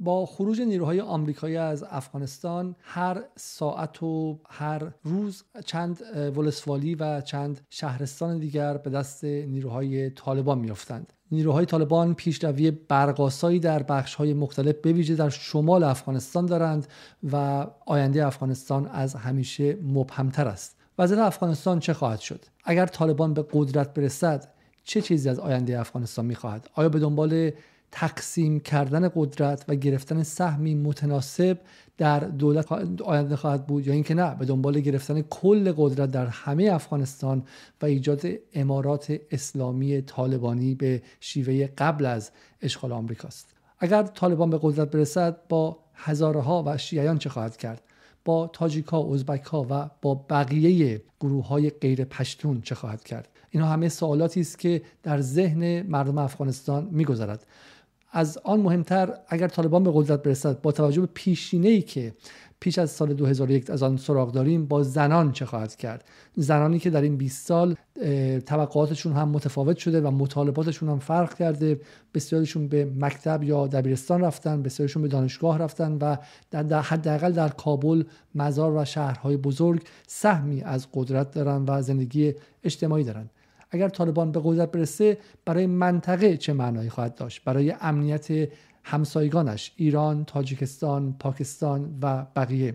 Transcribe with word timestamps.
با 0.00 0.26
خروج 0.26 0.60
نیروهای 0.60 1.00
آمریکایی 1.00 1.56
از 1.56 1.84
افغانستان 1.90 2.76
هر 2.80 3.22
ساعت 3.36 4.02
و 4.02 4.38
هر 4.48 4.92
روز 5.04 5.44
چند 5.64 6.02
ولسوالی 6.36 6.94
و 6.94 7.20
چند 7.20 7.60
شهرستان 7.70 8.38
دیگر 8.38 8.76
به 8.76 8.90
دست 8.90 9.24
نیروهای 9.24 10.10
طالبان 10.10 10.58
میافتند. 10.58 11.12
نیروهای 11.32 11.66
طالبان 11.66 12.14
پیشروی 12.14 12.70
برقاسایی 12.70 13.60
در 13.60 13.82
بخشهای 13.82 14.34
مختلف 14.34 14.74
به 14.74 14.92
ویژه 14.92 15.14
در 15.14 15.28
شمال 15.28 15.82
افغانستان 15.82 16.46
دارند 16.46 16.86
و 17.32 17.66
آینده 17.86 18.26
افغانستان 18.26 18.86
از 18.86 19.14
همیشه 19.14 19.76
مبهمتر 19.82 20.48
است. 20.48 20.76
وضعیت 20.98 21.20
افغانستان 21.20 21.80
چه 21.80 21.94
خواهد 21.94 22.20
شد؟ 22.20 22.44
اگر 22.64 22.86
طالبان 22.86 23.34
به 23.34 23.44
قدرت 23.52 23.94
برسد 23.94 24.48
چه 24.84 25.02
چیزی 25.02 25.28
از 25.28 25.38
آینده 25.38 25.80
افغانستان 25.80 26.24
می‌خواهد؟ 26.26 26.70
آیا 26.74 26.88
به 26.88 26.98
دنبال 26.98 27.50
تقسیم 27.92 28.60
کردن 28.60 29.10
قدرت 29.14 29.64
و 29.68 29.74
گرفتن 29.74 30.22
سهمی 30.22 30.74
متناسب 30.74 31.58
در 31.98 32.20
دولت 32.20 32.72
آینده 33.02 33.36
خواهد 33.36 33.66
بود 33.66 33.86
یا 33.86 33.92
اینکه 33.92 34.14
نه 34.14 34.34
به 34.34 34.44
دنبال 34.44 34.80
گرفتن 34.80 35.22
کل 35.22 35.72
قدرت 35.76 36.10
در 36.10 36.26
همه 36.26 36.64
افغانستان 36.64 37.42
و 37.82 37.86
ایجاد 37.86 38.26
امارات 38.54 39.16
اسلامی 39.30 40.02
طالبانی 40.02 40.74
به 40.74 41.02
شیوه 41.20 41.66
قبل 41.78 42.06
از 42.06 42.30
اشغال 42.62 42.92
آمریکاست. 42.92 43.54
اگر 43.78 44.02
طالبان 44.02 44.50
به 44.50 44.58
قدرت 44.62 44.90
برسد 44.90 45.36
با 45.48 45.78
هزارها 45.94 46.64
و 46.66 46.78
شیعیان 46.78 47.18
چه 47.18 47.28
خواهد 47.28 47.56
کرد؟ 47.56 47.82
با 48.24 48.50
تاجیک 48.52 48.86
ها، 48.86 49.14
ازبک 49.14 49.42
ها 49.42 49.66
و 49.70 49.90
با 50.02 50.14
بقیه 50.14 51.02
گروه 51.20 51.46
های 51.46 51.70
غیر 51.70 52.04
پشتون 52.04 52.60
چه 52.60 52.74
خواهد 52.74 53.04
کرد؟ 53.04 53.28
اینها 53.50 53.68
همه 53.68 53.88
سوالاتی 53.88 54.40
است 54.40 54.58
که 54.58 54.82
در 55.02 55.20
ذهن 55.20 55.82
مردم 55.82 56.18
افغانستان 56.18 56.88
میگذرد. 56.92 57.46
از 58.12 58.38
آن 58.38 58.60
مهمتر 58.60 59.14
اگر 59.28 59.48
طالبان 59.48 59.84
به 59.84 59.90
قدرت 59.94 60.22
برسد 60.22 60.60
با 60.60 60.72
توجه 60.72 61.00
به 61.00 61.08
پیشینه 61.14 61.68
ای 61.68 61.82
که 61.82 62.14
پیش 62.60 62.78
از 62.78 62.90
سال 62.90 63.14
2001 63.14 63.70
از 63.70 63.82
آن 63.82 63.96
سراغ 63.96 64.32
داریم 64.32 64.66
با 64.66 64.82
زنان 64.82 65.32
چه 65.32 65.46
خواهد 65.46 65.76
کرد؟ 65.76 66.04
زنانی 66.34 66.78
که 66.78 66.90
در 66.90 67.02
این 67.02 67.16
20 67.16 67.46
سال 67.46 67.76
توقعاتشون 68.46 69.12
هم 69.12 69.28
متفاوت 69.28 69.76
شده 69.76 70.00
و 70.00 70.10
مطالباتشون 70.10 70.88
هم 70.88 70.98
فرق 70.98 71.34
کرده. 71.34 71.80
بسیارشون 72.14 72.68
به 72.68 72.92
مکتب 72.98 73.42
یا 73.42 73.66
دبیرستان 73.66 74.20
رفتن 74.20 74.62
بسیارشون 74.62 75.02
به 75.02 75.08
دانشگاه 75.08 75.58
رفتن 75.58 75.92
و 75.92 76.16
در 76.50 76.82
حداقل 76.82 77.32
در 77.32 77.48
کابل 77.48 78.04
مزار 78.34 78.76
و 78.76 78.84
شهرهای 78.84 79.36
بزرگ 79.36 79.82
سهمی 80.06 80.62
از 80.62 80.88
قدرت 80.94 81.30
دارن 81.30 81.64
و 81.68 81.82
زندگی 81.82 82.34
اجتماعی 82.64 83.04
دارن. 83.04 83.30
اگر 83.70 83.88
طالبان 83.88 84.32
به 84.32 84.40
قدرت 84.44 84.72
برسه 84.72 85.18
برای 85.44 85.66
منطقه 85.66 86.36
چه 86.36 86.52
معنایی 86.52 86.90
خواهد 86.90 87.14
داشت؟ 87.14 87.44
برای 87.44 87.74
امنیت 87.80 88.48
همسایگانش 88.84 89.72
ایران، 89.76 90.24
تاجیکستان، 90.24 91.16
پاکستان 91.18 91.98
و 92.02 92.26
بقیه. 92.36 92.74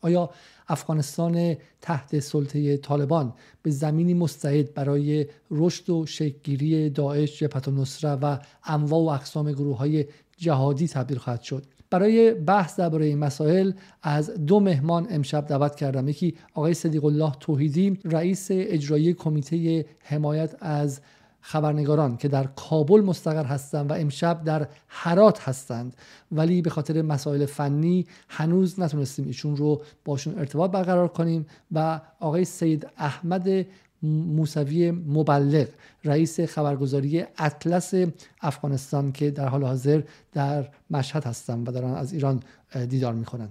آیا 0.00 0.30
افغانستان 0.68 1.56
تحت 1.80 2.18
سلطه 2.18 2.76
طالبان 2.76 3.32
به 3.62 3.70
زمینی 3.70 4.14
مستعد 4.14 4.74
برای 4.74 5.26
رشد 5.50 5.90
و 5.90 6.06
شکلگیری 6.06 6.90
داعش، 6.90 7.38
جبهت 7.38 7.68
نصره 7.68 8.10
و 8.10 8.38
انواع 8.64 9.00
و 9.00 9.08
اقسام 9.08 9.52
گروه 9.52 9.76
های 9.76 10.04
جهادی 10.36 10.88
تبدیل 10.88 11.18
خواهد 11.18 11.42
شد؟ 11.42 11.66
برای 11.92 12.34
بحث 12.34 12.80
درباره 12.80 13.06
این 13.06 13.18
مسائل 13.18 13.72
از 14.02 14.30
دو 14.30 14.60
مهمان 14.60 15.06
امشب 15.10 15.46
دعوت 15.46 15.74
کردم. 15.74 16.08
یکی 16.08 16.34
آقای 16.54 16.74
صدیق 16.74 17.04
الله 17.04 17.32
توحیدی 17.40 17.98
رئیس 18.04 18.48
اجرایی 18.50 19.14
کمیته 19.14 19.86
حمایت 20.02 20.56
از 20.60 21.00
خبرنگاران 21.40 22.16
که 22.16 22.28
در 22.28 22.44
کابل 22.44 23.00
مستقر 23.00 23.44
هستند 23.44 23.90
و 23.90 23.94
امشب 23.94 24.44
در 24.44 24.68
حرات 24.86 25.48
هستند. 25.48 25.96
ولی 26.32 26.62
به 26.62 26.70
خاطر 26.70 27.02
مسائل 27.02 27.46
فنی 27.46 28.06
هنوز 28.28 28.80
نتونستیم 28.80 29.26
ایشون 29.26 29.56
رو 29.56 29.82
باشون 30.04 30.38
ارتباط 30.38 30.70
برقرار 30.70 31.08
کنیم 31.08 31.46
و 31.72 32.00
آقای 32.20 32.44
سید 32.44 32.86
احمد 32.96 33.66
موسوی 34.02 34.90
مبلغ 34.90 35.66
رئیس 36.04 36.40
خبرگزاری 36.40 37.24
اطلس 37.38 37.94
افغانستان 38.40 39.12
که 39.12 39.30
در 39.30 39.48
حال 39.48 39.64
حاضر 39.64 40.02
در 40.32 40.68
مشهد 40.90 41.24
هستن 41.24 41.60
و 41.60 41.72
دارن 41.72 41.94
از 41.94 42.12
ایران 42.12 42.42
دیدار 42.88 43.14
می‌کنن 43.14 43.48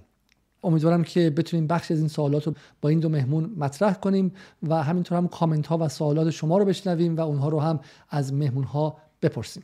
امیدوارم 0.64 1.04
که 1.04 1.30
بتونیم 1.30 1.66
بخش 1.66 1.90
از 1.90 1.98
این 1.98 2.08
سوالات 2.08 2.46
رو 2.46 2.54
با 2.80 2.88
این 2.88 3.00
دو 3.00 3.08
مهمون 3.08 3.54
مطرح 3.56 3.94
کنیم 3.94 4.32
و 4.62 4.82
همینطور 4.82 5.18
هم 5.18 5.28
کامنت 5.28 5.66
ها 5.66 5.78
و 5.78 5.88
سوالات 5.88 6.30
شما 6.30 6.58
رو 6.58 6.64
بشنویم 6.64 7.16
و 7.16 7.20
اونها 7.20 7.48
رو 7.48 7.60
هم 7.60 7.80
از 8.10 8.32
مهمون 8.32 8.64
ها 8.64 8.96
بپرسیم. 9.22 9.62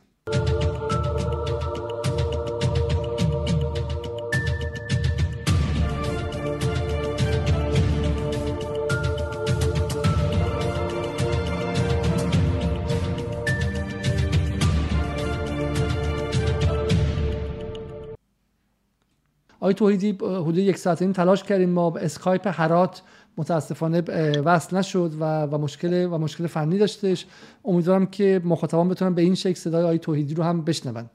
آقای 19.69 19.75
توحیدی 19.75 20.11
حدود 20.21 20.57
یک 20.57 20.77
ساعت 20.77 21.01
این 21.01 21.13
تلاش 21.13 21.43
کردیم. 21.43 21.69
ما 21.69 21.97
اسکایپ 21.97 22.47
هرات 22.47 23.01
متاسفانه 23.37 24.01
وصل 24.41 24.77
نشد 24.77 25.11
و, 25.19 25.43
و 25.43 25.57
مشکل 25.57 26.05
و 26.05 26.17
مشکل 26.17 26.47
فنی 26.47 26.77
داشتش. 26.77 27.25
امیدوارم 27.65 28.05
که 28.05 28.41
مخاطبان 28.43 28.89
بتونن 28.89 29.13
به 29.13 29.21
این 29.21 29.35
شکل 29.35 29.53
صدای 29.53 29.83
آقای 29.83 29.99
توحیدی 29.99 30.33
رو 30.33 30.43
هم 30.43 30.61
بشنون. 30.61 31.09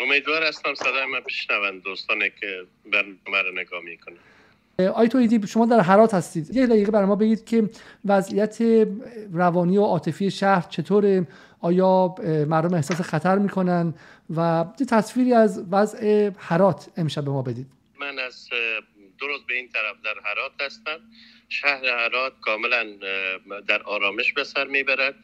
امیدوار 0.00 0.42
هستم 0.42 0.74
صدای 0.74 1.06
من 1.12 1.20
بشنون 1.26 1.78
دوستانی 1.84 2.24
که 2.40 2.46
برنامه 2.92 3.48
رو 3.48 3.60
نگاه 3.60 3.80
می‌کنن. 3.84 4.88
آی 4.94 5.08
تویدی 5.08 5.46
شما 5.46 5.66
در 5.66 5.80
حرات 5.80 6.14
هستید. 6.14 6.56
یه 6.56 6.66
دقیقه 6.66 6.90
برای 6.90 7.06
ما 7.06 7.16
بگید 7.16 7.44
که 7.44 7.70
وضعیت 8.04 8.58
روانی 9.32 9.78
و 9.78 9.82
عاطفی 9.82 10.30
شهر 10.30 10.66
چطوره؟ 10.70 11.26
آیا 11.60 12.14
مردم 12.48 12.74
احساس 12.74 13.00
خطر 13.00 13.38
می‌کنن؟ 13.38 13.94
و 14.36 14.64
یه 14.80 14.86
تصویری 14.86 15.32
از 15.32 15.64
وضع 15.70 16.30
حرات 16.36 16.88
امشب 16.96 17.24
به 17.24 17.30
ما 17.30 17.42
بدید. 17.42 17.66
من 18.00 18.18
از 18.18 18.48
درست 19.20 19.46
به 19.46 19.54
این 19.54 19.68
طرف 19.68 19.96
در 20.04 20.20
حرات 20.24 20.52
هستم. 20.60 21.00
شهر 21.48 21.98
حرات 21.98 22.40
کاملا 22.40 22.84
در 23.68 23.82
آرامش 23.82 24.32
به 24.32 24.44
سر 24.44 24.64
می‌برد. 24.64 25.14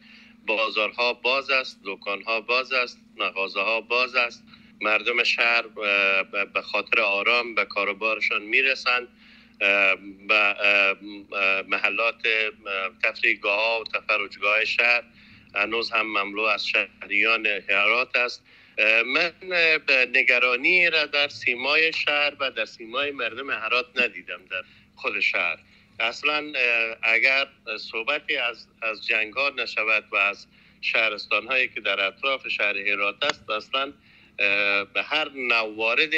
بازارها 0.45 1.13
باز 1.13 1.49
است 1.49 1.79
دکانها 1.85 2.41
باز 2.41 2.73
است 2.73 2.99
مغازه 3.17 3.61
ها 3.61 3.81
باز 3.81 4.15
است. 4.15 4.43
مردم 4.81 5.23
شهر 5.23 5.61
به 6.53 6.61
خاطر 6.61 6.99
آرام 7.01 7.55
به 7.55 7.65
کاروبارشان 7.65 8.41
می‌رسند. 8.41 9.07
و 10.29 10.55
محلات 11.67 12.27
تفریحگاه 13.03 13.59
ها 13.59 13.81
و 13.81 13.83
تفرجگاه 13.83 14.65
شهر 14.65 15.03
هنوز 15.55 15.91
هم 15.91 16.05
مملو 16.05 16.41
از 16.41 16.67
شهریان 16.67 17.47
حرات 17.47 18.15
است. 18.15 18.43
من 19.05 19.31
به 19.87 20.09
نگرانی 20.13 20.89
را 20.89 21.05
در 21.05 21.27
سیمای 21.27 21.93
شهر 21.93 22.33
و 22.39 22.51
در 22.51 22.65
سیمای 22.65 23.11
مردم 23.11 23.49
هرات 23.49 23.85
ندیدم 23.95 24.41
در 24.51 24.61
خود 24.95 25.19
شهر. 25.19 25.57
اصلا 25.99 26.53
اگر 27.03 27.47
صحبتی 27.91 28.37
از, 28.37 28.67
از 28.81 29.05
جنگ 29.05 29.33
ها 29.33 29.49
نشود 29.49 30.03
و 30.11 30.15
از 30.15 30.47
شهرستان 30.81 31.47
هایی 31.47 31.67
که 31.67 31.81
در 31.81 31.99
اطراف 31.99 32.47
شهر 32.47 32.77
هرات 32.77 33.23
است 33.23 33.49
اصلا 33.49 33.93
به 34.93 35.03
هر 35.03 35.29
نوارد 35.29 36.13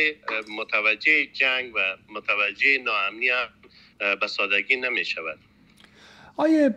متوجه 0.49 1.25
جنگ 1.25 1.75
و 1.75 1.79
متوجه 2.09 2.77
ناامنی 2.77 3.29
به 4.21 4.27
سادگی 4.27 4.75
نمی 4.75 5.05
شود 5.05 5.39
آیه 6.37 6.69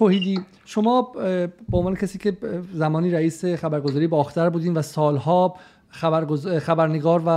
توحیدی. 0.00 0.40
شما 0.64 1.02
به 1.02 1.52
عنوان 1.72 1.96
کسی 1.96 2.18
که 2.18 2.36
زمانی 2.72 3.10
رئیس 3.10 3.44
خبرگزاری 3.44 4.06
باختر 4.06 4.50
بودین 4.50 4.74
و 4.74 4.82
سالها 4.82 5.56
خبرنگار 6.60 7.22
و 7.26 7.30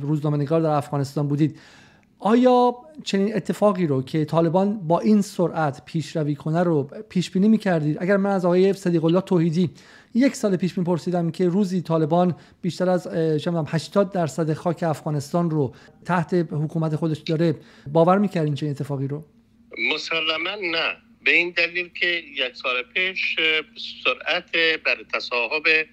روزنامه‌نگار 0.00 0.60
در 0.60 0.70
افغانستان 0.70 1.28
بودید 1.28 1.58
آیا 2.18 2.74
چنین 3.04 3.36
اتفاقی 3.36 3.86
رو 3.86 4.02
که 4.02 4.24
طالبان 4.24 4.78
با 4.78 5.00
این 5.00 5.22
سرعت 5.22 5.82
پیشروی 5.84 6.34
کنه 6.34 6.62
رو 6.62 6.82
پیش 7.08 7.30
بینی 7.30 7.48
می‌کردید؟ 7.48 7.96
اگر 8.00 8.16
من 8.16 8.30
از 8.30 8.44
آقای 8.44 8.72
صدیق 8.72 9.04
الله 9.04 9.20
توحیدی 9.20 9.70
یک 10.14 10.36
سال 10.36 10.56
پیش 10.56 10.78
میپرسیدم 10.78 11.30
که 11.30 11.48
روزی 11.48 11.82
طالبان 11.82 12.34
بیشتر 12.62 12.90
از 12.90 13.06
80 13.06 14.12
درصد 14.12 14.52
خاک 14.52 14.82
افغانستان 14.82 15.50
رو 15.50 15.72
تحت 16.04 16.34
حکومت 16.34 16.96
خودش 16.96 17.18
داره 17.18 17.54
باور 17.92 18.18
می‌کردین 18.18 18.54
چه 18.54 18.66
اتفاقی 18.66 19.08
رو؟ 19.08 19.22
مسلما 19.94 20.56
نه. 20.72 21.09
به 21.24 21.30
این 21.30 21.50
دلیل 21.50 21.88
که 21.88 22.06
یک 22.34 22.56
سال 22.56 22.82
پیش 22.82 23.36
سرعت 24.04 24.56
بر 24.56 25.02
تصاحب 25.12 25.86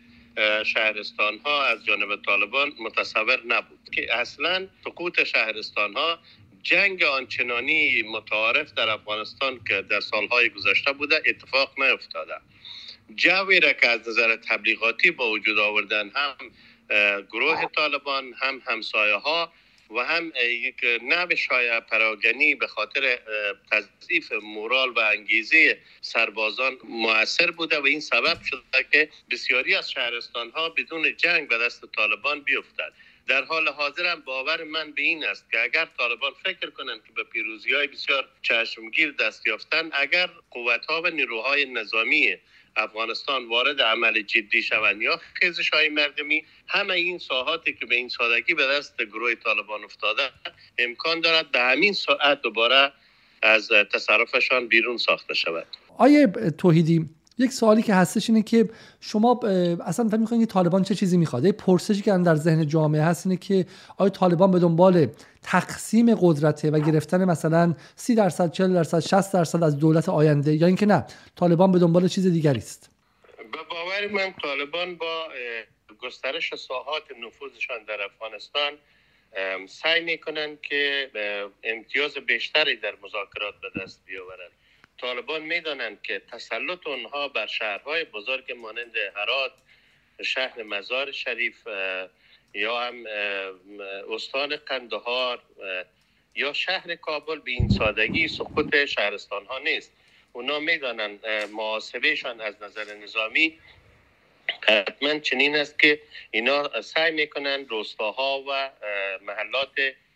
شهرستان 0.64 1.38
ها 1.46 1.66
از 1.66 1.86
جانب 1.86 2.22
طالبان 2.22 2.72
متصور 2.80 3.42
نبود 3.48 3.80
که 3.92 4.16
اصلا 4.16 4.68
سقوط 4.84 5.24
شهرستان 5.24 5.94
ها 5.94 6.20
جنگ 6.64 7.04
آنچنانی 7.04 8.02
متعارف 8.02 8.74
در 8.74 8.90
افغانستان 8.90 9.60
که 9.68 9.82
در 9.82 10.00
سالهای 10.00 10.50
گذشته 10.50 10.92
بوده 10.92 11.22
اتفاق 11.26 11.80
نیفتاده. 11.80 12.34
جوی 13.16 13.60
را 13.60 13.74
که 13.74 13.88
از 13.88 14.10
نظر 14.10 14.36
تبلیغاتی 14.36 15.12
با 15.12 15.30
وجود 15.30 15.60
آوردن 15.60 16.12
هم 16.16 16.36
گروه 17.32 17.66
طالبان 17.76 18.34
هم 18.40 18.62
همسایه 18.66 19.16
ها 19.16 19.54
و 19.90 20.00
هم 20.00 20.32
یک 20.50 20.76
نوع 21.04 21.36
شایع 21.36 21.80
پراگنی 21.80 22.56
به 22.56 22.68
خاطر 22.68 23.20
تضعیف 23.72 24.32
مورال 24.32 24.90
و 24.90 25.00
انگیزه 25.00 25.78
سربازان 26.02 26.78
موثر 26.84 27.52
بوده 27.52 27.80
و 27.80 27.86
این 27.86 28.00
سبب 28.00 28.38
شده 28.44 28.86
که 28.92 29.10
بسیاری 29.32 29.76
از 29.76 29.92
شهرستان 29.92 30.52
ها 30.52 30.70
بدون 30.70 31.18
جنگ 31.18 31.48
به 31.48 31.58
دست 31.58 31.86
طالبان 31.96 32.42
بیفتد. 32.42 32.94
در 33.28 33.44
حال 33.44 33.68
حاضر 33.68 34.06
هم 34.06 34.22
باور 34.22 34.64
من 34.64 34.92
به 34.92 35.02
این 35.02 35.26
است 35.26 35.52
که 35.52 35.62
اگر 35.64 35.88
طالبان 35.98 36.32
فکر 36.44 36.70
کنند 36.70 37.04
که 37.08 37.12
به 37.16 37.24
پیروزی 37.24 37.74
های 37.74 37.88
بسیار 37.88 38.30
چشمگیر 38.42 39.12
دست 39.12 39.48
یافتن 39.48 39.90
اگر 39.94 40.30
قوت 40.52 40.86
ها 40.86 41.02
و 41.02 41.08
نیروهای 41.08 41.66
نظامی 41.66 42.38
افغانستان 42.78 43.50
وارد 43.50 43.82
عمل 43.82 44.22
جدی 44.22 44.62
شوند 44.62 45.02
یا 45.02 45.20
خیزش 45.34 45.70
های 45.70 45.90
مردمی 45.90 46.44
همه 46.68 46.94
این 46.94 47.18
ساحاتی 47.18 47.74
که 47.74 47.86
به 47.86 47.96
این 47.96 48.10
سادگی 48.10 48.54
به 48.54 48.68
دست 48.68 48.98
گروه 48.98 49.36
طالبان 49.36 49.84
افتاده 49.84 50.24
امکان 50.78 51.22
دارد 51.22 51.52
به 51.52 51.60
همین 51.60 51.94
ساعت 51.94 52.42
دوباره 52.42 52.92
از 53.42 53.70
تصرفشان 53.94 54.68
بیرون 54.68 54.98
ساخته 54.98 55.34
شود. 55.34 55.68
آیه 55.98 56.28
توحیدی 56.58 57.06
یک 57.38 57.52
سوالی 57.52 57.82
که 57.82 57.94
هستش 57.94 58.30
اینه 58.30 58.42
که 58.42 58.70
شما 59.02 59.40
اصلا 59.86 60.08
فکر 60.08 60.18
می‌کنید 60.18 60.42
که 60.42 60.54
طالبان 60.54 60.84
چه 60.84 60.96
چیزی 60.96 61.18
می‌خواد؟ 61.18 61.52
پرسشی 61.52 62.02
که 62.02 62.12
در 62.12 62.36
ذهن 62.36 62.68
جامعه 62.68 63.02
هست 63.02 63.26
اینه 63.28 63.38
که 63.38 63.66
آیا 63.98 64.10
طالبان 64.10 64.52
به 64.52 64.60
دنبال 64.60 65.08
تقسیم 65.48 66.16
قدرته 66.22 66.72
و 66.72 66.80
گرفتن 66.80 67.26
مثلا 67.26 67.76
30 67.96 68.16
درصد 68.16 68.52
40 68.52 68.74
درصد 68.74 69.00
60 69.00 69.34
درصد 69.34 69.64
از 69.64 69.80
دولت 69.80 70.10
آینده 70.10 70.54
یا 70.54 70.68
اینکه 70.68 70.86
نه 70.86 71.06
طالبان 71.36 71.72
به 71.72 71.80
دنبال 71.80 72.08
چیز 72.08 72.28
دیگری 72.28 72.58
است. 72.58 72.90
به 73.38 73.58
باور 73.70 74.08
من 74.08 74.34
طالبان 74.42 74.96
با 74.96 75.28
گسترش 76.02 76.56
ساحات 76.56 77.04
نفوذشان 77.22 77.84
در 77.84 78.02
افغانستان 78.02 78.74
سعی 79.68 80.02
می‌کنند 80.04 80.62
که 80.62 81.10
امتیاز 81.64 82.14
بیشتری 82.14 82.76
در 82.76 82.94
مذاکرات 83.04 83.54
به 83.62 83.82
دست 83.82 84.02
بیاورند 84.06 84.52
طالبان 85.02 85.42
می‌دانند 85.42 86.02
که 86.02 86.22
تسلط 86.32 86.88
اونها 86.88 87.28
بر 87.28 87.48
شهرهای 87.48 88.04
بزرگ 88.04 88.52
مانند 88.52 88.94
هرات 89.16 89.52
شهر 90.24 90.64
مزار 90.64 91.12
شریف 91.12 91.68
یا 92.58 92.80
هم 92.82 93.06
استان 94.14 94.56
قندهار 94.56 95.42
یا 96.36 96.54
شهر 96.54 96.96
کابل 96.96 97.40
به 97.40 97.52
این 97.52 97.70
سادگی 97.70 98.28
سقوط 98.28 98.86
شهرستان 98.86 99.46
ها 99.46 99.60
نیست. 99.60 99.92
اونا 100.34 100.60
می‌دانند 100.60 101.26
محاسبهشان 101.28 102.42
از 102.42 102.62
نظر 102.62 102.94
نظامی 102.94 103.60
حتما 104.68 105.20
چنین 105.20 105.56
است 105.56 105.80
که 105.80 106.02
اینا 106.32 106.82
سعی 106.82 107.12
می‌کنند 107.12 107.70
روستاها 107.70 108.44
و 108.50 108.70
محلات 109.22 109.76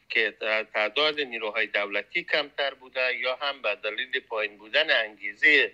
که 0.09 0.33
تعداد 0.73 1.19
نیروهای 1.19 1.67
دولتی 1.67 2.23
کمتر 2.23 2.73
بوده 2.73 3.15
یا 3.15 3.35
هم 3.35 3.61
به 3.61 3.75
دلیل 3.83 4.19
پایین 4.19 4.57
بودن 4.57 4.91
انگیزه 4.91 5.71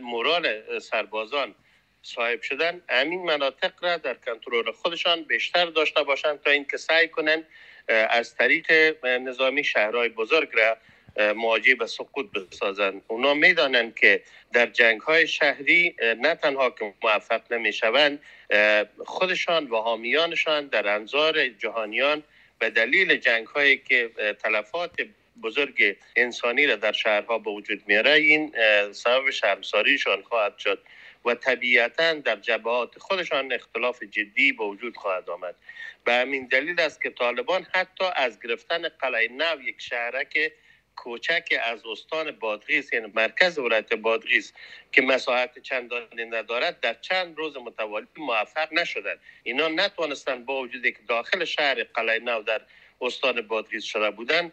مورال 0.00 0.78
سربازان 0.78 1.54
صاحب 2.02 2.42
شدن. 2.42 2.82
همین 2.88 3.22
مناطق 3.22 3.72
را 3.84 3.96
در 3.96 4.14
کنترل 4.14 4.72
خودشان 4.72 5.22
بیشتر 5.22 5.66
داشته 5.66 6.02
باشند 6.02 6.40
تا 6.40 6.50
اینکه 6.50 6.76
سعی 6.76 7.08
کنند 7.08 7.46
از 7.88 8.34
طریق 8.34 8.72
نظامی 9.06 9.64
شهرهای 9.64 10.08
بزرگ 10.08 10.48
را 10.52 10.76
مواجه 11.34 11.74
به 11.74 11.86
سقوط 11.86 12.26
بسازند. 12.32 13.02
اونا 13.08 13.34
می‌دانند 13.34 13.94
که 13.94 14.22
در 14.52 14.66
جنگ 14.66 15.00
های 15.00 15.26
شهری 15.26 15.96
نه 16.20 16.34
تنها 16.34 16.70
که 16.70 16.94
موفق 17.02 17.52
نمی 17.52 17.72
شوند 17.72 18.22
خودشان 19.06 19.70
و 19.70 19.76
حامیانشان 19.76 20.66
در 20.66 20.88
انظار 20.88 21.48
جهانیان 21.48 22.22
به 22.58 22.70
دلیل 22.70 23.16
جنگ 23.16 23.46
هایی 23.46 23.78
که 23.78 24.10
تلفات 24.42 24.90
بزرگ 25.42 25.96
انسانی 26.16 26.66
را 26.66 26.76
در 26.76 26.92
شهرها 26.92 27.38
به 27.38 27.50
وجود 27.50 27.82
میاره 27.86 28.10
این 28.10 28.54
سبب 28.92 29.30
شرمساریشان 29.30 30.22
خواهد 30.22 30.58
شد. 30.58 30.82
و 31.24 31.34
طبیعتا 31.34 32.14
در 32.14 32.36
جبهات 32.36 32.98
خودشان 32.98 33.52
اختلاف 33.52 34.02
جدی 34.02 34.52
به 34.52 34.64
وجود 34.64 34.96
خواهد 34.96 35.30
آمد. 35.30 35.54
به 36.04 36.12
همین 36.12 36.46
دلیل 36.46 36.80
است 36.80 37.02
که 37.02 37.10
طالبان 37.10 37.66
حتی 37.74 38.04
از 38.16 38.40
گرفتن 38.40 38.88
قلعه 38.88 39.28
نو 39.28 39.62
یک 39.62 39.80
شهرک 39.80 40.52
کوچک 40.96 41.48
از 41.64 41.86
استان 41.86 42.30
بادغیس 42.30 42.92
یعنی 42.92 43.12
مرکز 43.14 43.58
ولایت 43.58 43.94
بادغیس 43.94 44.52
که 44.92 45.02
مساحت 45.02 45.58
چندانی 45.58 46.24
ندارد 46.24 46.80
در 46.80 46.94
چند 46.94 47.38
روز 47.38 47.56
متوالی 47.56 48.06
موفق 48.16 48.72
نشدند. 48.72 49.18
اینا 49.42 49.68
نتوانستند 49.68 50.46
با 50.46 50.60
وجودی 50.60 50.92
که 50.92 50.98
داخل 51.08 51.44
شهر 51.44 51.82
قلعه 51.84 52.18
نو 52.18 52.42
در 52.42 52.60
استان 53.00 53.40
بادغیس 53.40 53.84
شده 53.84 54.10
بودند 54.10 54.52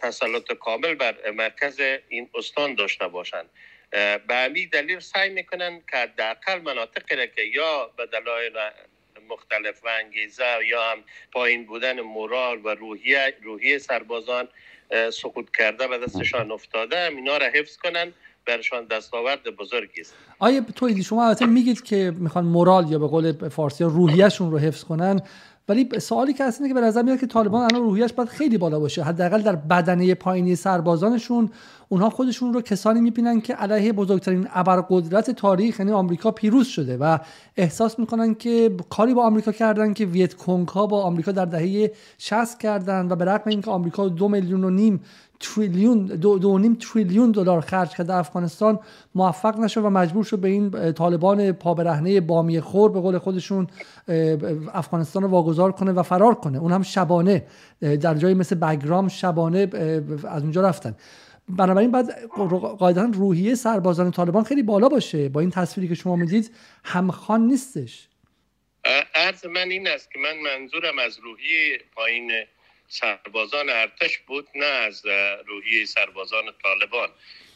تسلط 0.00 0.52
کامل 0.52 0.94
بر 0.94 1.30
مرکز 1.30 1.80
این 2.08 2.30
استان 2.34 2.74
داشته 2.74 3.08
باشند. 3.08 3.50
به 4.28 4.34
همین 4.34 4.68
دلیل 4.72 5.00
سعی 5.00 5.30
می‌کنن 5.30 5.80
که 5.90 5.96
حداقل 5.96 6.60
مناطقی 6.60 7.16
را 7.16 7.26
که 7.26 7.42
یا 7.42 7.90
به 7.96 8.06
دلایل 8.06 8.52
مختلف 9.28 9.84
و 9.84 9.88
انگیزه 10.00 10.44
یا 10.70 10.82
هم 10.90 10.98
پایین 11.32 11.66
بودن 11.66 12.00
مورال 12.00 12.60
و 12.64 12.68
روحیه 12.68 13.34
روحیه 13.42 13.78
سربازان 13.78 14.48
سقوط 15.12 15.50
کرده 15.58 15.86
و 15.86 15.98
دستشان 16.06 16.52
افتاده 16.52 17.08
اینا 17.08 17.36
را 17.36 17.46
حفظ 17.46 17.76
کنن 17.76 18.12
برشان 18.46 18.84
دستاورد 18.84 19.42
بزرگی 19.42 20.00
است. 20.00 20.14
آیا 20.38 20.60
تویدی 20.76 21.02
شما 21.02 21.26
البته 21.26 21.46
میگید 21.46 21.82
که 21.82 22.12
می‌خوان 22.18 22.44
مورال 22.44 22.90
یا 22.90 22.98
به 22.98 23.06
قول 23.06 23.48
فارسی 23.48 23.84
روحیهشون 23.84 24.50
رو 24.50 24.58
حفظ 24.58 24.84
کنن 24.84 25.22
ولی 25.68 26.00
سوالی 26.00 26.32
که 26.32 26.44
هست 26.44 26.60
اینه 26.60 26.74
که 26.74 26.80
به 26.80 26.86
نظر 26.86 27.02
میاد 27.02 27.20
که 27.20 27.26
طالبان 27.26 27.62
الان 27.62 27.82
روحیش 27.82 28.12
باید 28.12 28.28
خیلی 28.28 28.58
بالا 28.58 28.80
باشه 28.80 29.02
حداقل 29.02 29.42
در 29.42 29.56
بدنه 29.56 30.14
پایینی 30.14 30.56
سربازانشون 30.56 31.50
اونها 31.92 32.10
خودشون 32.10 32.54
رو 32.54 32.60
کسانی 32.60 33.00
می‌بینن 33.00 33.40
که 33.40 33.54
علیه 33.54 33.92
بزرگترین 33.92 34.48
ابرقدرت 34.52 35.30
تاریخ 35.30 35.78
یعنی 35.78 35.92
آمریکا 35.92 36.30
پیروز 36.30 36.66
شده 36.66 36.96
و 36.96 37.18
احساس 37.56 37.98
می‌کنن 37.98 38.34
که 38.34 38.76
کاری 38.90 39.14
با 39.14 39.26
آمریکا 39.26 39.52
کردن 39.52 39.92
که 39.92 40.06
ویت 40.06 40.34
کنگ 40.34 40.68
ها 40.68 40.86
با 40.86 41.02
آمریکا 41.02 41.32
در 41.32 41.44
دهه 41.44 41.90
60 42.18 42.58
کردن 42.58 43.08
و 43.12 43.16
به 43.16 43.24
رغم 43.24 43.50
اینکه 43.50 43.70
آمریکا 43.70 44.08
دو 44.08 44.28
میلیون 44.28 44.64
و 44.64 44.70
نیم 44.70 45.00
تریلیون 45.40 46.06
دو, 46.06 46.38
دو 46.38 46.58
نیم 46.58 46.78
تریلیون 46.92 47.30
دلار 47.30 47.60
خرج 47.60 47.88
کرده 47.88 48.14
افغانستان 48.14 48.78
موفق 49.14 49.58
نشد 49.58 49.84
و 49.84 49.90
مجبور 49.90 50.24
شد 50.24 50.38
به 50.38 50.48
این 50.48 50.92
طالبان 50.92 51.52
پابرهنه 51.52 52.20
بامی 52.20 52.60
خور 52.60 52.90
به 52.90 53.00
قول 53.00 53.18
خودشون 53.18 53.66
افغانستان 54.74 55.22
رو 55.22 55.28
واگذار 55.28 55.72
کنه 55.72 55.92
و 55.92 56.02
فرار 56.02 56.34
کنه. 56.34 56.58
اون 56.58 56.72
هم 56.72 56.82
شبانه 56.82 57.44
در 57.80 58.14
جایی 58.14 58.34
مثل 58.34 58.54
بگرام 58.54 59.08
شبانه 59.08 59.68
از 60.28 60.42
اونجا 60.42 60.60
رفتن. 60.60 60.94
بنابراین 61.48 61.90
بعد 61.90 62.26
قاعدتا 62.78 63.10
روحیه 63.14 63.54
سربازان 63.54 64.10
طالبان 64.10 64.44
خیلی 64.44 64.62
بالا 64.62 64.88
باشه. 64.88 65.28
با 65.28 65.40
این 65.40 65.50
تصویری 65.50 65.88
که 65.88 65.94
شما 65.94 66.16
می‌دید 66.16 66.50
همخوان 66.84 67.40
نیستش. 67.40 68.08
عرض 69.14 69.46
من 69.46 69.70
این 69.70 69.88
است 69.88 70.10
که 70.12 70.18
من 70.18 70.38
منظورم 70.38 70.98
از 70.98 71.18
روحیه 71.18 71.80
پایین 71.94 72.32
سربازان 72.88 73.70
ارتش 73.70 74.18
بود 74.18 74.48
نه 74.54 74.64
از 74.64 75.02
روحیه 75.46 75.84
سربازان 75.84 76.44
طالبان. 76.62 77.08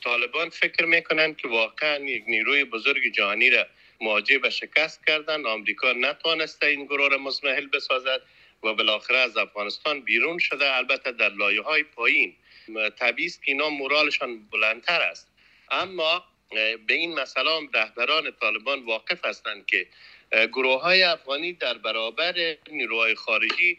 طالبان 0.05 0.49
فکر 0.49 0.85
می‌کنن 0.85 1.35
که 1.35 1.49
واقعا 1.49 1.97
یک 2.05 2.25
نیروی 2.28 2.64
بزرگ 2.64 3.12
جهانی 3.14 3.50
را 3.50 3.66
مواجه 4.00 4.38
به 4.38 4.50
شکست 4.50 5.07
کردن. 5.07 5.47
آمریکا 5.47 5.93
نتوانسته 5.93 6.66
این 6.66 6.85
گروه 6.85 7.09
را 7.09 7.19
مزمحل 7.19 7.66
بسازد 7.66 8.21
و 8.62 8.75
بالاخره 8.75 9.19
از 9.19 9.37
افغانستان 9.37 10.00
بیرون 10.00 10.38
شده. 10.38 10.76
البته 10.76 11.12
در 11.12 11.28
لایه 11.28 11.62
های 11.62 11.83
پایین 11.83 12.35
طبیعی 12.99 13.31
که 13.31 13.39
اینا 13.45 13.69
مورالشان 13.69 14.47
بلندتر 14.49 15.01
است. 15.01 15.29
اما 15.71 16.25
به 16.87 16.95
این 16.95 17.15
مسئله 17.15 17.51
رهبران 17.75 18.33
طالبان 18.41 18.85
واقف 18.85 19.25
هستند 19.25 19.67
که 19.67 19.87
گروه 20.53 20.83
های 20.83 21.03
افغانی 21.03 21.53
در 21.53 21.79
برابر 21.79 22.57
نیروهای 22.71 23.15
خارجی 23.15 23.79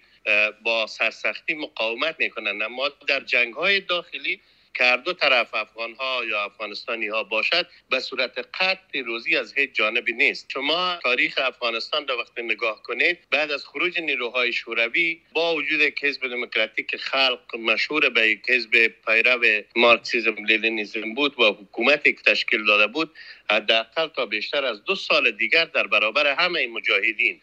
با 0.64 0.88
سرسختی 0.88 1.54
مقاومت 1.54 2.16
می‌کنند. 2.20 2.62
اما 2.62 2.90
در 3.08 3.20
جنگ 3.20 3.54
های 3.54 3.80
داخلی 3.80 4.42
که 4.78 4.98
دو 5.06 5.14
طرف 5.14 5.54
افغان 5.54 5.94
ها 5.94 6.26
یا 6.26 6.44
افغانستانی 6.44 7.08
ها 7.08 7.24
باشد 7.24 7.68
به 7.90 8.00
صورت 8.00 8.38
قطع 8.60 9.02
روزی 9.02 9.38
از 9.38 9.54
هیچ 9.54 9.72
جانبی 9.74 10.14
نیست. 10.14 10.50
شما 10.50 11.00
تاریخ 11.04 11.40
افغانستان 11.44 12.08
را 12.08 12.18
وقتی 12.18 12.42
نگاه 12.42 12.84
کنید 12.84 13.20
بعد 13.32 13.52
از 13.52 13.66
خروج 13.66 14.00
نیروهای 14.00 14.54
شوروی 14.54 15.22
با 15.34 15.56
وجود 15.56 15.82
حزب 16.02 16.28
دموکراتیک 16.28 16.96
خلق 16.96 17.56
مشهور 17.56 18.10
به 18.10 18.38
حزب 18.50 18.88
پیرو 19.08 19.64
مارکسیزم 19.76 20.36
لینیزم 20.46 21.14
بود 21.14 21.40
و 21.40 21.44
حکومتی 21.44 22.14
که 22.14 22.22
تشکیل 22.22 22.66
داده 22.66 22.88
بود 22.88 23.16
حداقل 23.50 24.08
تا 24.08 24.26
بیشتر 24.26 24.66
از 24.66 24.84
دو 24.84 24.96
سال 24.96 25.32
دیگر 25.32 25.66
در 25.66 25.88
برابر 25.88 26.28
همه 26.28 26.60
این 26.60 26.72
مجاهدین 26.74 27.42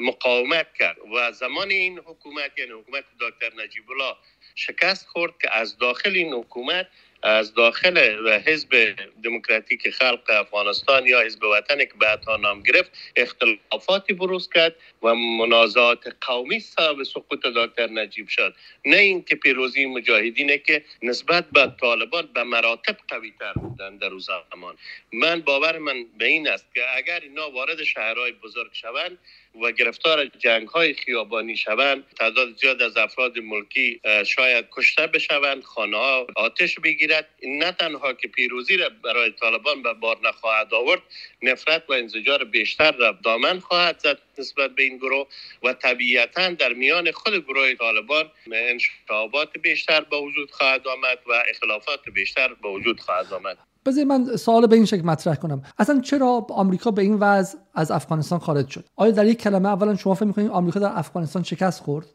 مقاومت 0.00 0.66
کرد. 0.78 0.96
و 1.14 1.32
زمان 1.32 1.70
این 1.70 1.98
حکومت 1.98 2.58
یعنی 2.58 2.70
حکومت 2.72 3.04
دکتر 3.20 3.62
نجیب 3.62 3.90
الله 3.90 4.16
شکست 4.54 5.06
خورد 5.06 5.32
که 5.42 5.56
از 5.56 5.78
داخل 5.78 6.10
این 6.10 6.32
حکومت 6.32 6.86
از 7.22 7.54
داخل 7.54 7.98
حزب 8.46 8.94
دموکراتیک 9.24 9.90
خلق 9.90 10.20
افغانستان 10.28 11.06
یا 11.06 11.20
حزب 11.20 11.44
وطن 11.44 11.78
که 11.78 11.92
بعدها 12.00 12.36
نام 12.36 12.62
گرفت 12.62 12.90
اختلافاتی 13.16 14.12
بروز 14.12 14.48
کرد 14.48 14.74
و 15.02 15.14
منازعات 15.14 16.16
قومی 16.20 16.60
سبب 16.60 17.02
سقوط 17.02 17.40
دکتر 17.46 17.86
نجیب 17.86 18.28
شد. 18.28 18.54
نه 18.84 18.96
اینکه 18.96 19.36
پیروزی 19.36 19.86
مجاهدینه 19.86 20.58
که 20.58 20.84
نسبت 21.02 21.50
به 21.50 21.72
طالبان 21.80 22.28
به 22.34 22.42
مراتب 22.42 22.96
قوی 23.08 23.32
تر 23.40 23.52
بودن 23.52 23.96
در 23.96 24.08
روز 24.08 24.26
زمان. 24.26 24.76
من 25.12 25.40
باور 25.40 25.78
من 25.78 26.04
به 26.18 26.26
این 26.26 26.48
است 26.48 26.66
که 26.74 26.80
اگر 26.96 27.20
اینا 27.20 27.50
وارد 27.50 27.84
شهرهای 27.84 28.32
بزرگ 28.32 28.70
شوند 28.72 29.18
و 29.62 29.72
گرفتار 29.72 30.26
جنگ 30.26 30.68
های 30.68 30.94
خیابانی 30.94 31.56
شوند 31.56 32.04
تعداد 32.18 32.56
زیاد 32.56 32.82
از 32.82 32.96
افراد 32.96 33.38
ملکی 33.38 34.00
شاید 34.26 34.64
کشته 34.70 35.06
بشوند 35.06 35.62
خانه 35.62 35.96
ها 35.96 36.26
آتش 36.36 36.78
بگیرد 37.12 37.26
نه 37.60 37.72
تنها 37.72 38.12
که 38.12 38.28
پیروزی 38.28 38.76
را 38.76 38.88
برای 39.04 39.30
طالبان 39.40 39.82
به 39.82 39.94
بار 39.94 40.16
نخواهد 40.24 40.74
آورد 40.74 41.02
نفرت 41.42 41.82
و 41.88 41.92
انزجار 41.92 42.44
بیشتر 42.44 42.92
را 42.92 43.18
دامن 43.24 43.58
خواهد 43.58 43.98
زد 43.98 44.18
نسبت 44.38 44.70
به 44.70 44.82
این 44.82 44.96
گروه 44.96 45.26
و 45.62 45.72
طبیعتا 45.72 46.50
در 46.50 46.72
میان 46.72 47.10
خود 47.12 47.34
گروه 47.34 47.74
طالبان 47.74 48.24
انشعابات 48.52 49.48
بیشتر 49.62 50.00
به 50.00 50.16
وجود 50.16 50.50
خواهد 50.50 50.88
آمد 50.88 51.18
و 51.26 51.32
اختلافات 51.50 52.00
بیشتر 52.14 52.54
به 52.62 52.68
وجود 52.68 53.00
خواهد 53.00 53.32
آمد. 53.32 53.58
بذارید 53.86 54.08
من 54.08 54.36
سوال 54.36 54.66
به 54.66 54.76
این 54.76 54.84
شکل 54.84 55.02
مطرح 55.02 55.34
کنم. 55.34 55.62
اصلا 55.78 56.00
چرا 56.00 56.46
آمریکا 56.50 56.90
به 56.90 57.02
این 57.02 57.14
وضع 57.20 57.58
از 57.74 57.90
افغانستان 57.90 58.38
خارج 58.38 58.68
شد؟ 58.68 58.84
آیا 58.96 59.10
در 59.10 59.26
یک 59.26 59.38
کلمه 59.38 59.68
اولا 59.68 59.96
شما 59.96 60.14
فکر 60.14 60.24
می‌کنید 60.24 60.50
آمریکا 60.50 60.80
در 60.80 60.92
افغانستان 60.94 61.42
شکست 61.42 61.82
خورد؟ 61.82 62.06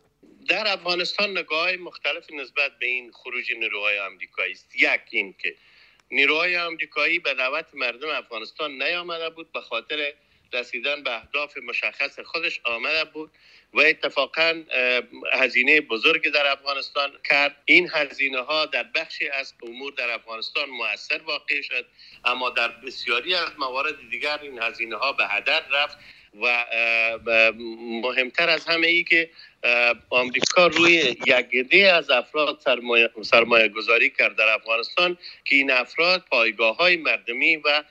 در 0.47 0.67
افغانستان 0.67 1.37
نگاه 1.37 1.75
مختلف 1.75 2.31
نسبت 2.31 2.79
به 2.79 2.85
این 2.85 3.11
خروج 3.11 3.51
نیروهای 3.51 3.99
آمریکایی 3.99 4.51
است. 4.51 4.75
یک 4.75 5.01
این 5.09 5.35
که 5.41 5.55
نیروهای 6.11 6.57
آمریکایی 6.57 7.19
به 7.19 7.33
دعوت 7.33 7.65
مردم 7.73 8.09
افغانستان 8.09 8.83
نیامده 8.83 9.29
بود 9.29 9.51
به 9.51 9.61
خاطر 9.61 10.13
رسیدن 10.53 11.03
به 11.03 11.15
اهداف 11.15 11.57
مشخص 11.57 12.19
خودش 12.19 12.61
آمده 12.63 13.03
بود 13.03 13.31
و 13.73 13.79
اتفاقا 13.79 14.63
هزینه 15.33 15.81
بزرگی 15.81 16.29
در 16.29 16.51
افغانستان 16.51 17.11
کرد. 17.29 17.55
این 17.65 17.89
هزینه 17.93 18.41
ها 18.41 18.65
در 18.65 18.83
بخشی 18.83 19.29
از 19.29 19.53
امور 19.63 19.93
در 19.93 20.09
افغانستان 20.09 20.69
موثر 20.69 21.21
واقع 21.21 21.61
شد 21.61 21.85
اما 22.25 22.49
در 22.49 22.67
بسیاری 22.67 23.35
از 23.35 23.49
موارد 23.57 24.09
دیگر 24.09 24.39
این 24.41 24.61
هزینه 24.61 24.95
ها 24.95 25.13
به 25.13 25.27
هدر 25.27 25.63
رفت. 25.71 25.97
و 26.41 26.65
مهمتر 28.03 28.49
از 28.49 28.65
همه 28.65 28.87
ای 28.87 29.03
که 29.03 29.29
آمریکا 30.09 30.67
روی 30.67 31.15
یک 31.27 31.83
از 31.93 32.09
افراد 32.09 32.59
سرمایه, 32.59 33.09
سرمایه 33.21 33.67
گذاری 33.67 34.09
کرد 34.09 34.35
در 34.35 34.49
افغانستان 34.49 35.17
که 35.45 35.55
این 35.55 35.71
افراد 35.71 36.25
پایگاه 36.31 36.77
های 36.77 36.97
مردمی 36.97 37.55
و 37.55 37.83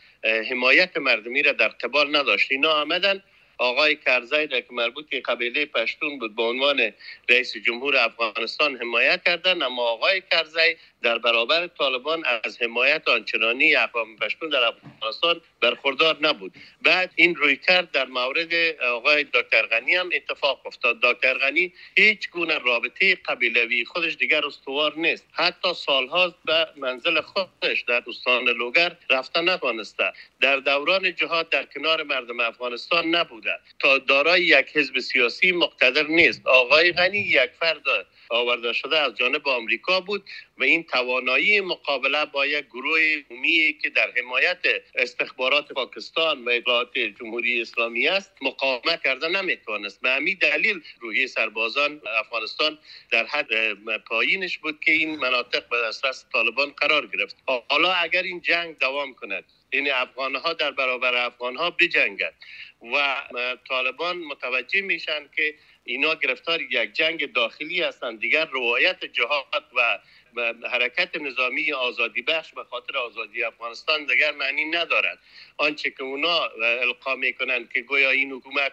حمایت 0.51 0.97
مردمی 0.97 1.43
را 1.43 1.53
در 1.53 1.69
قبال 1.69 2.17
نداشت. 2.17 2.53
اینا 2.53 2.81
آمدن. 2.81 3.23
آقای 3.59 3.97
کرزی 3.97 4.47
را 4.47 4.61
که 4.61 4.67
مربوط 4.71 5.09
به 5.09 5.21
قبیله 5.21 5.67
پشتون 5.67 6.19
بود 6.19 6.37
به 6.37 6.43
عنوان 6.43 6.93
رئیس 7.29 7.57
جمهور 7.57 7.97
افغانستان 7.97 8.77
حمایت 8.77 9.23
کردن 9.25 9.63
اما 9.63 9.83
آقای 9.83 10.23
کرزی 10.31 10.77
در 11.03 11.19
برابر 11.19 11.67
طالبان 11.67 12.23
از 12.45 12.63
حمایت 12.63 13.09
آنچنانی 13.09 13.77
اقوام 13.77 14.17
پشتون 14.17 14.49
در 14.49 14.65
افغانستان 14.65 15.41
برخوردار 15.61 16.17
نبود. 16.21 16.53
بعد 16.83 17.11
این 17.17 17.35
روی 17.35 17.57
کرد 17.57 17.91
در 17.91 18.05
مورد 18.07 18.55
آقای 18.83 19.25
دکتر 19.25 19.67
غنی 19.67 19.95
هم 19.95 20.11
اتفاق 20.15 20.67
افتاد. 20.67 21.01
دکتر 21.03 21.35
غنی 21.39 21.73
هیچ 21.97 22.31
گونه 22.31 22.59
رابطه 22.59 23.15
قبیلوی 23.15 23.85
خودش 23.85 24.17
دیگر 24.17 24.47
استوار 24.47 24.93
نیست. 24.97 25.27
حتی 25.33 25.75
سالها 25.75 26.35
به 26.45 26.69
منزل 26.77 27.21
خودش 27.21 27.83
در 27.83 28.03
استان 28.07 28.45
لوگر 28.45 28.97
رفته 29.11 29.41
نتوانسته. 29.41 30.13
در 30.41 30.57
دوران 30.57 31.15
جهاد 31.15 31.49
در 31.49 31.65
کنار 31.65 32.03
مردم 32.03 32.41
افغانستان 32.41 33.15
نبوده. 33.15 33.59
تا 33.79 33.99
دارای 33.99 34.43
یک 34.43 34.67
حزب 34.75 34.99
سیاسی 34.99 35.53
مقتدر 35.53 36.07
نیست. 36.07 36.47
آقای 36.47 36.93
غنی 36.93 37.19
یک 37.19 37.51
فرد 37.61 37.83
آورده 38.31 38.73
شده 38.73 38.99
از 38.99 39.15
جانب 39.15 39.49
آمریکا 39.49 40.01
بود 40.01 40.25
و 40.59 40.65
این 40.65 40.86
توانایی 40.93 41.61
مقابله 41.61 42.25
با 42.25 42.47
یک 42.47 42.65
گروه 42.67 43.01
عمومی 43.31 43.79
که 43.83 43.91
در 43.91 44.11
حمایت 44.17 44.59
استخبارات 44.95 45.73
پاکستان 45.73 46.45
و 46.45 46.49
اطلاعات 46.49 46.99
جمهوری 46.99 47.63
اسلامی 47.63 48.09
است 48.09 48.33
مقاومت 48.41 49.03
کرده 49.05 49.29
نمی‌توانست. 49.29 50.01
به 50.01 50.11
همین 50.11 50.39
دلیل 50.41 50.81
روی 51.01 51.27
سربازان 51.27 52.01
افغانستان 52.19 52.79
در 53.11 53.27
حد 53.27 53.49
پایینش 53.99 54.59
بود 54.59 54.81
که 54.81 54.93
این 54.93 55.17
مناطق 55.17 55.69
به 55.69 55.77
دسترس 55.89 56.25
طالبان 56.33 56.71
قرار 56.71 57.07
گرفت. 57.07 57.37
حالا 57.69 57.93
اگر 57.93 58.23
این 58.23 58.41
جنگ 58.41 58.79
دوام 58.79 59.15
کند 59.15 59.45
این 59.71 59.93
افغان 59.93 60.35
ها 60.37 60.53
در 60.53 60.71
برابر 60.71 61.15
افغان 61.15 61.57
ها 61.57 61.71
بجنگد 61.71 62.35
و 62.95 63.23
طالبان 63.69 64.19
متوجه 64.19 64.81
میشن 64.81 65.29
که 65.37 65.55
اینا 65.85 66.15
گرفتار 66.15 66.63
یک 66.63 66.93
جنگ 66.93 67.33
داخلی 67.33 67.83
هستند 67.83 68.21
دیگر 68.21 68.45
روایت 68.45 69.05
جهاد 69.05 69.65
و 69.77 69.99
حرکت 70.71 71.17
نظامی 71.17 71.73
آزادی 71.73 72.23
بخش 72.23 72.53
به 72.53 72.65
خاطر 72.65 72.97
آزادی 72.97 73.45
افغانستان 73.45 74.05
دیگر 74.07 74.33
معنی 74.33 74.65
ندارد. 74.65 75.19
آنچه 75.57 75.91
که 75.91 76.03
اونا 76.03 76.49
القا 76.63 77.15
می‌کنند 77.15 77.73
که 77.73 77.81
گویا 77.81 78.11
این 78.11 78.33
حکومت 78.33 78.73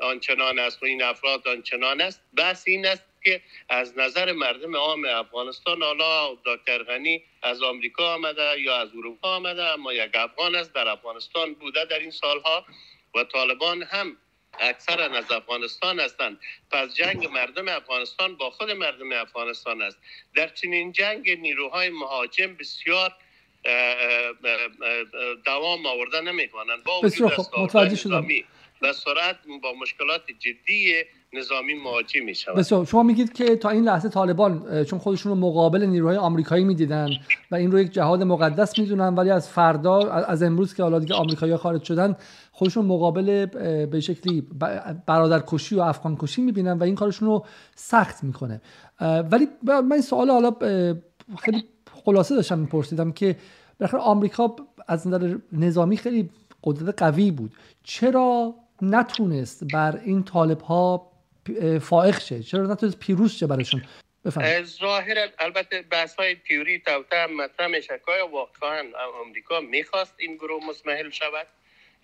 آنچنان 0.00 0.58
است 0.58 0.82
و 0.82 0.86
این 0.86 1.02
افراد 1.02 1.48
آنچنان 1.48 2.00
است 2.00 2.20
بس 2.36 2.64
این 2.66 2.86
است 2.86 3.04
که 3.24 3.40
از 3.68 3.98
نظر 3.98 4.32
مردم 4.32 4.76
عام 4.76 5.04
افغانستان 5.04 5.82
حالا 5.82 6.34
دکتر 6.44 6.82
غنی 6.82 7.22
از 7.42 7.62
آمریکا 7.62 8.14
آمده 8.14 8.60
یا 8.60 8.76
از 8.76 8.88
اروپا 8.96 9.36
آمده 9.36 9.62
اما 9.62 9.92
یک 9.92 10.10
افغان 10.14 10.54
است 10.54 10.72
در 10.72 10.88
افغانستان 10.88 11.54
بوده 11.54 11.84
در 11.84 11.98
این 11.98 12.10
سالها 12.10 12.66
و 13.14 13.24
طالبان 13.24 13.82
هم 13.82 14.16
اکثرا 14.60 15.04
از 15.04 15.32
افغانستان 15.32 16.00
هستند. 16.00 16.38
پس 16.70 16.94
جنگ 16.94 17.26
مردم 17.26 17.68
افغانستان 17.68 18.36
با 18.36 18.50
خود 18.50 18.70
مردم 18.70 19.12
افغانستان 19.12 19.82
است. 19.82 19.98
در 20.36 20.48
چنین 20.48 20.92
جنگ 20.92 21.30
نیروهای 21.30 21.90
مهاجم 21.90 22.54
بسیار 22.60 23.12
دوام 25.44 25.86
آوردن 25.86 26.28
نمی 26.28 26.46
با 26.84 27.00
وجود 27.02 27.32
متوجه 27.58 27.96
شدم. 27.96 28.26
و 28.82 28.92
سرعت 28.92 29.36
با 29.62 29.72
مشکلات 29.72 30.22
جدی 30.38 30.94
نظامی 31.32 31.74
مواجه 31.74 32.20
می 32.20 32.34
شود 32.34 32.56
بسیار 32.56 32.86
شما 32.86 33.02
میگید 33.02 33.32
که 33.32 33.56
تا 33.56 33.70
این 33.70 33.84
لحظه 33.84 34.08
طالبان 34.08 34.84
چون 34.84 34.98
خودشون 34.98 35.32
رو 35.32 35.38
مقابل 35.38 35.82
نیروهای 35.82 36.16
آمریکایی 36.16 36.64
می‌دیدن 36.64 37.10
و 37.50 37.54
این 37.54 37.72
رو 37.72 37.80
یک 37.80 37.90
جهاد 37.90 38.22
مقدس 38.22 38.78
می‌دونن 38.78 39.14
ولی 39.14 39.30
از 39.30 39.50
فردا 39.50 39.98
از 40.10 40.42
امروز 40.42 40.74
که 40.74 40.82
حالا 40.82 40.98
دیگه 40.98 41.14
آمریکایی‌ها 41.14 41.58
خارج 41.58 41.84
شدن 41.84 42.16
خودشون 42.56 42.84
مقابل 42.84 43.46
به 43.86 44.00
شکلی 44.00 44.40
برادرکشی 45.06 45.74
و 45.74 45.80
افغان 45.80 46.16
کشی 46.16 46.42
می‌بینن 46.42 46.78
و 46.78 46.82
این 46.82 46.94
کارشون 46.94 47.28
رو 47.28 47.46
سخت 47.74 48.24
می‌کنه. 48.24 48.60
ولی 49.00 49.48
من 49.62 49.92
این 49.92 50.02
سوال 50.02 50.30
حالا 50.30 50.56
خیلی 51.38 51.64
خلاصه 52.04 52.34
داشتم 52.34 52.58
میپرسیدم 52.58 53.12
که 53.12 53.36
بالاخره 53.80 54.00
آمریکا 54.00 54.56
از 54.86 55.08
نظر 55.08 55.36
نظامی 55.52 55.96
خیلی 55.96 56.30
قدرت 56.64 57.02
قوی 57.02 57.30
بود. 57.30 57.52
چرا 57.82 58.54
نتونست 58.82 59.64
بر 59.72 60.00
این 60.04 60.24
طالب 60.24 60.60
ها 60.60 61.12
فائق 61.80 62.18
شه؟ 62.20 62.42
چرا 62.42 62.66
نتونست 62.66 62.98
پیروز 62.98 63.32
شه 63.32 63.46
برشون 63.46 63.82
ظاهرا 64.80 65.22
البته 65.38 65.84
بحث 65.90 66.14
های 66.14 66.36
تیوری 66.48 66.78
توته 66.78 67.26
مطرح 67.26 67.66
میشه 67.66 68.00
که 68.06 68.12
واقعا 68.32 68.82
آمریکا 69.26 69.60
می‌خواست 69.60 70.14
این 70.18 70.34
گروه 70.36 70.66
مسمحل 70.68 71.10
شود؟ 71.10 71.46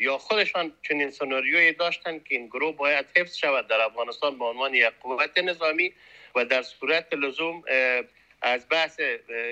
یا 0.01 0.19
خودشان 0.19 0.73
چنین 0.83 1.11
سناریویی 1.11 1.73
داشتن 1.73 2.19
که 2.19 2.35
این 2.35 2.47
گروه 2.47 2.77
باید 2.77 3.07
حفظ 3.17 3.37
شود 3.37 3.67
در 3.67 3.81
افغانستان 3.81 4.39
به 4.39 4.45
عنوان 4.45 4.75
یک 4.75 4.93
قوت 5.01 5.39
نظامی 5.39 5.93
و 6.35 6.45
در 6.45 6.63
صورت 6.63 7.15
لزوم 7.15 7.65
از 8.43 8.67
بحث 8.71 9.01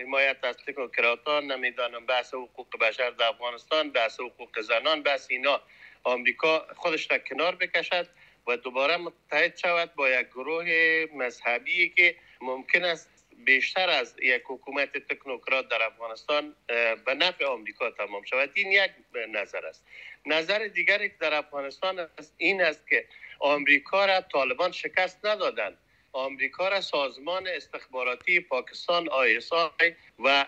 حمایت 0.02 0.37
از 0.43 0.57
تکنوکراتان 0.57 1.52
نمی‌دانم 1.52 2.07
بحث 2.07 2.35
حقوق 2.35 2.78
بشر 2.81 3.11
در 3.11 3.26
افغانستان 3.26 3.90
بحث 3.90 4.21
حقوق 4.21 4.61
زنان 4.61 5.02
بحث 5.02 5.26
اینا. 5.31 5.61
آمریکا 6.05 6.67
خودش 6.76 7.11
را 7.11 7.19
کنار 7.19 7.55
بکشد 7.55 8.09
و 8.47 8.57
دوباره 8.57 8.97
متحد 8.97 9.57
شود 9.57 9.95
با 9.95 10.09
یک 10.09 10.26
گروه 10.26 10.67
مذهبی 11.14 11.88
که 11.88 12.17
ممکن 12.40 12.85
است 12.85 13.11
بیشتر 13.45 13.88
از 13.90 14.14
یک 14.23 14.43
حکومت 14.47 14.93
تکنوکرات 14.93 15.69
در 15.69 15.83
افغانستان 15.83 16.57
به 17.05 17.14
نفع 17.14 17.45
آمریکا 17.45 17.90
تمام 17.90 18.25
شود. 18.25 18.50
این 18.55 18.73
یک 18.73 18.90
نظر 19.28 19.67
است. 19.67 19.85
نظر 20.27 20.67
دیگری 20.67 21.09
در 21.09 21.35
افغانستان 21.35 21.99
است 22.19 22.35
این 22.37 22.63
است 22.63 22.89
که 22.89 23.05
آمریکا 23.41 24.05
را 24.05 24.21
طالبان 24.21 24.73
شکست 24.73 25.27
ندادند. 25.27 25.79
آمریکا 26.13 26.69
را 26.69 26.81
سازمان 26.81 27.49
استخباراتی 27.49 28.41
پاکستان 28.41 29.09
آیسای 29.09 29.95
و 30.19 30.47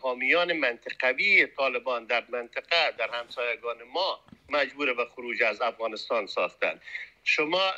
حامیان 0.00 0.52
منطقوی 0.52 1.46
طالبان 1.46 2.04
در 2.04 2.24
منطقه 2.28 2.90
در 2.98 3.10
همسایگان 3.12 3.82
ما 3.82 4.20
مجبور 4.48 4.94
به 4.94 5.04
خروج 5.04 5.42
از 5.42 5.60
افغانستان 5.60 6.26
ساختند. 6.26 6.82
شما 7.24 7.72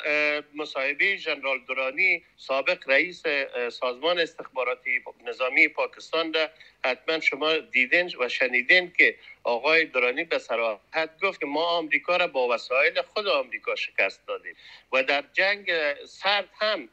مصاحبه 0.55 1.17
جنرال 1.17 1.59
دورانی 1.67 2.23
سابق 2.37 2.89
رئیس 2.89 3.23
سازمان 3.71 4.19
استخباراتی 4.19 5.01
نظامی 5.25 5.67
پاکستان 5.67 6.33
را 6.33 6.49
حتما 6.85 7.19
شما 7.19 7.57
دیدین 7.57 8.11
و 8.19 8.29
شنیدین 8.29 8.91
که 8.97 9.15
آقای 9.43 9.85
دورانی 9.85 10.23
به 10.23 10.39
صراحت 10.39 11.21
گفت 11.21 11.39
که 11.39 11.45
ما 11.45 11.65
آمریکا 11.65 12.17
را 12.17 12.27
با 12.27 12.47
وسایل 12.47 13.01
خود 13.01 13.27
آمریکا 13.27 13.75
شکست 13.75 14.27
دادیم 14.27 14.55
و 14.93 15.03
در 15.03 15.23
جنگ 15.33 15.71
سرد 16.05 16.49
هم 16.59 16.89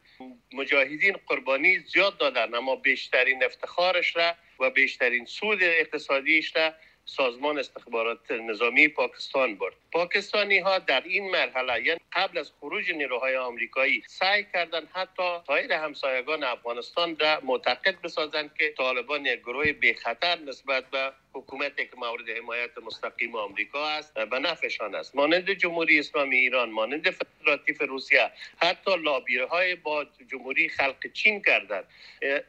مجاهدین 0.53 1.17
قربانی 1.27 1.79
زیاد 1.79 2.17
دادن 2.17 2.55
اما 2.55 2.75
بیشترین 2.75 3.43
افتخارش 3.43 4.15
را 4.15 4.35
و 4.59 4.69
بیشترین 4.69 5.25
سود 5.25 5.63
اقتصادیش 5.63 6.55
را 6.55 6.73
سازمان 7.05 7.59
استخبارات 7.59 8.31
نظامی 8.31 8.87
پاکستان 8.87 9.55
برد. 9.55 9.73
پاکستانی 9.91 10.59
ها 10.59 10.79
در 10.79 11.01
این 11.01 11.31
مرحله 11.31 11.85
یعنی 11.85 11.99
قبل 12.13 12.37
از 12.37 12.51
خروج 12.59 12.91
نیروهای 12.91 13.37
آمریکایی 13.37 14.03
سعی 14.07 14.45
کردند 14.53 14.87
حتی 14.93 15.39
سایر 15.47 15.73
همسایگان 15.73 16.43
افغانستان 16.43 17.17
را 17.19 17.39
معتقد 17.43 18.01
بسازند 18.01 18.53
که 18.57 18.73
طالبان 18.77 19.25
یک 19.25 19.39
گروه 19.39 19.71
بی 19.71 19.93
خطر 19.93 20.39
نسبت 20.39 20.85
به 20.89 21.11
حکومتی 21.35 21.85
که 21.85 21.95
مورد 21.97 22.29
حمایت 22.29 22.77
مستقیم 22.77 23.35
آمریکا 23.35 23.87
است 23.89 24.13
به 24.13 24.39
نفعشان 24.39 24.95
است. 24.95 25.15
مانند 25.15 25.51
جمهوری 25.51 25.99
اسلامی 25.99 26.37
ایران 26.37 26.71
مانند 26.71 27.09
فدراتیو 27.09 27.75
روسیه 27.79 28.31
حتی 28.57 28.97
لابیره 28.97 29.45
های 29.45 29.75
با 29.75 30.05
جمهوری 30.31 30.69
خلق 30.69 31.11
چین 31.13 31.41
کردند. 31.41 31.85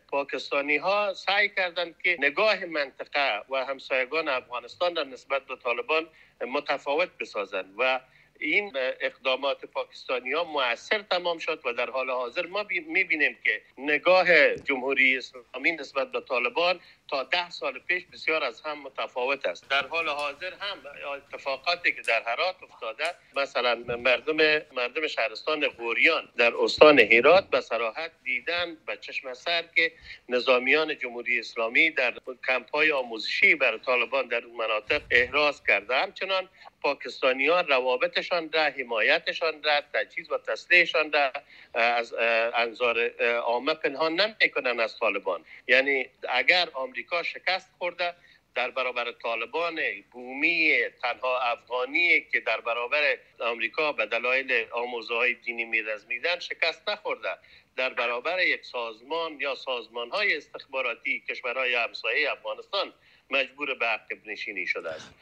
پاکستانی 0.09 0.77
ها 0.77 1.15
سعی 1.15 1.49
کردند 1.49 2.03
که 2.03 2.17
نگاه 2.21 2.65
منطقه 2.65 3.43
و 3.51 3.65
همسایگان 3.65 4.29
افغانستان 4.29 4.93
در 4.93 5.05
نسبت 5.05 5.47
به 5.47 5.57
طالبان 5.57 6.09
متفاوت 6.41 7.09
بسازند 7.21 7.75
و 7.79 8.01
این 8.41 8.73
اقدامات 9.01 9.65
پاکستانی 9.65 10.33
ها 10.33 10.45
موثر 10.45 11.03
تمام 11.03 11.39
شد 11.39 11.61
و 11.65 11.73
در 11.73 11.91
حال 11.91 12.11
حاضر 12.11 12.47
ما 12.47 12.67
می‌بینیم 12.87 13.39
که 13.45 13.63
نگاه 13.79 14.57
جمهوری 14.57 15.17
اسلامی 15.19 15.73
نسبت 15.73 16.13
به 16.13 16.21
طالبان 16.21 16.81
تا 17.09 17.23
ده 17.23 17.51
سال 17.51 17.79
پیش 17.79 18.05
بسیار 18.13 18.45
از 18.45 18.61
هم 18.61 18.83
متفاوت 18.83 19.47
است. 19.47 19.69
در 19.69 19.87
حال 19.87 20.09
حاضر 20.09 20.53
هم 20.61 20.79
اتفاقاتی 21.15 21.93
که 21.93 22.03
در 22.03 22.23
هرات 22.27 22.57
افتاده 22.63 23.05
مثلا 23.37 23.75
مردم 23.97 24.37
مردم 24.73 25.07
شهرستان 25.07 25.69
غوریان 25.69 26.29
در 26.37 26.53
استان 26.57 26.99
هرات 27.01 27.51
به 27.51 27.61
صراحت 27.61 28.11
دیدن 28.25 28.77
به 28.87 28.97
چشم 28.97 29.35
سر 29.35 29.65
که 29.77 29.93
نظامیان 30.29 30.99
جمهوری 30.99 31.39
اسلامی 31.39 31.91
در 31.91 32.15
کمپ 32.47 32.71
های 32.71 32.93
آموزشی 32.93 33.55
بر 33.55 33.79
طالبان 33.79 34.29
در 34.29 34.45
اون 34.45 34.57
مناطق 34.57 35.03
احراز 35.11 35.63
کرده. 35.65 35.95
همچنان 35.97 36.49
پاکستانیان 36.87 37.69
روابطشان 37.69 38.53
را 38.53 38.63
حمایتشان 38.63 39.63
را 39.63 39.81
تجهیز 39.95 40.31
و 40.31 40.39
تسلیحشان 40.39 41.13
را 41.13 41.33
از 41.75 42.15
انظار 42.55 43.09
عامه 43.37 43.75
پنهان 43.75 44.21
نمی‌کنن 44.21 44.81
از 44.81 44.99
طالبان. 44.99 45.45
یعنی 45.69 46.07
اگر 46.29 46.69
آمریکا 46.75 47.23
شکست 47.23 47.71
خورده 47.79 48.15
در 48.55 48.71
برابر 48.71 49.13
طالبان 49.13 49.81
بومی 50.11 50.79
تنها 51.03 51.41
افغانی 51.41 52.21
که 52.21 52.41
در 52.41 52.61
برابر 52.61 53.19
آمریکا 53.41 53.93
به 53.93 54.07
دلایل 54.07 54.67
آموزه 54.73 55.15
های 55.15 55.35
دینی 55.35 55.65
میرزمیدن 55.65 56.39
شکست 56.39 56.89
نخورده. 56.89 57.39
در 57.77 57.91
برابر 57.91 58.43
یک 58.43 58.65
سازمان 58.65 59.41
یا 59.41 59.55
سازمان 59.55 60.11
های 60.11 60.37
استخباراتی 60.37 61.23
کشورهای 61.29 61.75
همسایه 61.75 62.33
افغانستان 62.33 62.93
مجبور 63.31 63.75
به 63.75 63.87
عقب 63.87 64.27
نشینی 64.27 64.67
شده 64.67 64.91
است. 64.91 65.15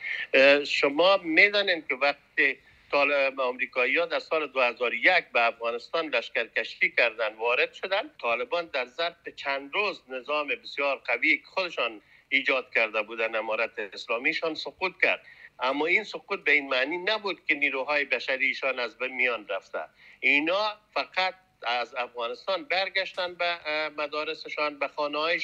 شما 0.64 1.16
می‌دانید 1.16 1.88
که 1.88 1.94
وقتی 1.94 2.58
طالب 2.90 3.40
آمریکایی 3.40 3.98
ها 3.98 4.06
در 4.06 4.18
سال 4.18 4.46
2001 4.46 5.24
به 5.32 5.46
افغانستان 5.46 6.06
لشکرکشی 6.08 6.90
کردن 6.90 7.34
وارد 7.34 7.72
شدن 7.72 8.10
طالبان 8.22 8.66
در 8.66 8.86
ظرف 8.86 9.28
چند 9.36 9.74
روز 9.74 10.02
نظام 10.08 10.48
بسیار 10.48 10.96
قوی 10.96 11.42
خودشان 11.44 12.00
ایجاد 12.28 12.74
کرده 12.74 13.02
بودن 13.02 13.34
امارت 13.34 13.78
اسلامیشان 13.78 14.54
سقوط 14.54 14.92
کرد. 15.02 15.20
اما 15.60 15.86
این 15.86 16.04
سقوط 16.04 16.40
به 16.40 16.52
این 16.52 16.68
معنی 16.68 16.98
نبود 16.98 17.46
که 17.46 17.54
نیروهای 17.54 18.04
بشریشان 18.04 18.78
از 18.78 18.98
بین 18.98 19.14
میان 19.14 19.48
رفته. 19.48 19.84
اینا 20.20 20.76
فقط 20.94 21.34
از 21.66 21.94
افغانستان 21.94 22.64
برگشتن 22.64 23.34
به 23.34 23.58
مدارسشان 23.96 24.78
به 24.78 24.88
خانه 24.88 25.38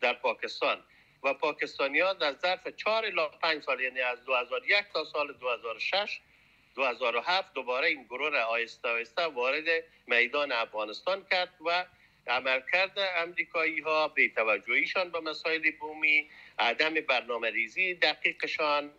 در 0.00 0.12
پاکستان. 0.12 0.82
و 1.22 1.34
پاکستانی 1.34 2.00
ها 2.00 2.12
در 2.12 2.32
ظرف 2.32 2.68
4 2.68 3.04
الی 3.04 3.28
5 3.42 3.62
سال 3.62 3.80
یعنی 3.80 4.00
از 4.00 4.24
2001 4.24 4.84
تا 4.92 5.04
سال 5.04 5.32
2006 5.32 6.20
2007 6.74 7.54
دوباره 7.54 7.88
این 7.88 8.02
گروه 8.02 8.30
را 8.30 8.44
آیسته 8.44 8.88
آیسته 8.88 9.22
وارد 9.22 9.64
میدان 10.06 10.52
افغانستان 10.52 11.26
کرد 11.30 11.54
و 11.66 11.84
عملکرد 12.26 12.98
امریکایی 13.16 13.80
ها 13.80 14.08
به 14.08 14.28
توجهیشان 14.28 15.10
به 15.10 15.20
مسائل 15.20 15.70
بومی 15.80 16.30
عدم 16.58 16.94
برنامه 16.94 17.50
ریزی 17.50 17.94
دقیقشان 17.94 18.90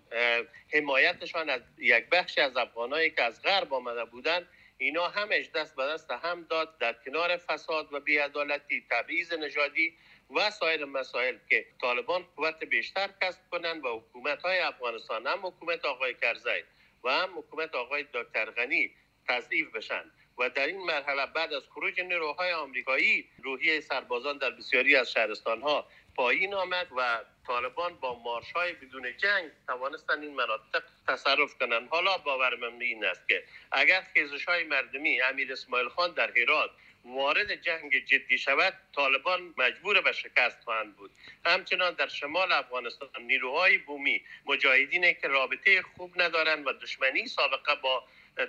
حمایتشان 0.74 1.50
از 1.50 1.62
یک 1.78 2.10
بخش 2.10 2.38
از 2.38 2.58
افغانایی 2.58 3.10
که 3.10 3.24
از 3.24 3.42
غرب 3.42 3.74
آمده 3.74 4.06
بودند 4.06 4.48
اینا 4.78 5.08
همش 5.08 5.50
دست 5.56 5.76
به 5.76 5.84
دست 5.84 6.12
هم 6.12 6.46
داد 6.50 6.78
در 6.78 6.96
کنار 7.06 7.38
فساد 7.38 7.94
و 7.94 8.00
بیعدالتی 8.00 8.86
تبعیض 8.90 9.34
نژادی 9.34 9.94
و 10.36 10.52
سایر 10.52 10.86
مسائل 10.86 11.38
که 11.50 11.66
طالبان 11.82 12.26
قوت 12.36 12.64
بیشتر 12.64 13.10
کسب 13.22 13.40
کنند 13.52 13.86
و 13.86 14.00
حکومت 14.00 14.42
های 14.42 14.60
افغانستان 14.60 15.28
هم 15.28 15.46
حکومت 15.46 15.86
آقای 15.86 16.14
کرزی 16.14 16.64
و 17.04 17.10
هم 17.10 17.40
حکومت 17.40 17.76
آقای 17.76 18.06
دکتر 18.14 18.46
غنی 18.46 18.92
تضعیف 19.28 19.76
بشن. 19.76 20.12
و 20.38 20.50
در 20.50 20.68
این 20.68 20.78
مرحله 20.78 21.26
بعد 21.26 21.54
از 21.54 21.64
خروج 21.70 22.02
نیروهای 22.02 22.54
آمریکایی 22.54 23.30
روحیه 23.44 23.80
سربازان 23.80 24.38
در 24.38 24.50
بسیاری 24.50 24.96
از 24.96 25.12
شهرستان 25.12 25.62
ها 25.62 25.88
پایین 26.16 26.54
آمد 26.54 26.88
و 26.98 27.20
طالبان 27.48 27.96
با 27.96 28.20
مارش 28.20 28.52
های 28.52 28.74
بدون 28.74 29.18
جنگ 29.18 29.52
توانستند 29.68 30.24
این 30.24 30.36
مناطق 30.36 30.84
تصرف 31.08 31.58
کنند. 31.58 31.90
حالا 31.90 32.18
باور 32.18 32.56
من 32.56 32.82
این 32.82 33.06
است 33.06 33.28
که 33.28 33.44
اگر 33.72 34.02
خیزش 34.14 34.46
های 34.46 34.64
مردمی 34.64 35.22
امیر 35.22 35.52
اسماعیل 35.54 35.90
خان 35.90 36.14
در 36.14 36.32
هرات 36.38 36.70
وارد 37.08 37.56
جنگ 37.62 38.06
جدی 38.06 38.38
شود 38.38 38.74
طالبان 38.96 39.54
مجبور 39.58 40.02
به 40.02 40.12
شکست 40.12 40.64
خواهند 40.64 40.96
بود. 40.96 41.12
همچنان 41.46 41.94
در 41.94 42.08
شمال 42.08 42.52
افغانستان 42.52 43.10
نیروهای 43.20 43.78
بومی 43.78 44.22
مجاهدینی 44.46 45.14
که 45.14 45.28
رابطه 45.28 45.82
خوب 45.82 46.22
ندارند 46.22 46.68
و 46.68 46.74
دشمنی 46.74 47.28
سابقه 47.28 47.76
با 47.76 48.04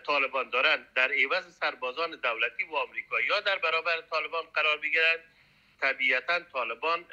طالبان 0.07 0.51
دارند 0.51 0.93
در 0.95 1.13
عوض 1.13 1.57
سربازان 1.61 2.11
دولتی 2.11 2.65
و 2.65 2.77
آمریکایی 2.77 3.29
ها 3.29 3.41
در 3.41 3.59
برابر 3.59 4.01
طالبان 4.01 4.45
قرار 4.55 4.79
بگیرند 4.79 5.19
طبیعتا 5.81 6.41
طالبان 6.41 7.05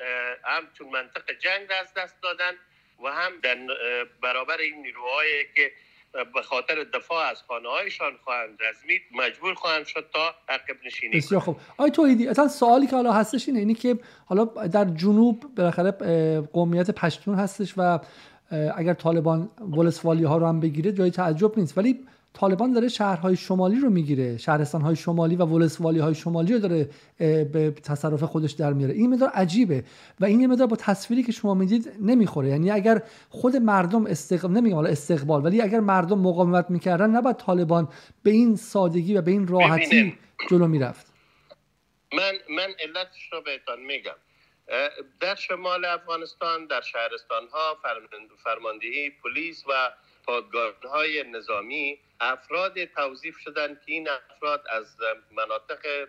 هم 0.43 0.67
چون 0.77 0.87
منطق 0.87 1.31
جنگ 1.31 1.67
از 1.81 1.93
دست 1.93 2.21
دادن 2.21 2.57
و 3.03 3.07
هم 3.07 3.39
در 3.39 3.57
برابر 4.21 4.57
این 4.57 4.81
نیروهایی 4.81 5.45
که 5.55 5.71
به 6.33 6.41
خاطر 6.41 6.75
دفاع 6.93 7.25
از 7.31 7.41
خانه 7.47 7.69
هایشان 7.69 8.11
خواهند 8.23 8.49
رزمید 8.69 9.01
مجبور 9.11 9.53
خواهند 9.53 9.85
شد 9.85 10.05
تا 10.13 10.35
عقب 10.49 10.75
نشینی 10.85 11.17
بسیار 11.17 11.41
خوب. 11.41 11.57
آی 11.77 11.91
تویدی 11.91 12.27
اصلا 12.27 12.47
سوالی 12.47 12.87
که 12.87 12.95
حالا 12.95 13.13
هستش 13.13 13.47
اینه 13.47 13.59
اینی 13.59 13.73
که 13.73 13.99
حالا 14.25 14.45
در 14.45 14.85
جنوب 14.85 15.43
بالاخره 15.57 15.91
قومیت 16.41 16.91
پشتون 16.91 17.35
هستش 17.35 17.73
و 17.77 17.99
اگر 18.75 18.93
طالبان 18.93 19.49
ولسوالی 19.77 20.23
ها 20.23 20.37
رو 20.37 20.47
هم 20.47 20.59
بگیره 20.59 20.91
جای 20.91 21.11
تعجب 21.11 21.59
نیست. 21.59 21.77
ولی 21.77 22.05
طالبان 22.35 22.73
داره 22.73 22.87
شهرهای 22.87 23.35
شمالی 23.35 23.79
رو 23.79 23.89
می‌گیره 23.89 24.37
شهرستانهای 24.37 24.95
شمالی 24.95 25.35
و 25.35 25.45
ولسوالی 25.45 25.99
های 25.99 26.15
شمالی 26.15 26.53
رو 26.53 26.59
داره 26.59 26.89
به 27.45 27.71
تصرف 27.83 28.23
خودش 28.23 28.51
در 28.51 28.73
میاره. 28.73 28.93
این 28.93 29.09
مدار 29.09 29.29
عجیبه 29.29 29.83
و 30.19 30.25
این 30.25 30.47
مدار 30.47 30.67
با 30.67 30.75
تصویری 30.75 31.23
که 31.23 31.31
شما 31.31 31.53
می‌دید 31.53 31.93
نمی‌خوره. 32.01 32.49
یعنی 32.49 32.71
اگر 32.71 33.03
خود 33.29 33.55
مردم 33.55 34.05
استقبال 34.05 34.51
نمیگم 34.51 34.75
حالا 34.75 34.89
استقبال 34.89 35.45
ولی 35.45 35.61
اگر 35.61 35.79
مردم 35.79 36.19
مقاومت 36.19 36.65
می‌کردن 36.69 37.09
نباید 37.09 37.35
طالبان 37.35 37.87
به 38.23 38.31
این 38.31 38.55
سادگی 38.55 39.17
و 39.17 39.21
به 39.21 39.31
این 39.31 39.47
راحتی 39.47 40.17
جلو 40.49 40.67
می‌رفت. 40.67 41.13
من 42.13 42.33
من 42.49 42.67
علتش 42.79 43.29
رو 43.31 43.41
بهتان 43.41 43.81
میگم. 43.81 44.15
در 45.19 45.35
شمال 45.35 45.85
افغانستان 45.85 46.67
در 46.67 46.81
شهرستان 46.81 47.43
ها 47.53 47.77
فرماندهی 48.43 49.11
پلیس 49.23 49.63
و 49.67 49.71
پادگاه 50.27 50.73
های 50.91 51.23
نظامی 51.33 51.97
افراد 52.19 52.85
توضیف 52.85 53.37
شدن 53.37 53.75
که 53.75 53.81
این 53.85 54.09
افراد 54.09 54.63
از 54.69 54.97
مناطق 55.31 56.07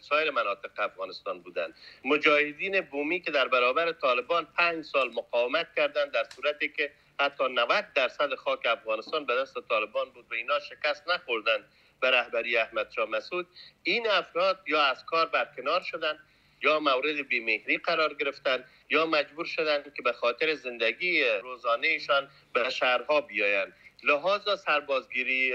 سایر 0.00 0.30
مناطق 0.30 0.70
افغانستان 0.78 1.40
بودند 1.40 1.74
مجاهدین 2.04 2.80
بومی 2.80 3.20
که 3.20 3.30
در 3.30 3.48
برابر 3.48 3.92
طالبان 3.92 4.46
پنج 4.56 4.84
سال 4.84 5.10
مقاومت 5.10 5.74
کردند 5.76 6.12
در 6.12 6.24
صورتی 6.34 6.68
که 6.68 6.92
حتی 7.20 7.44
90 7.48 7.92
درصد 7.94 8.34
خاک 8.34 8.66
افغانستان 8.66 9.26
به 9.26 9.36
دست 9.36 9.54
طالبان 9.68 10.10
بود 10.10 10.26
و 10.30 10.34
اینا 10.34 10.58
شکست 10.58 11.08
نخوردند 11.08 11.64
به 12.00 12.10
رهبری 12.10 12.56
احمد 12.56 12.90
شاه 12.90 13.08
مسعود. 13.08 13.46
این 13.82 14.10
افراد 14.10 14.64
یا 14.66 14.82
از 14.82 15.04
کار 15.04 15.26
برکنار 15.26 15.80
شدند 15.80 16.18
یا 16.62 16.80
مورد 16.80 17.28
بیمهری 17.28 17.78
قرار 17.78 18.14
گرفتن 18.14 18.64
یا 18.90 19.06
مجبور 19.06 19.44
شدند 19.44 19.94
که 19.94 20.02
به 20.02 20.12
خاطر 20.12 20.54
زندگی 20.54 21.24
روزانهشان 21.24 22.28
به 22.52 22.70
شهرها 22.70 23.20
بیایند. 23.20 23.72
لحاظ 24.04 24.60
سربازگیری 24.60 25.54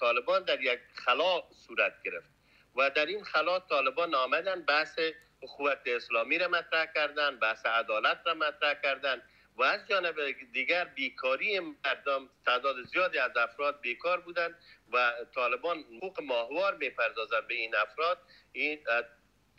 طالبان 0.00 0.44
در 0.44 0.60
یک 0.60 0.80
خلا 0.94 1.42
صورت 1.66 2.02
گرفت 2.04 2.28
و 2.76 2.90
در 2.90 3.06
این 3.06 3.24
خلا 3.24 3.60
طالبان 3.60 4.14
آمدن 4.14 4.62
بحث 4.62 4.98
اخوت 5.42 5.78
اسلامی 5.86 6.38
را 6.38 6.48
مطرح 6.48 6.86
کردن 6.94 7.38
بحث 7.38 7.66
عدالت 7.66 8.20
را 8.26 8.34
مطرح 8.34 8.74
کردن 8.74 9.22
و 9.56 9.62
از 9.62 9.88
جانب 9.88 10.14
دیگر 10.52 10.84
بیکاری 10.84 11.60
مردم 11.60 12.28
تعداد 12.46 12.82
زیادی 12.82 13.18
از 13.18 13.36
افراد 13.36 13.80
بیکار 13.80 14.20
بودند 14.20 14.54
و 14.92 15.12
طالبان 15.34 15.78
حقوق 15.78 16.22
ماهوار 16.22 16.74
می‌پردازند 16.76 17.46
به 17.46 17.54
این 17.54 17.76
افراد. 17.76 18.18
این 18.52 18.84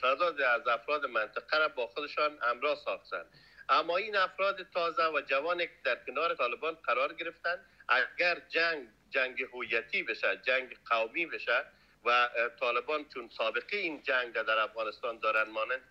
تعداد 0.01 0.41
از 0.41 0.67
افراد 0.67 1.05
منطقه 1.05 1.57
را 1.57 1.67
با 1.67 1.87
خودشان 1.87 2.37
همراه 2.41 2.75
ساختند. 2.75 3.25
اما 3.69 3.97
این 3.97 4.15
افراد 4.15 4.69
تازه 4.73 5.07
و 5.07 5.21
جوانی 5.21 5.67
که 5.67 5.73
در 5.83 5.95
کنار 6.05 6.35
طالبان 6.35 6.75
قرار 6.75 7.13
گرفتن 7.13 7.65
اگر 7.91 8.41
جنگ 8.49 8.87
جنگ 9.09 9.41
هویتی 9.41 10.03
بشه 10.03 10.37
جنگ 10.45 10.77
قومی 10.89 11.25
بشه 11.25 11.65
و 12.05 12.29
طالبان 12.59 13.09
چون 13.09 13.29
سابقه 13.37 13.77
این 13.77 14.03
جنگ 14.03 14.33
در 14.33 14.59
افغانستان 14.59 15.19
دارن 15.19 15.49
مانند 15.49 15.81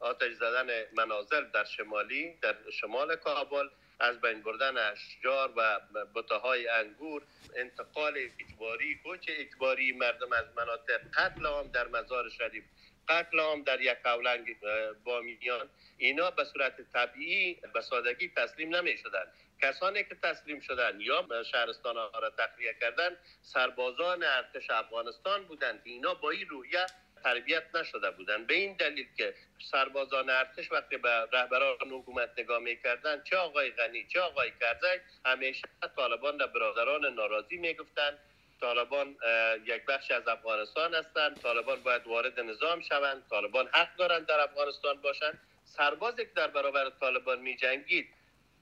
آتش 0.00 0.32
زدن 0.32 0.66
مناظر 0.96 1.40
در 1.40 1.64
شمالی 1.64 2.38
در 2.42 2.56
شمال 2.70 3.16
کابل 3.16 3.68
از 4.00 4.20
بین 4.20 4.42
بردن 4.42 4.76
اشجار 4.78 5.52
و 5.56 5.80
بطه 6.14 6.46
انگور 6.70 7.22
انتقال 7.56 8.18
اجباری 8.40 8.98
کوچ 9.04 9.26
اجباری 9.28 9.92
مردم 9.92 10.32
از 10.32 10.44
مناطق 10.56 11.00
قتل 11.14 11.46
هم 11.46 11.70
در 11.72 11.88
مزار 11.88 12.30
شریف 12.30 12.64
قتل 13.08 13.62
در 13.62 13.80
یک 13.80 13.98
اولنگ 14.04 14.56
بامیان 15.04 15.68
اینا 15.98 16.30
به 16.30 16.44
صورت 16.44 16.92
طبیعی 16.92 17.54
به 17.74 17.80
سادگی 17.80 18.28
تسلیم 18.36 18.76
نمی 18.76 18.96
شدن 18.98 19.26
کسانی 19.62 20.04
که 20.04 20.16
تسلیم 20.22 20.60
شدن 20.60 21.00
یا 21.00 21.42
شهرستان 21.42 21.96
ها 21.96 22.18
را 22.18 22.30
تخلیه 22.30 22.74
کردن 22.80 23.16
سربازان 23.42 24.22
ارتش 24.22 24.70
افغانستان 24.70 25.44
بودند 25.44 25.80
اینا 25.84 26.14
با 26.14 26.30
این 26.30 26.48
روحیه 26.48 26.86
تربیت 27.24 27.62
نشده 27.74 28.10
بودند. 28.10 28.46
به 28.46 28.54
این 28.54 28.76
دلیل 28.76 29.06
که 29.16 29.34
سربازان 29.70 30.30
ارتش 30.30 30.72
وقتی 30.72 30.96
به 30.96 31.08
رهبران 31.32 31.76
حکومت 31.90 32.30
نگاه 32.38 32.58
می‌کردن 32.58 33.22
چه 33.22 33.36
آقای 33.36 33.70
غنی 33.70 34.06
چه 34.06 34.20
آقای 34.20 34.52
کرزی 34.60 35.00
همیشه 35.24 35.62
طالبان 35.96 36.38
را 36.38 36.46
برادران 36.46 37.14
ناراضی 37.14 37.56
می‌گفتند. 37.56 38.18
طالبان 38.60 39.16
یک 39.64 39.84
بخش 39.84 40.10
از 40.10 40.28
افغانستان 40.28 40.94
هستند. 40.94 41.40
طالبان 41.40 41.82
باید 41.82 42.06
وارد 42.06 42.40
نظام 42.40 42.80
شوند. 42.80 43.26
طالبان 43.30 43.68
حق 43.72 43.96
دارند 43.96 44.26
در 44.26 44.40
افغانستان 44.40 45.00
باشند. 45.00 45.38
سربازی 45.64 46.24
که 46.24 46.30
در 46.36 46.48
برابر 46.48 46.90
طالبان 47.00 47.40
می 47.40 47.56
جنگید 47.56 48.08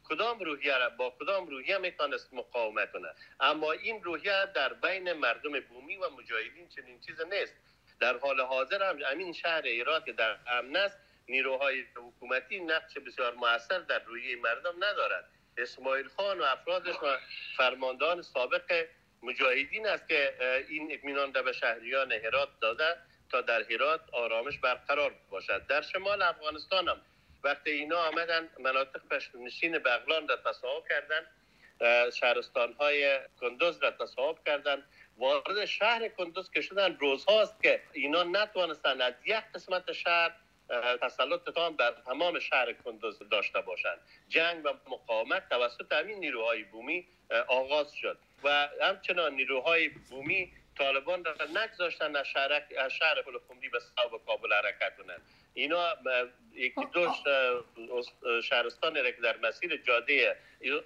کدام 0.09 0.38
روحیه 0.38 0.78
را 0.78 0.90
با 0.90 1.11
کدام 1.20 1.46
روحیه 1.46 1.78
می‌تونست 1.78 2.35
مقاومت 2.35 2.92
کنه 2.92 3.09
اما 3.40 3.72
این 3.72 4.04
روحیه 4.04 4.46
در 4.54 4.72
بین 4.72 5.12
مردم 5.12 5.61
بومی 5.61 5.96
و 5.96 6.11
مجاهدین 6.11 6.68
چنین 6.68 7.00
چیز 7.00 7.20
نیست. 7.20 7.54
در 8.00 8.18
حال 8.18 8.40
حاضر 8.40 8.83
هم 8.83 8.98
امین 9.07 9.33
شهر 9.33 9.62
ایران 9.62 10.04
که 10.04 10.12
در 10.12 10.37
امن 10.46 10.76
است 10.76 10.98
نیروهای 11.28 11.85
حکومتی 11.96 12.61
نقش 12.61 12.98
بسیار 12.98 13.35
موثر 13.35 13.78
در 13.78 13.98
روحیه 13.98 14.37
مردم 14.37 14.76
ندارد. 14.76 15.28
اسماعیل 15.57 16.09
خان 16.09 16.40
و 16.40 16.42
افرادش 16.42 16.94
و 17.02 17.16
فرماندهان 17.57 18.22
سابق 18.22 18.87
مجاهدین 19.25 19.87
است 19.87 20.09
که 20.09 20.35
این 20.69 20.93
اطمینان 20.93 21.33
به 21.33 21.53
شهریان 21.53 22.13
هرات 22.13 22.49
داده 22.61 22.97
تا 23.31 23.41
در 23.41 23.63
هرات 23.63 24.01
آرامش 24.13 24.59
برقرار 24.59 25.15
باشد. 25.31 25.67
در 25.67 25.83
شمال 25.83 26.23
افغانستان 26.23 26.89
هم 26.89 27.01
وقتی 27.45 27.71
اینا 27.71 27.99
آمدن 27.99 28.49
مناطق 28.59 29.01
پشتونشین 29.11 29.79
بغلان 29.79 30.29
را 30.29 30.37
تصاحب 30.37 30.85
کردن 30.89 31.27
شهرستان 32.11 32.73
های 32.73 33.19
کندوز 33.41 33.83
را 33.83 33.91
تصاحب 33.91 34.37
کردن 34.47 34.83
وارد 35.19 35.65
شهر 35.65 36.09
کندوز 36.09 36.51
که 36.51 36.61
شدن 36.61 36.97
روزهاست 36.97 37.63
که 37.63 37.83
اینا 37.93 38.23
نتوانستن 38.23 39.01
از 39.01 39.15
یک 39.27 39.45
قسمت 39.55 39.93
شهر 39.93 40.33
تسلط 41.03 41.51
تام 41.51 41.77
بر 41.77 41.95
تمام 42.07 42.39
شهر 42.39 42.73
کندوز 42.73 43.19
داشته 43.31 43.61
باشند. 43.61 43.99
جنگ 44.29 44.65
و 44.65 44.69
مقاومت 44.91 45.49
توسط 45.49 45.93
همین 45.93 46.19
نیروهای 46.19 46.63
بومی 46.63 47.07
آغاز 47.49 47.93
شد. 47.93 48.19
و 48.44 48.68
همچنان 48.83 49.35
نیروهای 49.35 49.88
بومی 49.88 50.53
طالبان 50.79 51.25
را 51.25 51.35
نگذاشتن 51.62 52.16
از 52.16 52.27
شهر 52.27 52.62
از 52.79 52.92
شهر 52.92 53.23
به 53.68 53.81
صوب 53.81 54.25
کابل 54.27 54.53
حرکت 54.53 54.97
کنند. 54.97 55.23
اینا 55.55 55.97
یکی 56.55 56.81
دو 56.92 57.12
شهرستان 58.42 58.97
را 58.97 59.11
که 59.11 59.20
در 59.23 59.37
مسیر 59.37 59.77
جاده 59.77 60.37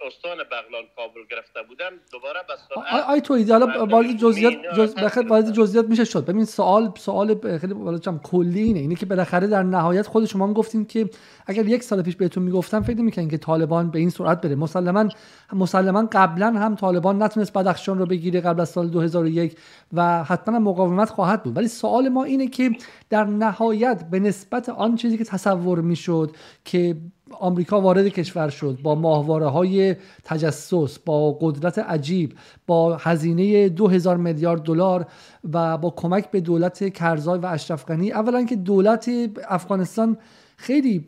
استان 0.06 0.36
بغلان 0.36 0.82
کابل 0.96 1.20
گرفته 1.30 1.60
بودن 1.68 1.90
دوباره 2.12 2.40
به 2.48 2.80
آی, 2.96 3.00
آی 3.00 3.20
تویدی 3.20 3.52
حالا 3.52 3.86
وارد 3.86 4.16
جزئیات 4.16 4.54
جز... 4.76 4.94
وارد 5.28 5.52
جزئیات 5.52 5.86
میشه 5.88 6.04
شد. 6.04 6.24
ببین 6.24 6.44
سوال 6.44 6.92
سوال 6.96 7.58
خیلی 7.58 7.74
بالا 7.74 7.98
کلی 7.98 8.60
اینه. 8.60 8.80
اینه 8.80 8.94
که 8.94 9.06
بالاخره 9.06 9.46
در 9.46 9.62
نهایت 9.62 10.06
خود 10.06 10.24
شما 10.24 10.46
هم 10.46 10.52
گفتین 10.52 10.84
که 10.84 11.10
اگر 11.46 11.66
یک 11.66 11.82
سال 11.82 12.02
پیش 12.02 12.16
بهتون 12.16 12.42
می‌گفتم 12.42 12.82
فکر 12.82 12.96
نمی‌کنین 12.96 13.28
که 13.28 13.38
طالبان 13.38 13.90
به 13.90 13.98
این 13.98 14.10
سرعت 14.10 14.40
بره. 14.40 14.54
مسلما 14.54 15.08
مسلما 15.52 16.08
قبلا 16.12 16.46
هم 16.46 16.74
طالبان 16.74 17.22
نتونست 17.22 17.52
بدخشان 17.52 17.98
رو 17.98 18.06
بگیره 18.06 18.40
قبل 18.40 18.60
از 18.60 18.68
سال 18.68 18.88
2001 18.88 19.56
و 19.92 20.24
حتما 20.24 20.58
مقاومت 20.58 21.10
خواهد 21.10 21.42
بود. 21.42 21.56
ولی 21.56 21.68
سوال 21.68 22.08
ما 22.08 22.24
اینه 22.24 22.46
که 22.46 22.70
در 23.10 23.24
نهایت 23.24 24.04
به 24.10 24.18
نسبت 24.18 24.68
آن 24.68 24.96
چیزی 24.96 25.18
که 25.18 25.24
تصور 25.24 25.80
می‌شد 25.80 26.30
که 26.64 26.96
آمریکا 27.32 27.80
وارد 27.80 28.08
کشور 28.08 28.48
شد 28.48 28.78
با 28.82 28.94
ماهواره 28.94 29.46
های 29.46 29.96
تجسس 30.24 30.98
با 30.98 31.32
قدرت 31.40 31.78
عجیب 31.78 32.34
با 32.66 32.96
هزینه 32.96 33.68
دو 33.68 33.88
هزار 33.88 34.16
میلیارد 34.16 34.62
دلار 34.62 35.06
و 35.52 35.78
با 35.78 35.90
کمک 35.90 36.30
به 36.30 36.40
دولت 36.40 36.92
کرزای 36.92 37.38
و 37.38 37.46
اشرف 37.46 37.84
غنی. 37.84 38.12
اولا 38.12 38.44
که 38.44 38.56
دولت 38.56 39.10
افغانستان 39.48 40.18
خیلی 40.56 41.06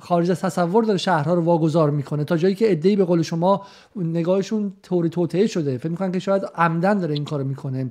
خارج 0.00 0.30
از 0.30 0.40
تصور 0.40 0.84
داره 0.84 0.98
شهرها 0.98 1.34
رو 1.34 1.42
واگذار 1.42 1.90
می‌کنه. 1.90 2.24
تا 2.24 2.36
جایی 2.36 2.54
که 2.54 2.72
ادعی 2.72 2.96
به 2.96 3.04
قول 3.04 3.22
شما 3.22 3.66
نگاهشون 3.96 4.72
طوری 4.82 5.08
توطئه 5.08 5.46
شده. 5.46 5.78
فکر 5.78 5.88
می‌کنن 5.88 6.12
که 6.12 6.18
شاید 6.18 6.42
عمدن 6.54 6.98
داره 6.98 7.14
این 7.14 7.24
کارو 7.24 7.44
می‌کنه. 7.44 7.90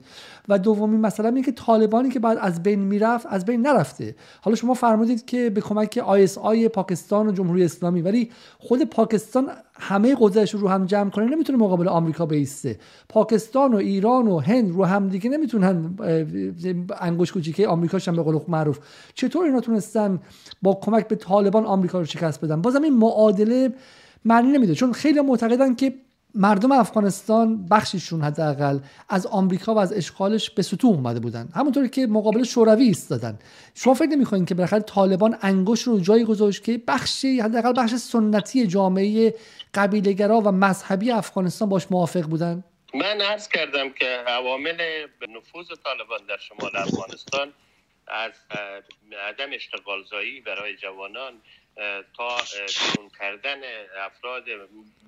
و 0.50 0.60
دومی 0.60 0.98
مثلا 0.98 1.30
اینه 1.30 1.44
که 1.44 1.52
طالبانی 1.52 2.10
که 2.10 2.20
بعد 2.20 2.38
از 2.42 2.64
بین 2.64 2.80
می‌رفت 2.80 3.26
از 3.30 3.46
بین 3.46 3.68
نرفته. 3.68 4.16
حالا 4.42 4.56
شما 4.56 4.74
فرمودید 4.74 5.26
که 5.26 5.50
به 5.50 5.62
کمک 5.62 6.04
آی 6.06 6.24
اس 6.24 6.38
آی 6.38 6.68
پاکستان 6.68 7.28
و 7.28 7.32
جمهوری 7.32 7.64
اسلامی. 7.64 8.02
ولی 8.02 8.30
خود 8.60 8.84
پاکستان 8.84 9.48
همه 9.74 10.16
قدرتش 10.20 10.54
رو 10.54 10.68
هم 10.68 10.86
جمع 10.86 11.10
کنه 11.10 11.26
نمی‌تونه 11.26 11.58
مقابل 11.58 11.88
آمریکا 11.88 12.26
بیسته. 12.26 12.80
پاکستان 13.10 13.74
و 13.74 13.78
ایران 13.78 14.28
و 14.28 14.40
هند 14.40 14.72
رو 14.72 14.86
هم 14.86 15.10
دیگه 15.10 15.30
نمی‌تونن 15.30 15.96
انگوش 17.00 17.32
کوچیکه 17.32 17.68
آمریکاش 17.68 18.08
هم 18.08 18.16
به 18.16 18.22
قول 18.22 18.40
معروف. 18.48 18.80
چطور 19.14 19.46
اینا 19.46 19.60
تونستن 19.60 20.20
با 20.62 20.74
کمک 20.74 21.08
به 21.08 21.16
طالبان 21.42 21.66
آمریکا 21.66 22.00
رو 22.00 22.06
شکست 22.06 22.42
بدن. 22.42 22.62
بازم 22.62 22.82
این 22.82 22.98
معادله 22.98 23.74
معنی 24.26 24.52
نمیده 24.52 24.76
چون 24.76 24.94
خیلی 24.94 25.22
معتقدن 25.22 25.76
که 25.76 25.94
مردم 26.36 26.72
افغانستان 26.72 27.66
بخششون 27.66 28.22
حداقل 28.22 28.80
از 29.10 29.26
آمریکا 29.26 29.76
و 29.76 29.78
از 29.78 29.94
اشغالش 29.94 30.50
به 30.50 30.62
ستوه 30.62 30.92
اومده 30.92 31.20
بودن. 31.20 31.50
همونطوری 31.56 31.90
که 31.90 32.08
مقابل 32.08 32.44
شوروی 32.44 32.84
ایستادن. 32.84 33.40
شما 33.76 33.94
فکر 33.94 34.10
نمی‌کنین 34.10 34.46
که 34.46 34.56
بالاخره 34.56 34.80
طالبان 34.80 35.38
انگوش 35.42 35.82
رو 35.82 36.00
جایی 36.00 36.24
گذاشت 36.24 36.64
که 36.64 36.82
بخشی 36.88 37.40
حداقل 37.40 37.74
بخش 37.78 37.96
سنتی 37.96 38.68
جامعه 38.68 39.36
قبیلهگرا 39.74 40.42
و 40.42 40.52
مذهبی 40.52 41.12
افغانستان 41.12 41.70
باش 41.70 41.92
موافق 41.92 42.24
بودن؟ 42.24 42.64
من 42.94 43.22
عرض 43.22 43.48
کردم 43.48 43.90
که 44.00 44.06
عوامل 44.28 44.78
نفوذ 45.38 45.68
طالبان 45.84 46.20
در 46.30 46.38
شمال 46.38 46.72
افغانستان 46.76 47.48
از 48.12 48.34
عدم 49.28 49.54
اشتغال 49.54 50.04
زایی 50.04 50.42
برای 50.42 50.76
جوانان 50.76 51.42
تا 52.18 52.38
بیرون 52.86 53.10
کردن 53.20 53.62
افراد 53.98 54.44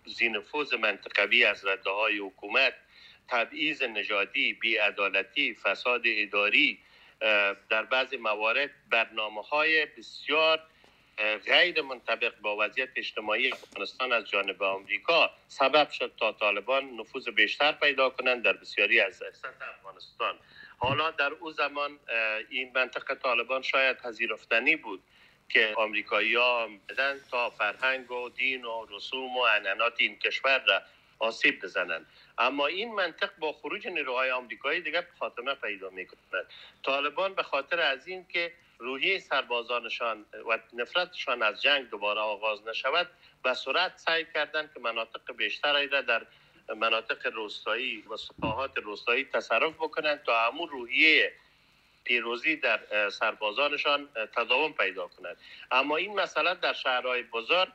زینفوز 0.06 0.74
منطقوی 0.74 1.46
از 1.46 1.66
رده 1.66 1.90
های 1.90 2.18
حکومت 2.18 2.74
تبعیض 3.28 3.84
نژادی 3.84 4.54
بیعدالتی 4.54 5.54
فساد 5.54 6.02
اداری 6.06 6.80
در 7.70 7.84
بعض 7.84 8.14
موارد 8.14 8.70
برنامه 8.90 9.42
های 9.42 9.86
بسیار 9.86 10.60
غیر 11.46 11.82
منطبق 11.82 12.34
با 12.42 12.58
وضعیت 12.60 12.90
اجتماعی 12.96 13.52
افغانستان 13.52 14.14
از 14.14 14.30
جانب 14.30 14.64
آمریکا 14.64 15.32
سبب 15.48 15.90
شد 15.90 16.14
تا 16.20 16.32
طالبان 16.32 16.90
نفوذ 16.90 17.30
بیشتر 17.30 17.72
پیدا 17.72 18.10
کنند 18.10 18.44
در 18.44 18.54
بسیاری 18.54 19.00
از 19.00 19.16
سطح 19.16 19.70
افغانستان. 19.78 20.40
حالا 20.84 21.12
در 21.12 21.34
او 21.34 21.52
زمان 21.52 22.00
این 22.50 22.72
منطقه 22.76 23.16
طالبان 23.16 23.62
شاید 23.62 23.98
پذیرفتنی 23.98 24.76
بود 24.76 25.04
که 25.50 25.74
آمریکایی 25.78 26.36
ها 26.36 26.70
تا 27.32 27.50
فرهنگ 27.50 28.12
و 28.12 28.30
دین 28.30 28.66
و 28.66 28.86
رسوم 28.90 29.38
و 29.38 29.46
عنعنات 29.46 29.94
این 29.98 30.20
کشور 30.20 30.64
را 30.68 30.82
آسیب 31.20 31.62
بزنند. 31.64 32.06
اما 32.38 32.68
این 32.68 32.96
منطق 32.96 33.30
با 33.40 33.54
خروج 33.54 33.88
نیروهای 33.88 34.32
آمریکایی 34.32 34.82
دیگر 34.82 35.06
خاتمه 35.20 35.54
پیدا 35.54 35.90
می 35.90 36.06
کند 36.06 36.46
طالبان 36.86 37.34
به 37.34 37.44
خاطر 37.44 37.80
از 37.80 38.08
این 38.08 38.28
که 38.28 38.54
روحیه 38.78 39.20
سربازانشان 39.20 40.26
و 40.50 40.60
نفرتشان 40.74 41.44
از 41.44 41.62
جنگ 41.62 41.90
دوباره 41.90 42.20
آغاز 42.20 42.68
نشود 42.68 43.10
به 43.44 43.54
سرعت 43.54 43.98
سعی 43.98 44.26
کردند 44.34 44.74
که 44.74 44.80
مناطق 44.80 45.36
بیشتری 45.38 45.88
را 45.88 46.02
در 46.02 46.26
مناطق 46.70 47.28
روستایی 47.28 48.02
و 48.02 48.18
ساحات 48.18 48.78
روستایی 48.78 49.24
تصرف 49.24 49.74
بکنند 49.74 50.24
تا 50.24 50.48
همون 50.48 50.70
روحیه 50.70 51.34
پیروزی 52.04 52.56
در 52.56 53.10
سربازانشان 53.10 54.10
تداوم 54.36 54.74
پیدا 54.74 55.08
کند. 55.08 55.38
اما 55.72 55.98
این 55.98 56.20
مسئله 56.20 56.56
در 56.56 56.74
شهرهای 56.74 57.24
بزرگ 57.24 57.70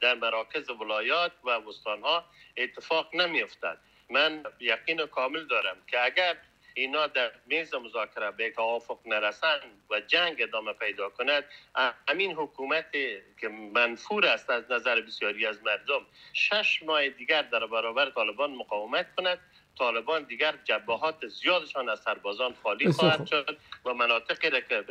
در 0.00 0.14
مراکز 0.14 0.70
ولایات 0.70 1.32
و 1.44 1.48
استانها 1.50 2.24
اتفاق 2.56 3.14
نمیافتد. 3.14 3.78
من 4.10 4.42
یقین 4.60 5.06
کامل 5.06 5.44
دارم 5.46 5.76
که 5.86 6.04
اگر 6.04 6.36
اینا 6.78 7.06
در 7.06 7.32
میز 7.46 7.74
مذاکره 7.74 8.30
به 8.30 8.50
توافق 8.50 8.98
نرسند 9.06 9.60
و 9.90 10.00
جنگ 10.00 10.42
ادامه 10.42 10.72
پیدا 10.72 11.08
کند 11.08 11.44
همین 12.08 12.32
حکومت 12.32 12.92
که 13.40 13.48
منفور 13.48 14.26
است 14.26 14.50
از 14.50 14.70
نظر 14.70 15.00
بسیاری 15.00 15.46
از 15.46 15.62
مردم 15.62 16.06
شش 16.32 16.82
ماه 16.82 17.08
دیگر 17.08 17.42
در 17.42 17.66
برابر 17.66 18.10
طالبان 18.10 18.50
مقاومت 18.50 19.14
کند. 19.16 19.38
طالبان 19.78 20.22
دیگر 20.22 20.54
جبهات 20.64 21.14
زیادشان 21.42 21.88
از 21.88 21.98
سربازان 22.00 22.52
خالی 22.62 22.92
خواهد 22.92 23.26
شد 23.26 23.56
و 23.84 23.94
مناطقی 23.94 24.50
را 24.50 24.60
که 24.60 24.84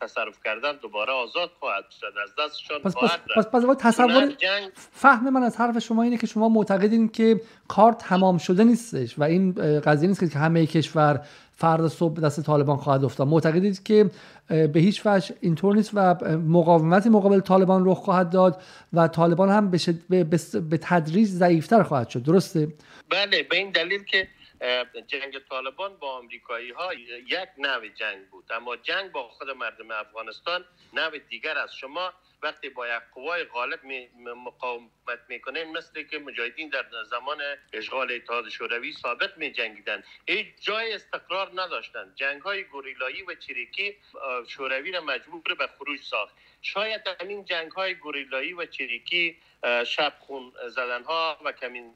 تصرف 0.00 0.38
کردن 0.44 0.72
دوباره 0.82 1.12
آزاد 1.12 1.50
خواهد 1.60 1.84
شد 2.00 2.12
از 2.22 2.30
دستشان 2.38 2.78
پس 2.78 2.94
خواهد 2.94 3.20
پس, 3.36 3.46
پس, 3.46 3.64
پس 3.64 3.76
تصور 3.78 4.26
جنگ... 4.26 4.70
فهم 4.92 5.30
من 5.32 5.42
از 5.42 5.56
حرف 5.56 5.78
شما 5.78 6.02
اینه 6.02 6.16
که 6.16 6.26
شما 6.26 6.48
معتقدین 6.48 7.08
که 7.08 7.40
کار 7.68 7.92
تمام 7.92 8.38
شده 8.38 8.64
نیستش 8.64 9.18
و 9.18 9.22
این 9.22 9.52
قضیه 9.80 10.08
نیست 10.08 10.32
که 10.32 10.38
همه 10.38 10.66
کشور 10.66 11.20
فردا 11.56 11.88
صبح 11.88 12.20
دست 12.20 12.42
طالبان 12.42 12.76
خواهد 12.76 13.04
افتاد. 13.04 13.28
معتقدید 13.28 13.82
که 13.82 14.10
به 14.48 14.80
هیچ 14.80 15.02
وجه 15.04 15.34
اینطور 15.40 15.76
نیست 15.76 15.90
و 15.94 16.14
مقاومتی 16.36 17.08
مقابل 17.08 17.40
طالبان 17.40 17.82
رخ 17.86 17.98
خواهد 17.98 18.30
داد 18.30 18.62
و 18.92 19.08
طالبان 19.08 19.48
هم 19.48 19.70
به, 19.70 19.78
به, 20.08 20.24
به 20.60 20.78
تدریج 20.82 21.28
ضعیفتر 21.28 21.82
خواهد 21.82 22.08
شد. 22.08 22.22
درسته؟ 22.22 22.68
بله 23.10 23.42
به 23.42 23.56
این 23.56 23.70
دلیل 23.70 24.02
که 24.02 24.28
جنگ 25.06 25.38
طالبان 25.38 25.96
با 25.96 26.16
آمریکایی 26.16 26.70
ها 26.70 26.94
یک 26.94 27.48
نوع 27.58 27.88
جنگ 27.88 28.28
بود. 28.28 28.52
اما 28.52 28.76
جنگ 28.76 29.12
با 29.12 29.28
خود 29.28 29.50
مردم 29.50 29.90
افغانستان 29.90 30.64
نوع 30.92 31.18
دیگر 31.18 31.58
است. 31.58 31.74
شما 31.74 32.12
وقتی 32.42 32.68
با 32.68 32.86
یک 32.88 33.02
قوای 33.14 33.44
غالب 33.44 33.80
مقاومت 34.36 35.20
می‌کنه 35.28 35.64
مثل 35.64 36.02
که 36.02 36.18
مجاهدین 36.18 36.68
در 36.68 36.86
زمان 37.10 37.38
اشغال 37.72 38.12
اتحاد 38.12 38.48
شوروی 38.48 38.92
ثابت 38.92 39.38
می 39.38 39.52
جنگیدن 39.52 40.04
هیچ 40.28 40.46
جای 40.60 40.92
استقرار 40.92 41.50
نداشتند. 41.54 42.14
جنگ 42.14 42.42
های 42.42 42.64
گوریلایی 42.64 43.22
و 43.22 43.34
چریکی 43.34 43.96
شوروی 44.48 44.92
را 44.92 45.00
مجبور 45.00 45.54
به 45.54 45.66
خروج 45.66 46.00
ساخت. 46.00 46.34
شاید 46.66 47.00
همین 47.20 47.44
جنگ 47.44 47.72
های 47.72 47.94
گوریلایی 47.94 48.52
و 48.52 48.66
چریکی 48.66 49.36
شب 49.86 50.12
خون 50.18 50.52
زدن 50.68 51.02
ها 51.02 51.38
و 51.44 51.52
کمین 51.52 51.94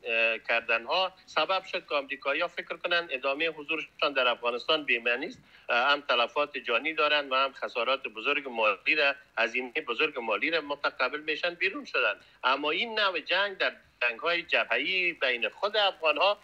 کردن 0.49 0.85
ها 0.85 1.13
سبب 1.27 1.65
شد 1.65 1.87
که 1.89 1.95
آمریکایی 1.95 2.41
ها 2.41 2.49
فکر 2.49 2.77
کنند 2.77 3.09
ادامه 3.13 3.49
حضورشان 3.49 4.13
در 4.17 4.29
افغانستان 4.29 4.85
بیمعنی 4.85 5.27
است 5.27 5.39
هم 5.69 6.01
تلفات 6.01 6.59
جانی 6.59 6.95
دارند 6.95 7.33
و 7.33 7.35
هم 7.35 7.53
خسارات 7.53 8.03
بزرگ 8.03 8.49
مالی 8.49 8.95
را 8.95 9.15
هزینه 9.39 9.73
بزرگ 9.89 10.19
مالی 10.19 10.51
را 10.51 10.61
متقبل 10.61 11.21
میشن 11.21 11.55
بیرون 11.55 11.85
شدن. 11.85 12.15
اما 12.45 12.71
این 12.71 13.01
نوع 13.01 13.21
جنگ 13.21 13.59
در 13.59 13.73
جنگ 14.03 14.19
های 14.19 14.43
جبهی 14.43 15.13
بین 15.13 15.49
خود 15.49 15.77
افغان 15.77 16.17
ها 16.17 16.39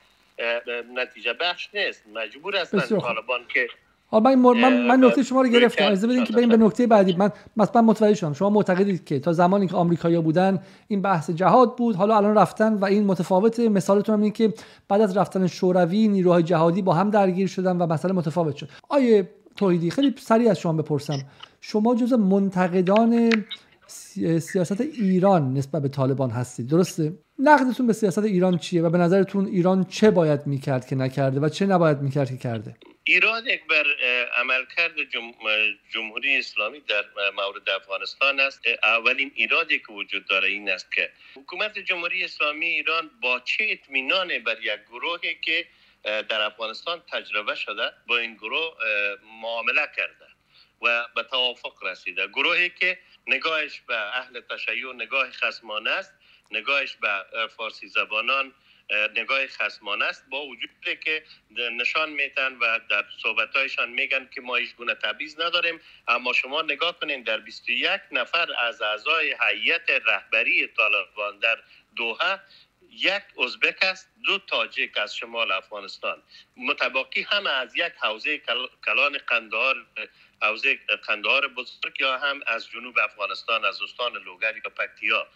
نتیجه 0.95 1.33
بخش 1.33 1.69
نیست. 1.75 2.07
مجبور 2.07 2.57
هستند 2.57 3.01
طالبان 3.01 3.47
که 3.49 3.69
من, 4.12 4.35
من, 4.35 4.87
من 4.87 5.05
نکته 5.05 5.23
شما 5.23 5.42
رو 5.42 5.49
گرفتم. 5.49 5.85
اجازه 5.85 6.07
بدین 6.07 6.25
که 6.25 6.33
بریم 6.33 6.49
به 6.49 6.57
نکته 6.57 6.87
بعدی. 6.87 7.16
من 7.19 7.31
مثلا 7.57 7.83
متوجه 7.83 8.14
شدم. 8.14 8.33
شما 8.33 8.51
معتقدید 8.51 9.05
که 9.05 9.19
تا 9.19 9.33
زمانی 9.33 9.66
که 9.66 9.77
آمریکایی‌ها 9.77 10.23
بودن 10.23 10.59
این 10.88 11.03
بحث 11.03 11.31
جهاد 11.31 11.77
بود. 11.77 11.97
حالا 11.97 12.16
الان 12.16 12.35
رفتن 12.35 12.75
و 12.75 12.85
این 12.85 13.05
متفاوت 13.05 13.61
مثالتون 13.61 14.14
هم 14.14 14.23
این 14.23 14.33
که 14.33 14.55
بعد 14.88 15.01
از 15.01 15.16
رفتن 15.16 15.47
شوروی 15.47 16.09
نیروهای 16.09 16.42
جهادی 16.42 16.83
با 16.83 16.95
هم 16.95 17.11
درگیر 17.11 17.49
شدن 17.49 17.77
و 17.77 17.87
مسئله 17.87 18.12
متفاوت 18.12 18.57
شد. 18.57 18.69
آیه 18.88 19.31
توحیدی 19.57 19.90
خیلی 19.90 20.14
سریع 20.19 20.51
از 20.51 20.59
شما 20.59 20.73
بپرسم. 20.73 21.19
شما 21.61 21.95
جز 21.95 22.12
منتقدان 22.12 23.31
سیاست 24.40 24.81
ایران 24.81 25.55
نسبت 25.55 25.83
به 25.83 25.88
طالبان 25.88 26.31
هستید. 26.31 26.66
درسته؟ 26.66 27.12
نقدتون 27.38 27.87
به 27.87 27.92
سیاست 27.92 28.25
ایران 28.25 28.59
چیه 28.59 28.83
و 28.83 28.90
به 28.90 28.99
نظرتون 28.99 29.46
ایران 29.46 29.85
چه 29.85 30.11
باید 30.11 30.46
می‌کرد 30.46 30.87
که 30.87 30.96
نکرده 30.96 31.40
و 31.40 31.49
چه 31.49 31.66
نباید 31.66 31.99
می‌کرد 31.99 32.29
که 32.29 32.37
کرده؟ 32.37 32.77
ایران 33.05 33.46
یک 33.46 33.66
بر 33.66 33.85
عملکرد 34.40 34.92
جمهوری 35.90 36.37
اسلامی 36.37 36.81
در 36.81 37.05
مورد 37.37 37.70
افغانستان 37.70 38.40
است. 38.40 38.61
اولین 38.83 39.33
ایرادی 39.35 39.79
که 39.79 39.92
وجود 39.92 40.27
داره 40.27 40.49
این 40.49 40.70
است 40.70 40.92
که 40.92 41.11
حکومت 41.37 41.79
جمهوری 41.79 42.25
اسلامی 42.25 42.66
ایران 42.66 43.11
با 43.22 43.40
چه 43.40 43.66
اطمینان 43.68 44.29
بر 44.38 44.57
یک 44.62 44.81
گروهی 44.90 45.35
که 45.42 45.66
در 46.03 46.40
افغانستان 46.40 47.03
تجربه 47.12 47.55
شده 47.55 47.92
با 48.07 48.18
این 48.18 48.35
گروه 48.35 48.75
معامله 49.42 49.88
کرده 49.96 50.27
و 50.83 51.09
به 51.16 51.22
توافق 51.22 51.85
رسیده. 51.85 52.27
گروهی 52.27 52.68
که 52.68 52.99
نگاهش 53.27 53.81
به 53.81 53.96
اهل 53.96 54.40
تشیع 54.40 54.92
نگاه 54.92 55.31
خسمانه 55.31 55.90
است. 55.90 56.12
نگاهش 56.50 56.96
به 56.96 57.24
فارسی 57.56 57.88
زبانان 57.88 58.54
نگاه 59.16 59.46
خسمانه 59.46 60.04
است. 60.04 60.24
با 60.30 60.46
وجود 60.46 60.70
که 61.04 61.24
نشان 61.56 62.11
میتن 62.11 62.56
و 62.56 62.78
در 62.90 63.04
صحبتهایشان 63.22 63.90
میگن 63.90 64.28
که 64.35 64.40
ما 64.40 64.56
هیچ 64.56 64.74
گونه 64.76 64.94
تبعیض 64.94 65.40
نداریم. 65.40 65.80
اما 66.09 66.32
شما 66.32 66.62
نگاه 66.62 67.00
کنین 67.00 67.22
در 67.22 67.38
21 67.38 68.00
نفر 68.12 68.52
از 68.59 68.82
اعضای 68.82 69.37
هیئت 69.40 69.90
رهبری 69.90 70.66
طالبان 70.66 71.38
در 71.38 71.59
دوحه 71.96 72.40
یک 72.90 73.22
ازبک 73.44 73.78
است 73.82 74.09
دو 74.24 74.38
تاجیک 74.38 74.98
از 74.98 75.16
شمال 75.16 75.52
افغانستان. 75.52 76.22
متباقی 76.56 77.22
هم 77.22 77.46
از 77.46 77.76
یک 77.76 77.92
حوزه 77.98 78.42
کلان 78.87 79.18
قندهار 79.18 79.87
حوزه 80.42 80.78
قندهار 81.06 81.48
بزرگ 81.48 82.00
یا 82.00 82.18
هم 82.18 82.40
از 82.46 82.70
جنوب 82.70 82.98
افغانستان 82.98 83.64
از 83.64 83.82
استان 83.82 84.12
لوگر 84.12 84.56
یا 84.56 84.70
پکتیا. 84.70 85.26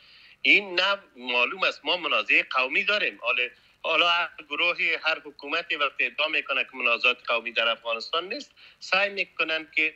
این 0.42 0.80
نه 0.80 0.98
معلوم 1.16 1.62
است. 1.62 1.84
ما 1.84 1.96
منازعه 1.96 2.46
قومی 2.50 2.84
داریم. 2.84 3.20
حالا 3.82 4.08
هر 4.08 4.28
گروهی 4.48 4.94
هر 4.94 5.20
حکومتی 5.20 5.76
وقتی 5.76 6.04
ادعا 6.04 6.28
می‌کنه 6.28 6.64
که 6.64 6.70
منازعات 6.74 7.18
قومی 7.26 7.52
در 7.52 7.68
افغانستان 7.68 8.28
نیست 8.28 8.52
سعی 8.78 9.10
می‌کنن 9.10 9.68
که 9.76 9.94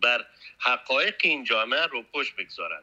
بر 0.00 0.26
حقایق 0.58 1.16
این 1.22 1.44
جامعه 1.44 1.86
رو 1.86 2.02
پشت 2.02 2.36
بگذارن. 2.36 2.82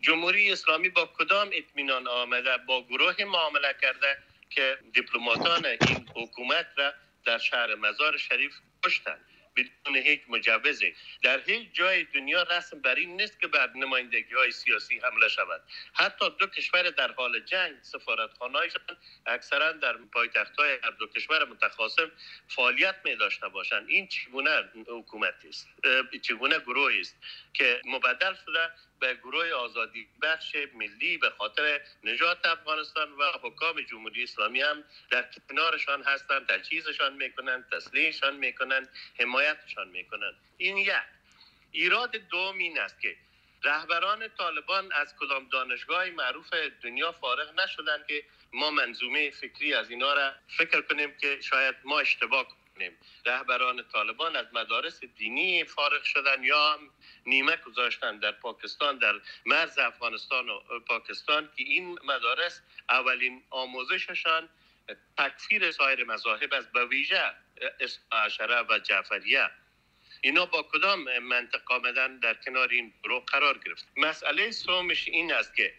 جمهوری 0.00 0.52
اسلامی 0.52 0.88
با 0.88 1.06
کدام 1.06 1.50
اطمینان 1.52 2.06
آمده؟ 2.08 2.56
با 2.56 2.82
گروه 2.82 3.24
معامله 3.24 3.74
کرده 3.82 4.18
که 4.50 4.78
دیپلماتان 4.92 5.66
این 5.66 6.08
حکومت 6.14 6.66
را 6.76 6.92
در 7.24 7.38
شهر 7.38 7.74
مزار 7.74 8.16
شریف 8.16 8.54
کشتند 8.84 9.24
بدون 9.56 9.96
هیچ 9.96 10.20
مجوزی. 10.28 10.94
در 11.22 11.40
هیچ 11.40 11.68
جای 11.72 12.04
دنیا 12.04 12.42
رسم 12.42 12.80
بر 12.80 12.94
این 12.94 13.20
نیست 13.20 13.40
که 13.40 13.46
بر 13.46 13.70
نمایندگی 13.74 14.34
های 14.34 14.50
سیاسی 14.50 14.98
حمله 14.98 15.28
شود. 15.28 15.62
حتی 15.94 16.30
دو 16.38 16.46
کشور 16.46 16.90
در 16.90 17.12
حال 17.12 17.40
جنگ 17.40 17.76
سفارتخانهایشان 17.82 18.96
اکثرا 19.26 19.72
در 19.72 19.92
پایتخت 19.92 20.56
های 20.56 20.78
هر 20.82 20.90
دو 20.90 21.06
کشور 21.06 21.44
متخاصم 21.44 22.12
فعالیت 22.48 22.96
می 23.04 23.16
داشته 23.16 23.48
باشند. 23.48 23.88
این 23.88 24.06
چگونه 24.06 24.50
حکومتی 24.88 25.48
است؟ 25.48 25.68
چگونه 26.22 26.58
گروهی 26.58 27.00
است 27.00 27.16
که 27.54 27.80
مبدل 27.84 28.34
شده 28.46 28.70
به 29.00 29.14
گروه 29.14 29.50
آزادی 29.50 30.08
بخش 30.22 30.56
ملی 30.74 31.18
به 31.18 31.30
خاطر 31.30 31.80
نجات 32.04 32.46
افغانستان 32.46 33.12
و 33.12 33.24
حکام 33.42 33.80
جمهوری 33.80 34.22
اسلامی 34.22 34.60
هم 34.60 34.84
در 35.10 35.28
کنارشان 35.50 36.02
هستند 36.02 36.46
تجهیزشان 36.46 37.12
می‌کنند 37.16 37.68
تسلیحشان 37.72 38.36
می‌کنند 38.36 38.88
حمایتشان 39.20 39.88
می‌کنند. 39.88 40.34
این 40.56 40.76
یک. 40.76 40.92
ایراد 41.72 42.16
دوم 42.16 42.58
این 42.58 42.78
است 42.78 43.00
که 43.00 43.16
رهبران 43.64 44.28
طالبان 44.28 44.92
از 44.92 45.14
کدام 45.16 45.48
دانشگاه 45.48 46.10
معروف 46.10 46.54
دنیا 46.82 47.12
فارغ 47.12 47.60
نشدند 47.60 48.06
که 48.06 48.24
ما 48.52 48.70
منظومه 48.70 49.30
فکری 49.30 49.74
از 49.74 49.90
اینا 49.90 50.14
را 50.14 50.32
فکر 50.48 50.80
کنیم 50.80 51.16
که 51.16 51.40
شاید 51.40 51.74
ما 51.84 52.00
اشتباه 52.00 52.57
رهبران 53.26 53.84
طالبان 53.92 54.36
از 54.36 54.46
مدارس 54.52 55.04
دینی 55.04 55.64
فارغ 55.64 56.02
شدن 56.02 56.44
یا 56.44 56.78
نیمه 57.26 57.56
گذاشتن 57.56 58.18
در 58.18 58.32
پاکستان 58.32 58.98
در 58.98 59.20
مرز 59.46 59.78
افغانستان 59.78 60.48
و 60.48 60.60
پاکستان 60.88 61.50
که 61.56 61.62
این 61.62 61.98
مدارس 62.04 62.60
اولین 62.88 63.42
آموزششان 63.50 64.48
تکفیر 65.18 65.70
سایر 65.70 66.04
مذاهب 66.04 66.52
است 66.52 66.72
به 66.72 66.86
ویژه 66.86 67.32
و 68.68 68.78
جعفریه. 68.78 69.50
اینا 70.20 70.46
با 70.46 70.62
کدام 70.62 71.18
منطق 71.18 71.72
آمدن 71.72 72.18
در 72.18 72.34
کنار 72.34 72.68
این 72.68 72.92
رو 73.04 73.20
قرار 73.20 73.58
گرفت؟ 73.58 73.88
مسئله 73.96 74.50
سومش 74.50 75.08
این 75.08 75.32
است 75.32 75.54
که 75.54 75.74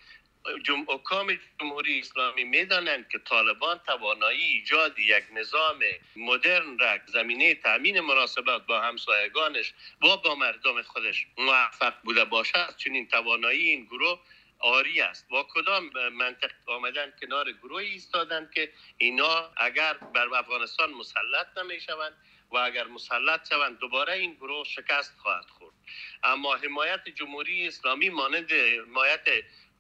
جم... 0.64 0.86
حکام 0.88 1.40
جمهوری 1.60 2.00
اسلامی 2.00 2.44
می‌دانند 2.44 3.10
که 3.10 3.20
طالبان 3.20 3.80
توانایی 3.86 4.42
ایجاد 4.42 5.00
یک 5.00 5.24
نظام 5.34 5.80
مدرن 6.16 6.80
را 6.80 6.98
زمینه 7.06 7.56
تامین 7.56 8.00
مناسبات 8.00 8.66
با 8.66 8.82
همسایگانش 8.82 9.74
و 10.02 10.18
با 10.18 10.36
مردم 10.36 10.82
خودش 10.82 11.28
موفق 11.38 11.94
بوده 12.04 12.26
باشد 12.26 12.76
چنین 12.78 13.08
توانایی 13.08 13.68
این 13.70 13.86
گروه 13.86 14.20
آری 14.60 15.02
است. 15.02 15.30
با 15.30 15.48
کدام 15.54 15.90
منطق 16.10 16.52
آمدن 16.66 17.14
کنار 17.22 17.52
گروه 17.52 17.82
ایستادن 17.82 18.50
که 18.56 18.74
اینا 18.98 19.52
اگر 19.58 19.94
بر 19.94 20.36
افغانستان 20.36 20.92
مسلط 20.92 21.58
نمی 21.58 21.80
شوند 21.80 22.14
و 22.52 22.58
اگر 22.58 22.88
مسلط 22.88 23.50
شوند 23.50 23.80
دوباره 23.80 24.14
این 24.14 24.34
گروه 24.34 24.64
شکست 24.64 25.18
خواهد 25.18 25.46
خورد. 25.50 25.76
اما 26.24 26.56
حمایت 26.56 27.10
جمهوری 27.10 27.68
اسلامی 27.68 28.10
مانند 28.10 28.52
حمایت 28.52 29.22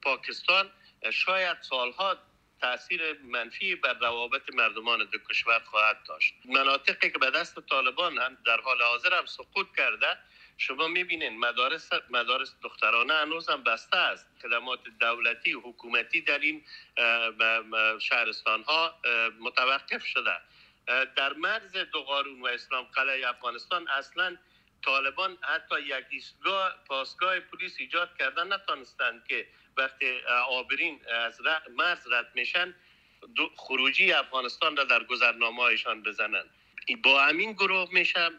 پاکستان 0.01 0.71
شاید 1.13 1.57
سالها 1.61 2.17
تاثیر 2.61 3.19
منفی 3.23 3.75
بر 3.75 3.93
روابط 3.93 4.41
مردمان 4.53 4.99
دو 4.99 5.17
کشور 5.29 5.59
خواهد 5.59 6.03
داشت. 6.07 6.33
مناطقی 6.45 7.11
که 7.11 7.17
به 7.17 7.31
دست 7.31 7.59
طالبان 7.59 8.17
هم 8.17 8.37
در 8.45 8.61
حال 8.61 8.81
حاضر 8.81 9.13
هم 9.13 9.25
سقوط 9.25 9.67
کرده 9.77 10.17
شما 10.57 10.87
می‌بینین 10.87 11.39
مدارس 11.39 11.89
مدارس 12.09 12.55
دخترانه 12.63 13.13
هنوز 13.13 13.49
هم 13.49 13.63
بسته 13.63 13.97
است. 13.97 14.27
خدمات 14.41 14.79
دولتی 14.99 15.51
حکومتی 15.51 16.21
در 16.21 16.39
این 16.39 16.65
شهرستان 17.99 18.63
ها 18.63 19.01
متوقف 19.39 20.05
شده. 20.05 20.37
در 21.15 21.33
مرز 21.33 21.71
دو 21.71 22.01
قارون 22.03 22.41
و 22.41 22.45
اسلام 22.45 22.83
قلعه 22.83 23.29
افغانستان 23.29 23.87
اصلا 23.87 24.37
طالبان 24.85 25.37
حتی 25.41 25.81
یک 25.81 26.05
ایستگاه 26.09 26.75
پاسگاه 26.87 27.39
پلیس 27.39 27.75
ایجاد 27.79 28.17
کردن 28.19 28.53
نتانستند 28.53 29.27
که 29.27 29.47
وقتی 29.79 30.19
آبرین 30.49 30.99
از 31.25 31.41
مرز 31.69 32.07
رد 32.11 32.31
میشن 32.35 32.75
خروجی 33.55 34.11
افغانستان 34.11 34.77
را 34.77 34.83
در 34.83 35.03
گذرنامه 35.03 35.61
هایشان 35.61 36.03
بزنند 36.03 36.49
با 36.95 37.21
همین 37.21 37.53
گروه 37.53 37.89
میشه 37.91 38.29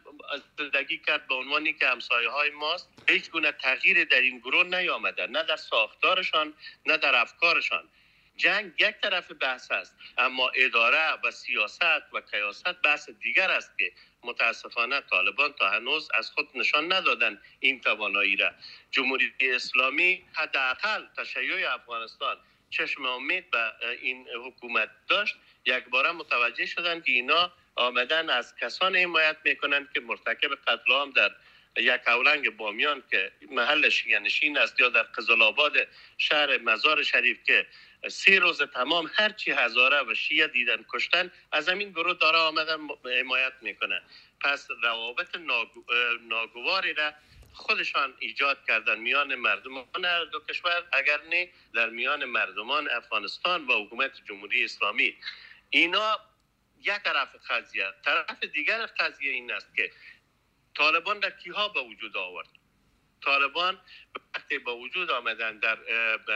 زندگی 0.58 0.98
کرد 0.98 1.26
به 1.28 1.34
عنوانی 1.34 1.72
که 1.72 1.86
همسایه 1.86 2.28
های 2.28 2.50
ماست. 2.50 2.88
هیچ 3.08 3.30
گونه 3.30 3.52
تغییر 3.52 4.04
در 4.04 4.20
این 4.20 4.38
گروه 4.38 4.66
نیامده 4.66 5.26
نه 5.26 5.42
در 5.42 5.56
ساختارشان 5.56 6.54
نه 6.86 6.96
در 6.96 7.14
افکارشان. 7.14 7.88
جنگ 8.36 8.72
یک 8.78 8.94
طرف 9.02 9.32
بحث 9.40 9.70
است 9.70 9.96
اما 10.18 10.48
اداره 10.48 11.18
و 11.24 11.30
سیاست 11.30 12.02
و 12.12 12.20
کیاست 12.30 12.64
بحث 12.84 13.10
دیگر 13.10 13.50
است 13.50 13.78
که 13.78 13.92
متاسفانه 14.24 15.00
طالبان 15.00 15.52
تا 15.52 15.70
هنوز 15.70 16.08
از 16.14 16.30
خود 16.30 16.48
نشان 16.54 16.92
ندادن 16.92 17.40
این 17.60 17.80
توانایی 17.80 18.36
را. 18.36 18.50
جمهوری 18.90 19.32
اسلامی 19.40 20.22
حداقل 20.32 21.06
تشیع 21.16 21.74
افغانستان 21.74 22.36
چشم 22.70 23.04
امید 23.04 23.50
به 23.50 23.72
این 24.02 24.26
حکومت 24.44 24.90
داشت. 25.08 25.36
یک 25.66 25.84
بار 25.84 26.12
متوجه 26.12 26.66
شدن 26.66 27.00
که 27.00 27.12
اینا 27.12 27.52
آمدن 27.74 28.30
از 28.30 28.56
کسان 28.56 28.96
حمایت 28.96 29.36
می‌کنند 29.44 29.92
که 29.94 30.00
مرتکب 30.00 30.54
قتل 30.54 30.92
عام 30.92 31.10
در 31.10 31.30
یک 31.76 32.00
اولنگ 32.06 32.56
بامیان 32.56 33.02
که 33.10 33.32
محل 33.50 33.88
شیعه 33.88 34.20
است 34.60 34.80
یا 34.80 34.88
در 34.88 35.02
قزل 35.02 35.42
آباد 35.42 35.72
شهر 36.18 36.58
مزار 36.58 37.02
شریف 37.02 37.44
که 37.44 37.66
سی 38.08 38.36
روز 38.36 38.62
تمام 38.62 39.10
هرچی 39.14 39.50
هزاره 39.50 40.02
و 40.02 40.14
شیعه 40.14 40.46
دیدن 40.46 40.84
کشتن 40.92 41.32
از 41.52 41.68
همین 41.68 41.90
گروه 41.90 42.14
داره 42.14 42.38
آمدن 42.38 42.78
حمایت 43.20 43.52
می‌کنه. 43.62 44.02
پس 44.40 44.68
روابط 44.82 45.36
ناگواری 46.20 46.92
را 46.92 47.12
خودشان 47.52 48.14
ایجاد 48.18 48.66
کردن 48.68 48.98
میان 48.98 49.34
مردمان 49.34 49.84
دو 50.32 50.40
کشور 50.48 50.88
اگر 50.92 51.20
نه 51.30 51.50
در 51.74 51.90
میان 51.90 52.24
مردمان 52.24 52.90
افغانستان 52.90 53.66
و 53.66 53.84
حکومت 53.84 54.24
جمهوری 54.28 54.64
اسلامی. 54.64 55.16
اینا 55.70 56.18
یک 56.80 57.02
طرف 57.04 57.36
قضیه. 57.50 57.92
طرف 58.04 58.44
دیگر 58.44 58.86
قضیه 58.86 59.32
این 59.32 59.52
است 59.52 59.76
که 59.76 59.92
طالبان 60.74 61.20
در 61.20 61.30
کیها 61.30 61.68
به 61.68 61.80
وجود 61.80 62.16
آورد؟ 62.16 62.48
طالبان 63.20 63.80
وقتی 64.34 64.58
با 64.58 64.76
وجود 64.76 65.10
آمدن 65.10 65.58
در 65.58 65.78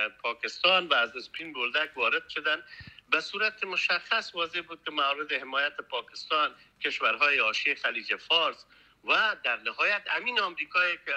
پاکستان 0.08 0.86
و 0.86 0.94
از 0.94 1.16
اسپین 1.16 1.52
بولدک 1.52 1.96
وارد 1.96 2.28
شدن 2.28 2.62
به 3.10 3.20
صورت 3.20 3.64
مشخص 3.64 4.34
واضح 4.34 4.60
بود 4.60 4.84
که 4.84 4.90
مورد 4.90 5.32
حمایت 5.32 5.76
پاکستان 5.76 6.54
کشورهای 6.84 7.40
آشی 7.40 7.74
خلیج 7.74 8.16
فارس 8.16 8.66
و 9.04 9.36
در 9.44 9.56
نهایت 9.56 10.02
امین 10.10 10.40
آمریکایی 10.40 10.96
که 11.06 11.14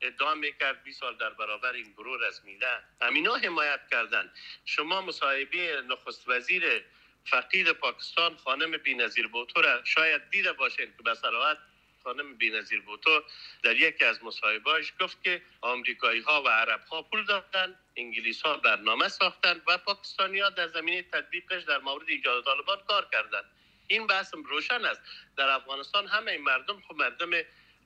ادعا 0.00 0.34
می‌کرد 0.34 0.82
20 0.82 1.00
سال 1.00 1.16
در 1.16 1.30
برابر 1.30 1.72
این 1.72 1.92
گروه 1.92 2.26
رسمیده 2.26 2.66
امینا 3.00 3.34
حمایت 3.34 3.80
کردن 3.90 4.32
شما 4.64 5.00
مصاحبه 5.00 5.82
نخست 5.88 6.28
وزیر 6.28 6.84
فقید 7.24 7.72
پاکستان 7.72 8.36
خانم 8.36 8.76
بینظیر 8.76 9.28
بوتو 9.28 9.62
شاید 9.84 10.30
دیده 10.30 10.52
باشید 10.52 10.96
که 10.96 11.02
به 11.02 11.14
صراحت 11.14 11.58
خانم 12.04 12.36
بینظیر 12.36 12.80
بوتو 12.80 13.22
در 13.62 13.76
یکی 13.76 14.04
از 14.04 14.24
مصاحبهاش 14.24 14.92
گفت 15.00 15.24
که 15.24 15.42
آمریکایی 15.60 16.20
ها 16.20 16.42
و 16.42 16.48
عرب 16.48 16.80
ها 16.80 17.02
پول 17.02 17.24
دادن 17.24 17.78
انگلیس 17.96 18.42
ها 18.42 18.56
برنامه 18.56 19.08
ساختن 19.08 19.60
و 19.66 19.78
پاکستانی 19.78 20.40
ها 20.40 20.50
در 20.50 20.68
زمینه 20.68 21.02
تطبیقش 21.02 21.62
در 21.62 21.78
مورد 21.78 22.08
ایجاد 22.08 22.44
طالبان 22.44 22.78
کار 22.88 23.08
کردند 23.12 23.44
این 23.86 24.06
بحث 24.06 24.34
روشن 24.34 24.84
است. 24.84 25.00
در 25.36 25.48
افغانستان 25.48 26.06
همه 26.06 26.38
مردم 26.38 26.80
خب 26.88 26.94
مردم 26.94 27.30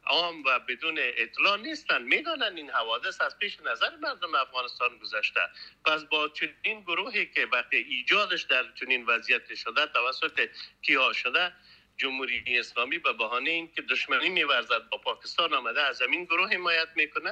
عام 0.06 0.44
و 0.44 0.58
بدون 0.58 0.98
اطلاع 0.98 1.56
نیستن. 1.56 2.02
می‌دانن 2.02 2.56
این 2.56 2.70
حوادث 2.70 3.20
از 3.20 3.38
پیش 3.38 3.60
نظر 3.60 3.96
مردم 3.96 4.34
افغانستان 4.34 4.98
گذشته. 4.98 5.40
پس 5.84 6.04
با 6.04 6.28
چنین 6.28 6.80
گروهی 6.80 7.26
که 7.26 7.46
وقتی 7.52 7.76
ایجادش 7.76 8.42
در 8.42 8.64
چنین 8.80 9.06
وضعیت 9.06 9.54
شده 9.54 9.86
توسط 9.86 10.48
کیها 10.82 11.12
شده 11.12 11.52
جمهوری 11.96 12.32
اسلامی 12.60 12.98
به 12.98 13.12
بهانه 13.18 13.50
اینکه 13.50 13.82
دشمنی 13.90 14.28
میورزد 14.28 14.82
با 14.92 14.98
پاکستان 15.04 15.54
آمده 15.54 15.80
از 15.90 16.02
همین 16.06 16.24
گروه 16.24 16.48
حمایت 16.54 16.88
می‌کنه. 16.96 17.30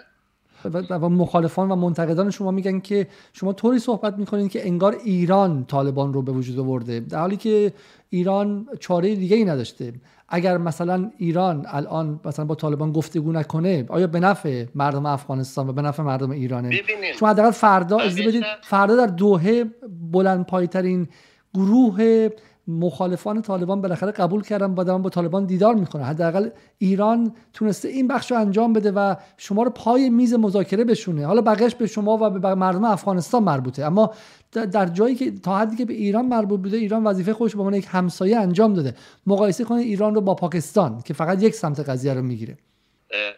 و 0.90 1.08
مخالفان 1.08 1.70
و 1.70 1.76
منتقدان 1.76 2.30
شما 2.30 2.50
میگن 2.50 2.80
که 2.80 3.06
شما 3.32 3.52
طوری 3.52 3.78
صحبت 3.78 4.14
می‌کنید 4.18 4.50
که 4.50 4.66
انگار 4.66 4.96
ایران 5.04 5.64
طالبان 5.64 6.12
رو 6.12 6.22
به 6.22 6.32
وجود 6.32 6.58
آورده. 6.58 7.00
در 7.00 7.18
حالی 7.18 7.36
که 7.36 7.72
ایران 8.10 8.68
چاره 8.80 9.14
دیگه 9.14 9.36
ای 9.36 9.44
نداشته. 9.44 9.92
اگر 10.28 10.58
مثلا 10.58 11.10
ایران 11.18 11.66
الان 11.68 12.20
مثلا 12.24 12.44
با 12.44 12.54
طالبان 12.54 12.92
گفتگو 12.92 13.32
نکنه 13.32 13.86
آیا 13.88 14.06
به 14.06 14.20
نفع 14.20 14.64
مردم 14.74 15.06
افغانستان 15.06 15.68
و 15.68 15.72
به 15.72 15.82
نفع 15.82 16.02
مردم 16.02 16.30
ایرانه؟ 16.30 16.82
شما 17.18 17.28
حداقل 17.28 17.50
فردا 17.50 17.96
بدید 17.96 18.44
فردا 18.62 18.96
در 18.96 19.06
دوحه 19.06 19.64
بلند 20.12 20.46
پایترین 20.46 21.08
گروه 21.54 22.28
مخالفان 22.68 23.42
طالبان 23.42 23.80
بالاخره 23.80 24.12
قبول 24.12 24.42
کردن 24.42 24.74
با 24.74 24.98
با 24.98 25.10
طالبان 25.10 25.46
دیدار 25.46 25.74
می‌کنه 25.74 26.04
حداقل 26.04 26.50
ایران 26.78 27.34
تونسته 27.52 27.88
این 27.88 28.08
بخش 28.08 28.30
رو 28.30 28.38
انجام 28.38 28.72
بده 28.72 28.92
و 28.92 29.14
شما 29.36 29.62
رو 29.62 29.70
پای 29.70 30.10
میز 30.10 30.34
مذاکره 30.34 30.84
بشونه. 30.84 31.26
حالا 31.26 31.40
بقیش 31.40 31.74
به 31.74 31.86
شما 31.86 32.18
و 32.20 32.30
به 32.30 32.54
مردم 32.54 32.84
افغانستان 32.84 33.42
مربوطه. 33.42 33.84
اما 33.84 34.14
در 34.52 34.86
جایی 34.86 35.14
که 35.14 35.30
تا 35.30 35.58
حدی 35.58 35.76
که 35.76 35.84
به 35.84 35.94
ایران 35.94 36.26
مربوط 36.26 36.60
بوده 36.60 36.76
ایران 36.76 37.04
وظیفه 37.04 37.32
خودش 37.32 37.54
به 37.54 37.60
عنوان 37.60 37.74
یک 37.74 37.86
همسایه 37.88 38.38
انجام 38.38 38.74
داده. 38.74 38.94
مقایسه 39.26 39.64
کنه 39.64 39.80
ایران 39.80 40.14
رو 40.14 40.20
با 40.20 40.34
پاکستان 40.34 41.02
که 41.02 41.14
فقط 41.14 41.42
یک 41.42 41.54
سمت 41.54 41.80
قضیه 41.80 42.14
رو 42.14 42.22
می‌گیره. 42.22 42.58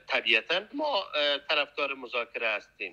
طبیعتا 0.08 0.54
ما 0.54 0.84
طرفدار 1.48 1.88
مذاکره 2.04 2.46
هستیم. 2.56 2.92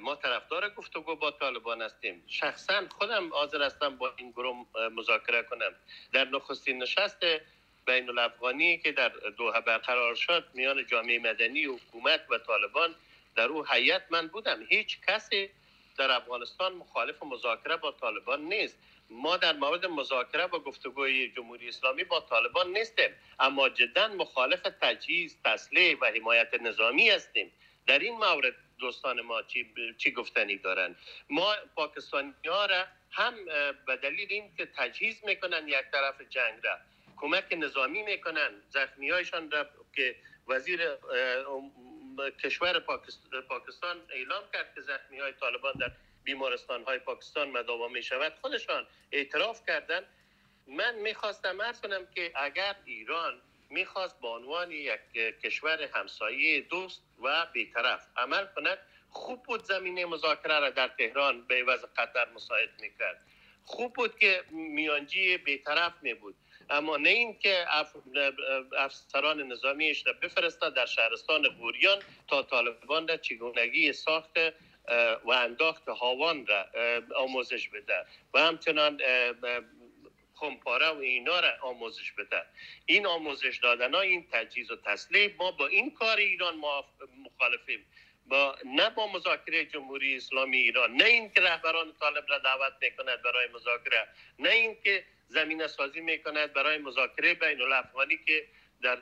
ما 0.00 0.14
طرفدار 0.14 0.68
گفتگو 0.68 1.16
با 1.16 1.30
طالبان 1.30 1.82
هستیم. 1.82 2.24
شخصا 2.26 2.82
خودم 2.98 3.32
حاضر 3.32 3.62
هستم 3.62 3.96
با 3.96 4.12
این 4.16 4.30
گروه 4.30 4.66
مذاکره 4.92 5.42
کنم. 5.42 5.74
در 6.12 6.24
نخستین 6.24 6.82
نشست 6.82 7.24
بین 7.86 8.08
الافغانی 8.08 8.78
که 8.78 8.92
در 8.92 9.08
دوحه 9.08 9.60
برقرار 9.60 10.14
شد 10.14 10.44
میان 10.54 10.86
جامعه 10.86 11.18
مدنی 11.18 11.64
حکومت 11.64 12.20
و 12.30 12.38
طالبان 12.38 12.94
در 13.36 13.48
او 13.48 13.66
هیئت 13.66 14.02
من 14.10 14.26
بودم. 14.26 14.62
هیچ 14.68 14.98
کسی 15.08 15.50
در 15.98 16.10
افغانستان 16.10 16.72
مخالف 16.72 17.22
مذاکره 17.22 17.76
با 17.76 17.92
طالبان 17.92 18.40
نیست. 18.40 18.78
ما 19.10 19.36
در 19.36 19.52
مورد 19.52 19.86
مذاکره 19.86 20.44
و 20.44 20.58
گفتگوی 20.58 21.28
جمهوری 21.28 21.68
اسلامی 21.68 22.04
با 22.04 22.20
طالبان 22.20 22.72
نیستیم. 22.72 23.10
اما 23.40 23.68
جدا 23.68 24.08
مخالف 24.08 24.60
تجهیز 24.60 25.36
تسلیح 25.44 25.98
و 26.00 26.04
حمایت 26.04 26.54
نظامی 26.54 27.10
هستیم. 27.10 27.52
در 27.86 27.98
این 27.98 28.14
مورد 28.14 28.54
دوستان 28.80 29.20
ما 29.20 29.42
چی, 29.42 29.74
چی 29.98 30.10
گفتنی 30.12 30.56
دارن. 30.56 30.96
ما 31.30 31.54
پاکستانی 31.76 32.34
ها 32.46 32.66
را 32.66 32.84
هم 33.10 33.34
به 33.86 33.96
دلیل 33.96 34.28
این 34.30 34.56
که 34.56 34.66
تجهیز 34.66 35.24
می‌کنن 35.24 35.68
یک 35.68 35.84
طرف 35.92 36.20
جنگ 36.20 36.66
را 36.66 36.78
کمک 37.16 37.52
نظامی 37.52 38.02
می‌کنن 38.02 38.50
زخمی 38.68 39.10
هایشان 39.10 39.50
را 39.50 39.66
که 39.96 40.16
وزیر 40.48 40.80
کشور 42.42 42.78
پاکستان 43.48 43.96
اعلام 44.10 44.42
کرد 44.52 44.74
که 44.74 44.80
زخمی 44.80 45.18
های 45.18 45.32
طالبان 45.32 45.72
در 45.72 45.92
بیمارستان 46.24 46.84
های 46.84 46.98
پاکستان 46.98 47.50
مداوا 47.50 47.88
می 47.88 48.02
شود 48.02 48.32
خودشان 48.40 48.86
اعتراف 49.12 49.66
کردن. 49.66 50.04
من 50.66 50.94
می‌خواستم 50.94 51.60
ارز 51.60 51.80
کنم 51.80 52.06
که 52.14 52.32
اگر 52.34 52.76
ایران 52.84 53.42
می‌خواست 53.70 54.20
به 54.20 54.28
عنوان 54.28 54.70
یک 54.70 55.00
کشور 55.42 55.82
همسایه 55.82 56.60
دوست 56.60 57.02
و 57.22 57.46
بیطرف 57.52 58.06
عمل 58.16 58.46
کند. 58.56 58.78
خوب 59.10 59.42
بود 59.42 59.64
زمینه 59.64 60.06
مذاکره 60.06 60.58
را 60.58 60.70
در 60.70 60.88
تهران 60.88 61.46
به 61.46 61.54
عوض 61.54 61.84
قطر 61.96 62.28
مساعد 62.34 62.70
می‌کرد. 62.80 63.26
خوب 63.64 63.92
بود 63.92 64.18
که 64.18 64.44
میانجی 64.50 65.36
بیطرف 65.38 65.92
می 66.02 66.14
بود 66.14 66.34
اما 66.70 66.96
نه 66.96 67.08
این 67.08 67.38
که 67.38 67.64
افسران 68.76 69.42
نظامیش 69.42 70.06
را 70.06 70.12
بفرستد 70.12 70.74
در 70.74 70.86
شهرستان 70.86 71.48
غوریان 71.48 72.02
تا 72.28 72.42
طالبان 72.42 73.08
را 73.08 73.16
چگونگی 73.16 73.92
ساخت 73.92 74.38
و 75.24 75.30
انداخت 75.30 75.88
هاوان 75.88 76.46
را 76.46 76.66
آموزش 77.16 77.68
بده. 77.68 78.06
و 78.34 78.40
همچنان 78.40 79.00
خمپاره 80.40 80.88
و 80.88 80.98
اینا 80.98 81.40
را 81.40 81.52
آموزش 81.62 82.12
بده. 82.12 82.42
این 82.86 83.06
آموزش 83.06 83.58
دادن 83.62 83.94
ها 83.94 84.00
این 84.00 84.26
تجهیز 84.32 84.70
و 84.70 84.76
تسلیح 84.76 85.36
ما 85.38 85.50
با 85.50 85.66
این 85.66 85.90
کار 85.90 86.16
ایران 86.16 86.54
مخالفیم. 87.24 87.86
با 88.26 88.56
نه 88.64 88.90
با 88.90 89.12
مذاکره 89.12 89.64
جمهوری 89.64 90.16
اسلامی 90.16 90.56
ایران 90.56 90.94
نه 90.94 91.04
اینکه 91.04 91.40
رهبران 91.40 91.92
طالب 92.00 92.24
را 92.28 92.38
دعوت 92.38 92.72
می‌کند 92.82 93.22
برای 93.22 93.48
مذاکره 93.54 94.08
نه 94.38 94.50
اینکه 94.50 95.04
زمینه 95.28 95.66
سازی 95.66 96.00
می‌کند 96.00 96.52
برای 96.52 96.78
مذاکره 96.78 97.34
بین 97.34 97.62
الافغانی 97.62 98.18
که 98.26 98.46
در 98.82 98.98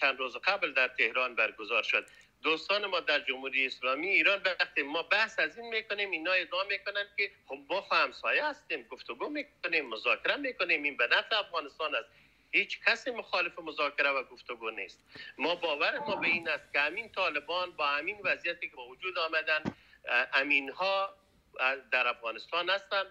چند 0.00 0.18
روز 0.18 0.36
قبل 0.36 0.72
در 0.72 0.88
تهران 0.88 1.34
برگزار 1.34 1.82
شد. 1.82 2.06
دوستان 2.42 2.86
ما 2.86 3.00
در 3.00 3.20
جمهوری 3.20 3.66
اسلامی 3.66 4.08
ایران 4.08 4.42
وقتی 4.44 4.82
ما 4.82 5.02
بحث 5.02 5.38
از 5.38 5.58
این 5.58 5.68
می‌کنیم 5.68 6.10
اینا 6.10 6.32
ادعا 6.32 6.64
می‌کنن 6.64 7.04
که 7.16 7.30
خب 7.46 7.58
ما 7.68 7.80
همسایه 7.80 8.44
هستیم 8.44 8.82
گفتگو 8.82 9.28
می‌کنیم 9.28 9.88
مذاکره 9.88 10.36
می‌کنیم. 10.36 10.82
این 10.82 10.96
به 10.96 11.06
نفع 11.06 11.38
افغانستان 11.38 11.94
است. 11.94 12.08
هیچ 12.52 12.80
کسی 12.86 13.10
مخالف 13.10 13.58
مذاکره 13.58 14.10
و 14.10 14.22
گفتگو 14.24 14.70
نیست. 14.70 15.04
ما 15.38 15.54
باور 15.54 15.98
ما 15.98 16.16
به 16.16 16.26
این 16.26 16.48
است 16.48 16.72
که 16.72 16.80
همین 16.80 17.12
طالبان 17.12 17.70
با 17.70 17.86
همین 17.86 18.18
وضعیتی 18.24 18.68
که 18.68 18.76
با 18.76 18.86
وجود 18.86 19.18
آمدن 19.18 19.62
امین 20.32 20.70
ها 20.70 21.14
در 21.92 22.06
افغانستان 22.06 22.70
هستند 22.70 23.06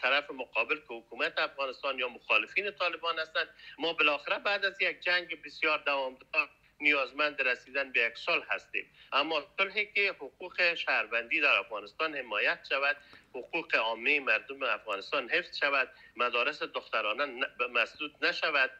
طرف 0.00 0.30
مقابل 0.30 0.76
که 0.76 0.94
حکومت 0.94 1.38
افغانستان 1.38 1.98
یا 1.98 2.08
مخالفین 2.08 2.70
طالبان 2.70 3.18
هستند 3.18 3.48
ما 3.78 3.92
بالاخره 3.92 4.38
بعد 4.38 4.64
از 4.64 4.82
یک 4.82 5.00
جنگ 5.00 5.42
بسیار 5.42 5.78
دوامدار 5.78 6.50
نیازمند 6.80 7.42
رسیدن 7.42 7.92
به 7.92 8.00
یک 8.00 8.18
سال 8.18 8.44
هستیم. 8.50 8.90
اما 9.12 9.46
صلحی 9.58 9.86
که 9.86 10.10
حقوق 10.10 10.74
شهروندی 10.74 11.40
در 11.40 11.58
افغانستان 11.58 12.16
حمایت 12.16 12.66
شود 12.68 12.96
حقوق 13.34 13.74
عامه 13.74 14.20
مردم 14.20 14.62
افغانستان 14.62 15.28
حفظ 15.30 15.58
شود 15.58 15.92
مدارس 16.16 16.62
دخترانه 16.62 17.46
مسدود 17.72 18.24
نشود 18.24 18.70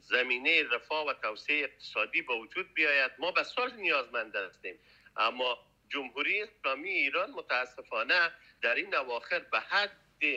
زمینه 0.00 0.62
رفاه 0.62 1.06
و 1.06 1.12
توسعه 1.12 1.64
اقتصادی 1.64 2.22
به 2.22 2.34
وجود 2.34 2.74
بیاید. 2.74 3.12
ما 3.18 3.30
به 3.30 3.42
صلح 3.42 3.74
نیازمند 3.74 4.36
هستیم. 4.36 4.78
اما 5.16 5.58
جمهوری 5.88 6.42
اسلامی 6.42 6.88
ایران 6.88 7.30
متاسفانه 7.30 8.30
در 8.62 8.74
این 8.74 8.94
اواخر 8.94 9.38
به 9.38 9.60
حد 9.60 9.96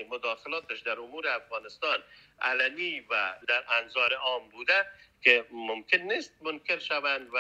مداخلاتش 0.10 0.80
در 0.80 1.00
امور 1.00 1.28
افغانستان 1.28 2.04
علنی 2.42 3.00
و 3.00 3.36
در 3.48 3.64
انظار 3.70 4.14
عام 4.14 4.50
بوده. 4.50 4.86
که 5.26 5.46
ممکن 5.52 5.98
نیست 5.98 6.32
منکر 6.42 6.80
شوند 6.80 7.28
و 7.34 7.38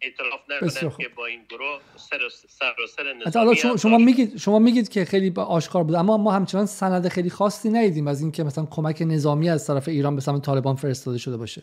اطلاف 0.00 0.40
نکنند 0.48 0.96
که 0.96 1.08
با 1.08 1.26
این 1.26 1.44
گروه 1.44 1.80
سر 1.96 2.24
و 2.24 2.28
سر, 2.28 2.74
و 2.84 2.86
سر 2.86 3.12
نظامی 3.12 3.56
شما, 3.56 3.76
شما 3.76 3.98
میگید 3.98 4.36
شما 4.38 4.58
میگید 4.58 4.88
که 4.88 5.04
خیلی 5.04 5.32
آشکار 5.36 5.84
بود 5.84 5.94
اما 5.94 6.16
ما 6.16 6.32
همچنان 6.32 6.66
سند 6.66 7.08
خیلی 7.08 7.30
خاصی 7.30 7.68
ندیدیم 7.70 8.08
از 8.08 8.20
اینکه 8.20 8.44
مثلا 8.44 8.66
کمک 8.70 9.02
نظامی 9.06 9.50
از 9.50 9.66
طرف 9.66 9.88
ایران 9.88 10.14
به 10.14 10.20
سمت 10.20 10.44
طالبان 10.44 10.76
فرستاده 10.76 11.18
شده 11.18 11.36
باشه. 11.36 11.62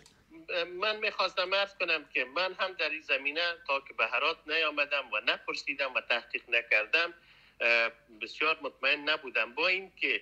من 0.82 1.00
می‌خواستم 1.00 1.54
عرض 1.54 1.74
کنم 1.80 2.06
که 2.14 2.26
من 2.36 2.54
هم 2.60 2.72
در 2.80 2.90
این 2.90 3.02
زمینه 3.02 3.42
تا 3.68 3.80
که 3.88 3.94
به 3.98 4.06
هرات 4.06 4.38
نیامدم 4.48 5.04
و 5.14 5.32
نپرسیدم 5.32 5.94
و 5.96 6.02
تحقیق 6.10 6.44
نکردم 6.50 7.14
بسیار 8.22 8.60
مطمئن 8.62 9.10
نبودم. 9.10 9.56
با 9.56 9.68
اینکه 9.68 10.22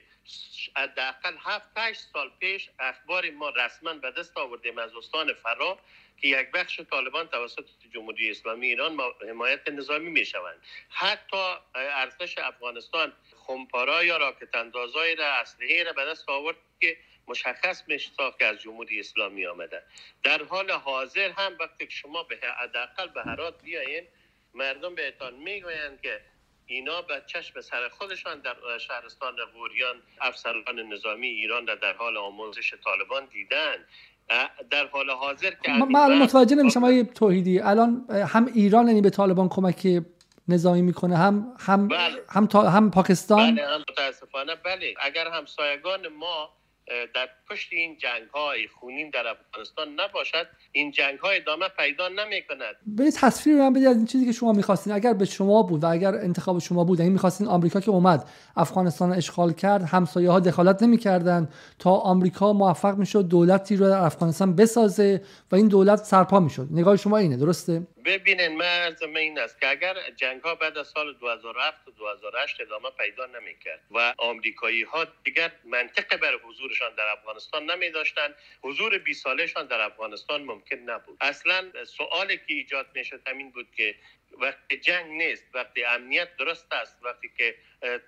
حداقل 0.76 1.36
هفت 1.40 1.70
هشت 1.78 2.00
سال 2.14 2.32
پیش 2.40 2.70
اخبار 2.80 3.30
ما 3.30 3.50
رسما 3.50 3.94
به 3.94 4.12
دست 4.12 4.38
آوردیم 4.38 4.78
از 4.78 4.96
استان 4.96 5.34
فرا 5.34 5.80
که 6.18 6.28
یک 6.28 6.52
بخش 6.52 6.82
طالبان 6.92 7.28
توسط 7.28 7.66
جمهوری 7.94 8.32
اسلامی 8.32 8.68
ایران 8.68 8.98
حمایت 9.30 9.70
نظامی 9.70 10.10
می 10.10 10.26
شوند 10.26 10.62
حتی 10.90 11.56
ارتش 11.76 12.38
افغانستان 12.38 13.14
خمپارا 13.48 14.04
یا 14.04 14.18
راکت 14.18 14.56
اندازای 14.56 15.16
را 15.16 15.26
اسلحه 15.26 15.84
را 15.84 15.94
به 15.94 16.06
دست 16.06 16.30
آورد 16.30 16.58
که 16.82 16.98
مشخص 17.28 17.84
میشتا 17.88 18.32
که 18.32 18.46
از 18.46 18.62
جمهوری 18.62 19.00
اسلامی 19.00 19.46
آمده. 19.46 19.84
در 20.24 20.44
حال 20.44 20.72
حاضر 20.72 21.32
هم 21.32 21.58
وقتی 21.60 21.92
شما 21.92 22.24
به 22.24 22.40
حداقل 22.60 23.08
به 23.08 23.24
هرات 23.24 23.62
بیاین 23.64 24.08
مردم 24.54 24.96
بهتان 24.96 25.34
می‌گویند 25.34 26.02
که 26.02 26.22
اینا 26.74 27.02
به 27.02 27.22
چشم 27.28 27.62
سر 27.62 27.90
خودشان 27.90 28.40
در 28.40 28.56
شهرستان 28.78 29.34
غوریان 29.54 29.96
افسران 30.22 30.80
نظامی 30.94 31.28
ایران 31.28 31.68
را 31.68 31.76
در 31.76 31.94
حال 31.94 32.18
آموزش 32.18 32.74
طالبان 32.84 33.26
دیدن. 33.26 33.76
در 34.72 34.88
حال 34.88 35.10
حاضر 35.10 35.52
که 35.64 35.72
من 35.72 35.96
الان 35.96 36.18
متوجه 36.18 36.56
نمیشم 36.56 36.84
آقای 36.84 37.04
توحیدی 37.04 37.60
الان 37.60 38.06
هم 38.10 38.46
ایران 38.56 38.88
یعنی 38.88 39.02
به 39.02 39.10
طالبان 39.10 39.50
کمک 39.50 39.88
نظامی 40.48 40.82
می‌کنه 40.82 41.18
هم 41.18 41.56
هم 41.60 41.88
بله. 41.88 42.22
هم, 42.30 42.48
هم 42.54 42.92
پاکستان؟ 42.92 43.56
بله 43.56 43.68
هم 43.68 43.84
متاسفانه 43.90 44.56
بله. 44.56 44.94
اگر 45.02 45.28
همسایگان 45.28 46.08
ما 46.08 46.50
در 47.16 47.30
پشت 47.54 47.74
این 47.74 47.98
جنگ 47.98 48.30
های 48.34 48.68
خونین 48.68 49.10
در 49.10 49.28
افغانستان 49.28 50.00
نباشد 50.00 50.48
این 50.72 50.92
جنگ 50.92 51.20
های 51.20 51.38
ادامه 51.38 51.68
پیدا 51.80 52.08
نمی 52.08 52.42
کند 52.50 52.76
به 52.86 53.12
تصویر 53.12 53.56
من 53.56 53.74
بدید 53.74 53.88
از 53.88 53.98
این 53.98 54.06
چیزی 54.06 54.26
که 54.26 54.32
شما 54.32 54.54
می‌خواستین. 54.54 54.94
اگر 54.94 55.14
به 55.14 55.26
شما 55.26 55.64
بود 55.64 55.84
و 55.84 55.88
اگر 55.88 56.16
انتخاب 56.16 56.60
شما 56.60 56.84
بود 56.84 57.00
این 57.00 57.06
یعنی 57.06 57.14
می‌خواستین 57.14 57.48
آمریکا 57.48 57.80
که 57.80 57.92
اومد 57.92 58.30
افغانستان 58.56 59.12
اشغال 59.12 59.54
کرد 59.54 59.82
همسایه 59.82 60.30
ها 60.30 60.40
دخالت 60.40 60.84
نمی‌کردن 60.84 61.50
تا 61.80 61.92
آمریکا 61.92 62.54
موفق 62.54 62.96
می‌شد 62.98 63.28
دولتی 63.28 63.76
رو 63.76 63.90
در 63.90 63.98
افغانستان 63.98 64.56
بسازه 64.56 65.22
و 65.52 65.56
این 65.56 65.68
دولت 65.68 66.00
سرپا 66.00 66.40
می‌شد. 66.40 66.68
نگاه 66.72 66.98
شما 66.98 67.18
اینه 67.18 67.38
درسته؟ 67.38 67.88
ببینین 68.06 68.58
من 68.58 68.96
این 69.16 69.40
است 69.40 69.62
که 69.62 69.70
اگر 69.70 69.96
جنگ 70.16 70.42
ها 70.42 70.56
بعد 70.56 70.78
از 70.78 70.88
سال 70.88 71.14
2007 71.14 71.88
و 71.88 71.92
2008 71.92 72.62
ادامه 72.62 72.90
پیدا 72.98 73.26
نمی‌کرد 73.26 73.80
و 73.92 74.14
آمریکایی 74.18 74.84
ها 74.84 75.06
دیگر 75.24 75.52
منطق 75.66 76.18
بر 76.18 76.34
حضورشان 76.48 76.90
در 76.98 77.08
افغانستان 77.18 77.43
نمی 77.54 77.90
داشتن 77.90 78.36
حضور 78.62 78.98
20 78.98 79.24
سالشان 79.24 79.68
در 79.68 79.82
افغانستان 79.82 80.44
ممکن 80.44 80.76
نبود. 80.76 81.18
اصلا 81.22 81.72
سوالی 81.86 82.38
که 82.38 82.44
ایجاد 82.48 82.88
می‌شد 82.96 83.22
همین 83.28 83.52
بود 83.52 83.68
که 83.76 83.96
وقتی 84.32 84.78
جنگ 84.78 85.12
نیست 85.12 85.44
وقتی 85.54 85.84
امنیت 85.84 86.38
درست 86.38 86.74
است 86.74 86.98
وقتی 87.04 87.32
که 87.38 87.56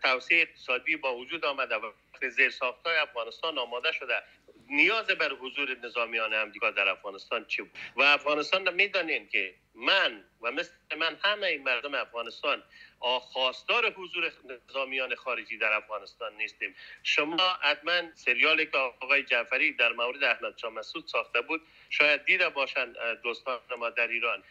توسعه 0.04 0.42
اقتصادی 0.42 0.96
با 0.96 1.16
وجود 1.16 1.46
آمده 1.46 1.76
و 1.76 1.92
وقتی 2.14 2.30
زیر 2.30 2.54
های 2.86 2.98
افغانستان 2.98 3.58
آماده 3.58 3.92
شده 3.92 4.24
نیاز 4.70 5.08
بر 5.08 5.34
حضور 5.34 5.78
نظامیان 5.84 6.34
امریکا 6.34 6.72
در 6.72 6.90
افغانستان 6.90 7.46
چی 7.46 7.62
بود؟ 7.62 7.72
و 7.96 8.02
افغانستان 8.02 8.74
می‌دانین 8.74 9.28
که 9.28 9.56
من 9.76 10.24
و 10.42 10.52
مثل 10.52 10.74
من 10.98 11.18
همه 11.24 11.58
مردم 11.58 11.96
افغانستان 11.96 12.64
خواستار 13.06 13.93
حضور 13.93 14.32
نظامیان 14.70 15.16
خارجی 15.16 15.58
در 15.58 15.74
افغانستان 15.74 16.34
نیستیم. 16.34 16.76
شما 17.03 17.58
حتما 17.62 18.16
سریالی 18.16 18.66
که 18.66 18.78
آقای 18.78 19.24
جعفری 19.24 19.74
در 19.74 19.91
مورد 19.91 20.24
احمد 20.24 20.58
شاه 20.58 20.74
مسعود 20.74 21.08
ساخته 21.08 21.41
بود 21.41 21.62
شاید 21.89 22.26
دیده 22.26 22.49
باشند 22.49 22.95
دوستان 23.24 23.60
ما 23.80 23.89
در 23.89 24.08
ایران. 24.08 24.43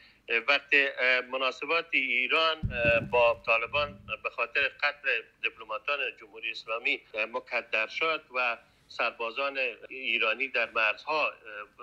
وقتی 0.49 0.87
مناسبات 1.33 1.87
ایران 1.93 2.61
با 3.11 3.43
طالبان 3.47 4.01
به 4.23 4.31
خاطر 4.31 4.61
قتل 4.83 5.23
دیپلماتان 5.43 5.99
جمهوری 6.21 6.51
اسلامی 6.51 7.01
مکدر 7.33 7.87
شد 7.87 8.25
و 8.35 8.59
سربازان 8.89 9.59
ایرانی 9.89 10.49
در 10.49 10.71
مرزها 10.71 11.33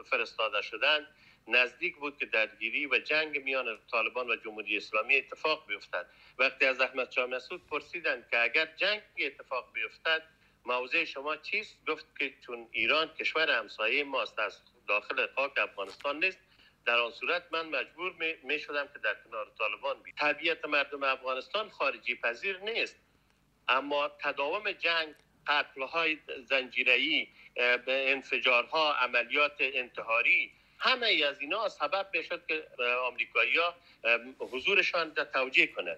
فرستاده 0.10 0.62
شدند. 0.62 1.08
نزدیک 1.52 1.96
بود 1.96 2.18
که 2.18 2.26
درگیری 2.26 2.86
و 2.86 3.00
جنگ 3.00 3.44
میان 3.44 3.80
طالبان 3.92 4.30
و 4.30 4.36
جمهوری 4.36 4.78
اسلامی 4.78 5.16
اتفاق 5.16 5.68
بیفتد. 5.68 6.06
وقتی 6.38 6.66
از 6.66 6.82
احمد 6.82 7.12
شاه 7.12 7.26
مسعود 7.26 7.68
پرسیدند 7.68 8.28
که 8.32 8.44
اگر 8.44 8.66
جنگ 8.66 9.02
اتفاق 9.20 9.74
بیفتد 9.74 10.24
موضع 10.66 11.04
شما 11.04 11.38
چیست؟ 11.38 11.86
گفت 11.88 12.06
که 12.20 12.34
چون 12.46 12.68
ایران 12.72 13.08
کشور 13.08 13.52
همسایه 13.52 14.04
ماست 14.04 14.40
از 14.40 14.62
داخل 14.88 15.28
خاک 15.36 15.58
افغانستان 15.58 16.24
نیست. 16.24 16.40
در 16.86 16.98
آن 17.00 17.12
صورت 17.12 17.44
من 17.52 17.66
مجبور 17.70 18.14
می 18.44 18.60
شدم 18.60 18.88
که 18.94 19.00
در 19.04 19.16
کنار 19.26 19.52
طالبان 19.58 20.04
بید 20.04 20.16
طبیعت 20.16 20.66
مردم 20.66 21.04
افغانستان 21.04 21.70
خارجی 21.70 22.16
پذیر 22.16 22.58
نیست. 22.58 22.96
اما 23.68 24.12
تداوم 24.20 24.72
جنگ 24.72 25.16
قتلهای 25.48 26.18
زنجیره‌ای 26.50 27.28
انفجارها 27.88 28.94
عملیات 28.94 29.56
انتحاری 29.60 30.52
همه 30.82 31.24
از 31.30 31.42
اینا 31.42 31.70
سبب 31.70 32.08
بشد 32.14 32.46
که 32.48 32.68
آمریکایی 33.08 33.58
ها 33.58 33.76
حضورشان 34.40 35.16
را 35.16 35.26
توجیه 35.26 35.68
کنند 35.68 35.98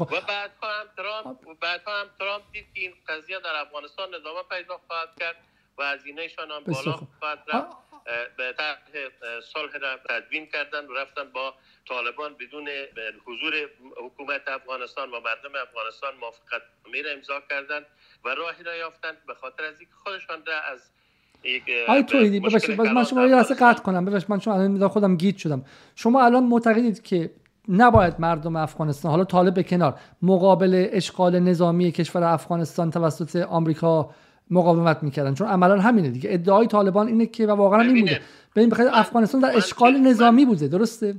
و 0.00 0.20
بعد 0.20 0.50
هم 0.62 0.86
ترامپ 0.96 1.46
و 1.46 1.54
بعد 1.54 1.82
هم 1.86 2.10
ترامپ 2.18 2.44
دید 2.52 2.66
که 2.74 2.80
این 2.80 2.94
قضیه 3.08 3.40
در 3.40 3.56
افغانستان 3.56 4.14
ادامه 4.14 4.42
پیدا 4.42 4.80
خواهد 4.86 5.08
کرد 5.20 5.36
و 5.78 5.82
از 5.82 6.06
اینشان 6.06 6.50
هم 6.50 6.64
بالا 6.64 7.00
خواهد 7.18 7.44
رفت. 7.48 7.76
به 8.36 8.52
طرح 8.58 8.78
صلح 9.40 9.78
را 9.78 9.96
تدوین 9.96 10.46
کردن 10.46 10.86
و 10.86 10.94
رفتن 10.94 11.30
با 11.30 11.54
طالبان 11.88 12.34
بدون 12.34 12.68
حضور 13.26 13.70
حکومت 13.96 14.48
افغانستان 14.48 15.10
و 15.10 15.20
مردم 15.20 15.54
افغانستان 15.54 16.16
موافقت 16.16 16.62
را 16.84 17.10
امضا 17.10 17.40
کردند 17.40 17.86
و 18.24 18.28
راهی 18.28 18.62
را 18.62 18.76
یافتند 18.76 19.26
به 19.26 19.34
خاطر 19.34 19.64
از 19.64 19.80
اینکه 19.80 19.94
خودشان 19.94 20.46
را 20.46 20.60
از 20.60 20.90
آی 21.88 22.02
تویدی 22.02 22.40
من 22.94 23.04
شما 23.04 23.26
یه 23.26 23.42
قطع 23.42 23.82
کنم. 23.82 24.04
ببخشید 24.04 24.30
من 24.30 24.38
چون 24.38 24.54
الان 24.54 24.88
خودم 24.88 25.16
گیت 25.16 25.36
شدم. 25.36 25.64
شما 25.96 26.24
الان 26.24 26.44
معتقدید 26.44 27.02
که 27.02 27.30
نباید 27.68 28.20
مردم 28.20 28.56
افغانستان 28.56 29.10
حالا 29.10 29.24
طالب 29.24 29.54
به 29.54 29.62
کنار 29.62 30.00
مقابل 30.22 30.88
اشغال 30.90 31.38
نظامی 31.38 31.92
کشور 31.92 32.24
افغانستان 32.24 32.90
توسط 32.90 33.36
آمریکا 33.36 34.10
مقاومت 34.50 35.02
می‌کردن؟ 35.02 35.34
چون 35.34 35.48
عملا 35.48 35.80
همینه 35.80 36.10
دیگه. 36.10 36.32
ادعای 36.32 36.66
طالبان 36.66 37.06
اینه 37.06 37.26
که 37.26 37.46
و 37.46 37.50
واقعا 37.50 37.80
این 37.80 38.00
بوده. 38.00 38.20
به 38.54 38.60
این 38.60 38.72
افغانستان 38.92 39.40
در 39.40 39.56
اشغال 39.56 39.96
نظامی 39.96 40.44
بوده 40.44 40.68
درسته؟ 40.68 41.14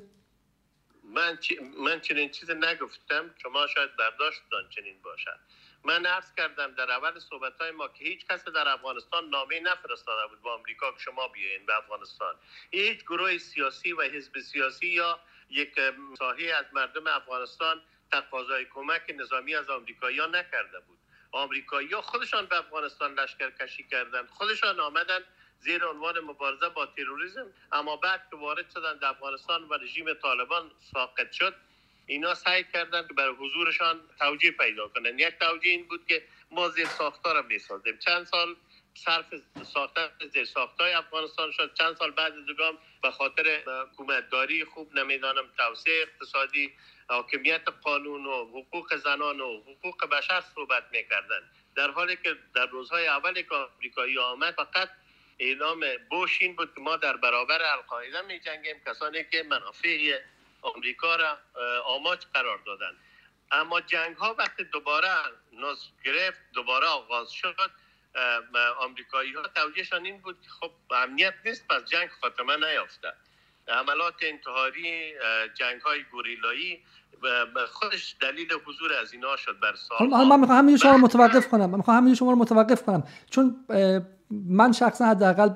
من, 1.15 1.37
من 1.85 1.99
چنین 1.99 2.29
چیز 2.29 2.49
نگفتم 2.49 3.23
شما 3.43 3.67
شاید 3.75 3.89
برداشت 3.99 4.41
چنین 4.75 4.93
باشد. 5.03 5.60
من 5.83 6.05
عرض 6.05 6.33
کردم 6.37 6.71
در 6.71 6.91
اول 6.91 7.19
صحبت 7.19 7.61
های 7.61 7.71
ما 7.71 7.87
که 7.87 8.03
هیچ 8.03 8.27
کس 8.27 8.43
در 8.45 8.67
افغانستان 8.67 9.29
نامه 9.29 9.59
نفرستاده 9.59 10.27
بود 10.27 10.41
با 10.41 10.53
آمریکا 10.53 10.91
که 10.91 10.99
شما 10.99 11.27
بیاین 11.27 11.65
به 11.65 11.77
افغانستان. 11.77 12.35
هیچ 12.71 12.99
گروه 13.01 13.37
سیاسی 13.37 13.93
و 13.93 14.01
حزب 14.01 14.39
سیاسی 14.39 14.87
یا 14.87 15.19
یک 15.49 15.79
ساحه 16.19 16.53
از 16.53 16.65
مردم 16.73 17.07
افغانستان 17.07 17.81
تقاضای 18.11 18.65
کمک 18.65 19.15
نظامی 19.17 19.55
از 19.55 19.69
آمریکایی‌ها 19.69 20.25
نکرده 20.25 20.79
بود. 20.79 20.97
آمریکایی‌ها 21.31 22.01
خودشان 22.01 22.45
به 22.45 22.57
افغانستان 22.57 23.13
لشکر 23.13 23.49
کشی 23.49 23.87
کردند. 23.87 24.29
خودشان 24.29 24.79
آمدن 24.79 25.19
زیر 25.59 25.85
عنوان 25.85 26.19
مبارزه 26.19 26.69
با 26.69 26.85
تروریسم. 26.85 27.53
اما 27.71 27.95
بعد 27.95 28.27
که 28.31 28.37
وارد 28.37 28.73
در 29.01 29.07
افغانستان 29.07 29.63
و 29.63 29.73
رژیم 29.73 30.13
طالبان 30.13 30.71
ساقط 30.93 31.31
شد 31.31 31.55
اینا 32.05 32.33
سعی 32.33 32.63
کردن 32.73 33.07
که 33.07 33.13
برای 33.13 33.35
حضورشان 33.35 34.01
توجیه 34.19 34.51
پیدا 34.51 34.87
کنن. 34.87 35.19
یک 35.19 35.35
توجیه 35.39 35.71
این 35.71 35.87
بود 35.87 36.07
که 36.07 36.23
ما 36.51 36.69
زیر 36.69 36.85
ساختار 36.85 37.41
می‌سازیم 37.41 37.97
چند 37.97 38.25
سال 38.25 38.55
صرف 38.93 39.25
ساختن 39.73 40.09
زیر 40.33 40.45
ساختای 40.45 40.93
افغانستان 40.93 41.51
شد. 41.51 41.73
چند 41.73 41.95
سال 41.95 42.11
بعد 42.11 42.33
دوگام 42.33 42.77
به 43.01 43.11
خاطر 43.11 43.63
حکومتداری 43.91 44.65
خوب 44.65 44.93
نمی‌دانم 44.93 45.49
توسعه 45.57 46.01
اقتصادی 46.01 46.73
حاکمیت 47.09 47.61
قانون 47.81 48.25
و 48.25 48.45
حقوق 48.45 48.95
زنان 48.95 49.41
و 49.41 49.61
حقوق 49.61 50.05
بشر 50.05 50.43
صحبت 50.55 50.83
می‌کردن. 50.91 51.41
در 51.75 51.91
حالی 51.91 52.15
که 52.15 52.35
در 52.55 52.65
روزهای 52.65 53.07
اول 53.07 53.41
که 53.41 53.55
آمریکایی 53.55 54.17
آمد 54.17 54.53
فقط 54.53 54.89
اعلام 55.39 55.85
بوش 56.09 56.41
این 56.41 56.55
بود 56.55 56.75
که 56.75 56.81
ما 56.81 56.97
در 56.97 57.17
برابر 57.17 57.61
القاعده 57.61 58.21
می 58.21 58.39
جنگیم 58.39 58.75
کسانی 58.85 59.23
که 59.31 59.43
منافع 59.43 60.19
آمریکا 60.61 61.15
را 61.15 61.37
آماج 61.85 62.19
قرار 62.33 62.59
دادن. 62.65 62.91
اما 63.51 63.81
جنگ 63.81 64.15
ها 64.15 64.35
وقتی 64.39 64.63
دوباره 64.63 65.07
نصف 65.53 65.87
گرفت 66.05 66.39
دوباره 66.53 66.87
آغاز 66.87 67.31
شد 67.31 67.55
آمریکایی 68.79 69.33
ها 69.33 69.41
توجهشان 69.55 70.05
این 70.05 70.17
بود 70.17 70.41
که 70.41 70.49
خب 70.49 70.71
امنیت 70.91 71.33
نیست 71.45 71.67
پس 71.67 71.85
جنگ 71.85 72.09
خاتمه 72.21 72.57
نیافته. 72.57 73.13
عملات 73.67 74.13
انتحاری 74.21 75.13
جنگ 75.53 75.81
های 75.81 76.03
گوریلایی 76.03 76.83
خودش 77.71 78.15
دلیل 78.21 78.53
حضور 78.65 78.93
از 78.93 79.13
اینا 79.13 79.35
شد 79.35 79.59
بر 79.59 79.75
سال 79.75 80.07
من 80.07 80.39
می‌خوام 80.39 80.57
همین 80.57 80.77
شما 80.77 80.91
رو 80.91 80.97
متوقف 80.97 81.47
کنم. 81.47 81.69
من 81.69 81.77
می‌خوام 81.77 81.97
همین 81.97 82.15
شما 82.15 82.31
رو 82.31 82.37
متوقف 82.37 82.83
کنم. 82.83 83.03
چون 83.29 83.65
من 84.29 84.71
شخصا 84.71 85.05
حداقل 85.05 85.49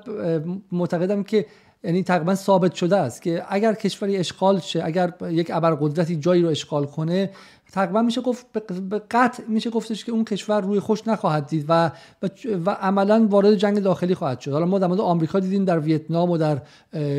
معتقدم 0.72 1.24
که 1.24 1.46
یعنی 1.84 2.02
تقریبا 2.02 2.34
ثابت 2.34 2.74
شده 2.74 2.96
است 2.96 3.22
که 3.22 3.44
اگر 3.48 3.74
کشوری 3.74 4.16
اشغال 4.16 4.60
شه 4.60 4.84
اگر 4.84 5.12
یک 5.30 5.50
ابرقدرتی 5.54 6.16
جایی 6.16 6.42
رو 6.42 6.48
اشغال 6.48 6.86
کنه 6.86 7.30
تقریبا 7.72 8.02
میشه 8.02 8.20
گفت 8.20 8.46
به 8.90 9.02
قطع 9.10 9.42
میشه 9.48 9.70
گفتش 9.70 10.04
که 10.04 10.12
اون 10.12 10.24
کشور 10.24 10.60
روی 10.60 10.80
خوش 10.80 11.08
نخواهد 11.08 11.46
دید 11.46 11.64
و 11.68 11.90
و, 12.66 12.70
عملا 12.70 13.26
وارد 13.30 13.54
جنگ 13.54 13.78
داخلی 13.78 14.14
خواهد 14.14 14.40
شد. 14.40 14.52
حالا 14.52 14.66
ما 14.66 14.78
در 14.78 14.86
مورد 14.86 15.00
آمریکا 15.00 15.40
دیدیم 15.40 15.64
در 15.64 15.78
ویتنام 15.78 16.30
و 16.30 16.38
در 16.38 16.62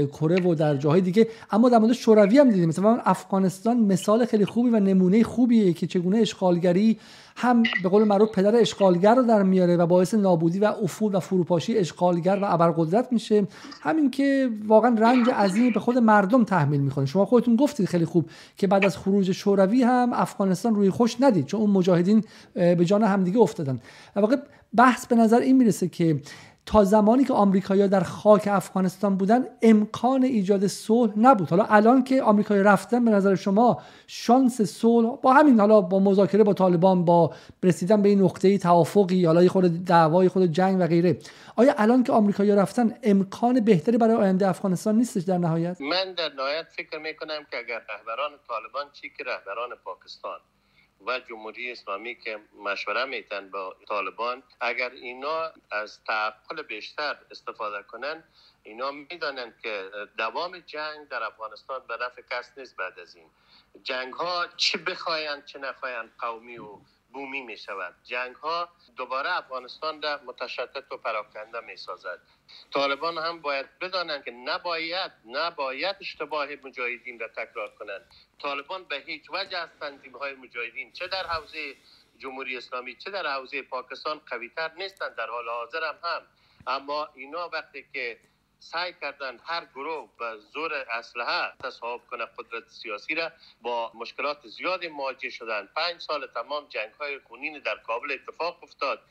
کره 0.07 0.47
و 0.47 0.55
در 0.55 0.75
جاهای 0.75 1.01
دیگه 1.01 1.27
اما 1.51 1.69
در 1.69 1.77
مورد 1.77 1.93
شوروی 1.93 2.37
هم 2.37 2.49
دیدیم. 2.49 2.69
مثلا 2.69 2.99
افغانستان 3.05 3.77
مثال 3.77 4.25
خیلی 4.25 4.45
خوبی 4.45 4.69
و 4.69 4.79
نمونه 4.79 5.23
خوبیه 5.23 5.73
که 5.73 5.87
چگونه 5.87 6.17
اشغالگری 6.17 6.99
هم 7.39 7.63
به 7.83 7.89
قول 7.89 8.03
معروف 8.03 8.29
پدر 8.31 8.55
اشغالگر 8.55 9.15
رو 9.15 9.23
در 9.23 9.43
میاره 9.43 9.77
و 9.77 9.85
باعث 9.85 10.13
نابودی 10.13 10.59
و 10.59 10.65
افول 10.65 11.15
و 11.15 11.19
فروپاشی 11.19 11.77
اشغالگر 11.77 12.39
و 12.41 12.45
ابرقدرت 12.45 13.07
میشه. 13.11 13.47
همین 13.81 14.11
که 14.11 14.49
واقعا 14.67 14.95
رنج 14.99 15.29
عظیمی 15.29 15.71
به 15.71 15.79
خود 15.79 15.97
مردم 15.97 16.43
تحمیل 16.43 16.81
می‌کنه. 16.81 17.05
شما 17.05 17.25
خودتون 17.25 17.55
گفتید 17.55 17.85
خیلی 17.85 18.05
خوب 18.05 18.29
که 18.57 18.67
بعد 18.67 18.85
از 18.85 18.97
خروج 18.97 19.31
شوروی 19.31 19.83
هم 19.83 20.09
افغانستان 20.13 20.75
روی 20.75 20.89
خوش 20.89 21.17
ندید 21.19 21.45
چون 21.45 21.61
اون 21.61 21.69
مجاهدین 21.69 22.23
به 22.53 22.85
جان 22.85 23.03
همدیگه 23.03 23.39
افتادن. 23.39 23.79
و 24.15 24.19
واقع 24.19 24.35
بحث 24.75 25.07
به 25.07 25.15
نظر 25.15 25.39
این 25.39 25.57
می‌رسه 25.57 25.87
که 25.87 26.21
تا 26.67 26.83
زمانی 26.83 27.23
که 27.23 27.33
آمریکایی‌ها 27.33 27.87
در 27.87 28.03
خاک 28.03 28.47
افغانستان 28.51 29.17
بودن 29.17 29.45
امکان 29.61 30.23
ایجاد 30.23 30.67
صلح 30.67 31.13
نبود. 31.17 31.49
حالا 31.49 31.65
الان 31.69 32.03
که 32.03 32.23
آمریکایی 32.23 32.63
رفتن 32.63 33.05
به 33.05 33.11
نظر 33.11 33.35
شما 33.35 33.81
شانس 34.07 34.61
صلح 34.61 35.15
با 35.21 35.33
همین 35.33 35.59
حالا 35.59 35.81
با 35.81 35.99
مذاکره 35.99 36.43
با 36.43 36.53
طالبان 36.53 37.05
با 37.05 37.33
رسیدن 37.63 38.01
به 38.01 38.09
این 38.09 38.21
نقطه 38.21 38.57
توافقی 38.57 39.25
حالا 39.25 39.47
خود 39.47 39.85
دعوای 39.85 40.29
خود 40.29 40.45
جنگ 40.45 40.77
و 40.79 40.87
غیره. 40.87 41.19
آیا 41.55 41.73
الان 41.77 42.03
که 42.03 42.11
آمریکایی‌ها 42.11 42.57
رفتن 42.57 42.93
امکان 43.03 43.59
بهتری 43.59 43.97
برای 43.97 44.15
آینده 44.15 44.47
افغانستان 44.47 44.95
نیستش 44.95 45.23
در 45.23 45.37
نهایت؟ 45.37 45.81
من 45.81 46.13
در 46.17 46.33
نهایت 46.37 46.65
فکر 46.77 46.99
می‌کنم 46.99 47.45
که 47.51 47.57
اگر 47.57 47.81
رهبران 47.89 48.31
طالبان 48.47 48.85
چی 48.93 49.09
که 49.17 49.23
رهبران 49.23 49.69
پاکستان 49.85 50.39
و 51.05 51.19
جمهوری 51.19 51.71
اسلامی 51.71 52.15
که 52.15 52.39
مشوره 52.63 53.05
میتن 53.05 53.49
با 53.49 53.75
طالبان 53.87 54.43
اگر 54.59 54.89
اینا 54.89 55.51
از 55.71 56.03
تعقل 56.03 56.61
بیشتر 56.61 57.17
استفاده 57.31 57.83
کنن 57.83 58.23
اینا 58.63 58.91
می‌دانند 58.91 59.59
که 59.61 59.89
دوام 60.17 60.59
جنگ 60.59 61.07
در 61.07 61.23
افغانستان 61.23 61.81
به 61.87 61.97
نفع 62.01 62.21
کس 62.31 62.57
نیست 62.57 62.75
بعد 62.75 62.99
از 62.99 63.15
این. 63.15 63.29
جنگ 63.83 64.13
ها 64.13 64.47
چه 64.57 64.77
بخواین 64.77 65.41
چه 65.45 65.59
نخواین 65.59 66.09
قومی 66.19 66.57
و 66.57 66.79
بومی 67.13 67.41
می 67.41 67.57
شود 67.57 67.95
جنگ 68.03 68.35
ها 68.35 68.69
دوباره 68.95 69.37
افغانستان 69.37 70.01
را 70.01 70.19
متشتت 70.25 70.91
و 70.91 70.97
پراکنده 70.97 71.59
می 71.59 71.77
سازد 71.77 72.19
طالبان 72.73 73.17
هم 73.17 73.41
باید 73.41 73.79
بدانند 73.79 74.25
که 74.25 74.31
نباید 74.31 75.11
نباید 75.25 75.95
اشتباه 76.01 76.47
مجاهدین 76.63 77.19
را 77.19 77.27
تکرار 77.27 77.75
کنند. 77.79 78.13
طالبان 78.41 78.83
به 78.83 78.95
هیچ 78.95 79.23
وجه 79.29 79.57
از 79.57 79.69
تنظیم 79.79 80.17
های 80.17 80.33
مجاهدین 80.33 80.91
چه 80.91 81.07
در 81.07 81.27
حوزه 81.27 81.75
جمهوری 82.17 82.57
اسلامی 82.57 82.95
چه 82.95 83.11
در 83.11 83.27
حوزه 83.27 83.61
پاکستان 83.61 84.21
قویتر 84.25 84.71
نیستند. 84.73 85.15
در 85.15 85.27
حال 85.27 85.49
حاضر 85.49 85.83
هم, 85.83 85.95
هم. 86.03 86.21
اما 86.67 87.09
اینا 87.15 87.49
وقتی 87.49 87.85
که 87.93 88.19
سعی 88.59 88.93
کردند 89.01 89.41
هر 89.45 89.65
گروه 89.65 90.09
به 90.19 90.37
زور 90.53 90.73
اسلحه 90.73 91.53
تصاحب 91.63 92.01
کنه 92.09 92.25
قدرت 92.25 92.69
سیاسی 92.69 93.15
را 93.15 93.31
با 93.61 93.91
مشکلات 93.95 94.47
زیادی 94.47 94.87
مواجه 94.87 95.29
شدند 95.29 95.69
پنج 95.75 96.01
سال 96.01 96.27
تمام 96.27 96.67
جنگ 96.69 96.93
های 96.93 97.19
خونین 97.19 97.59
در 97.59 97.77
کابل 97.77 98.11
اتفاق 98.11 98.63
افتاد 98.63 99.01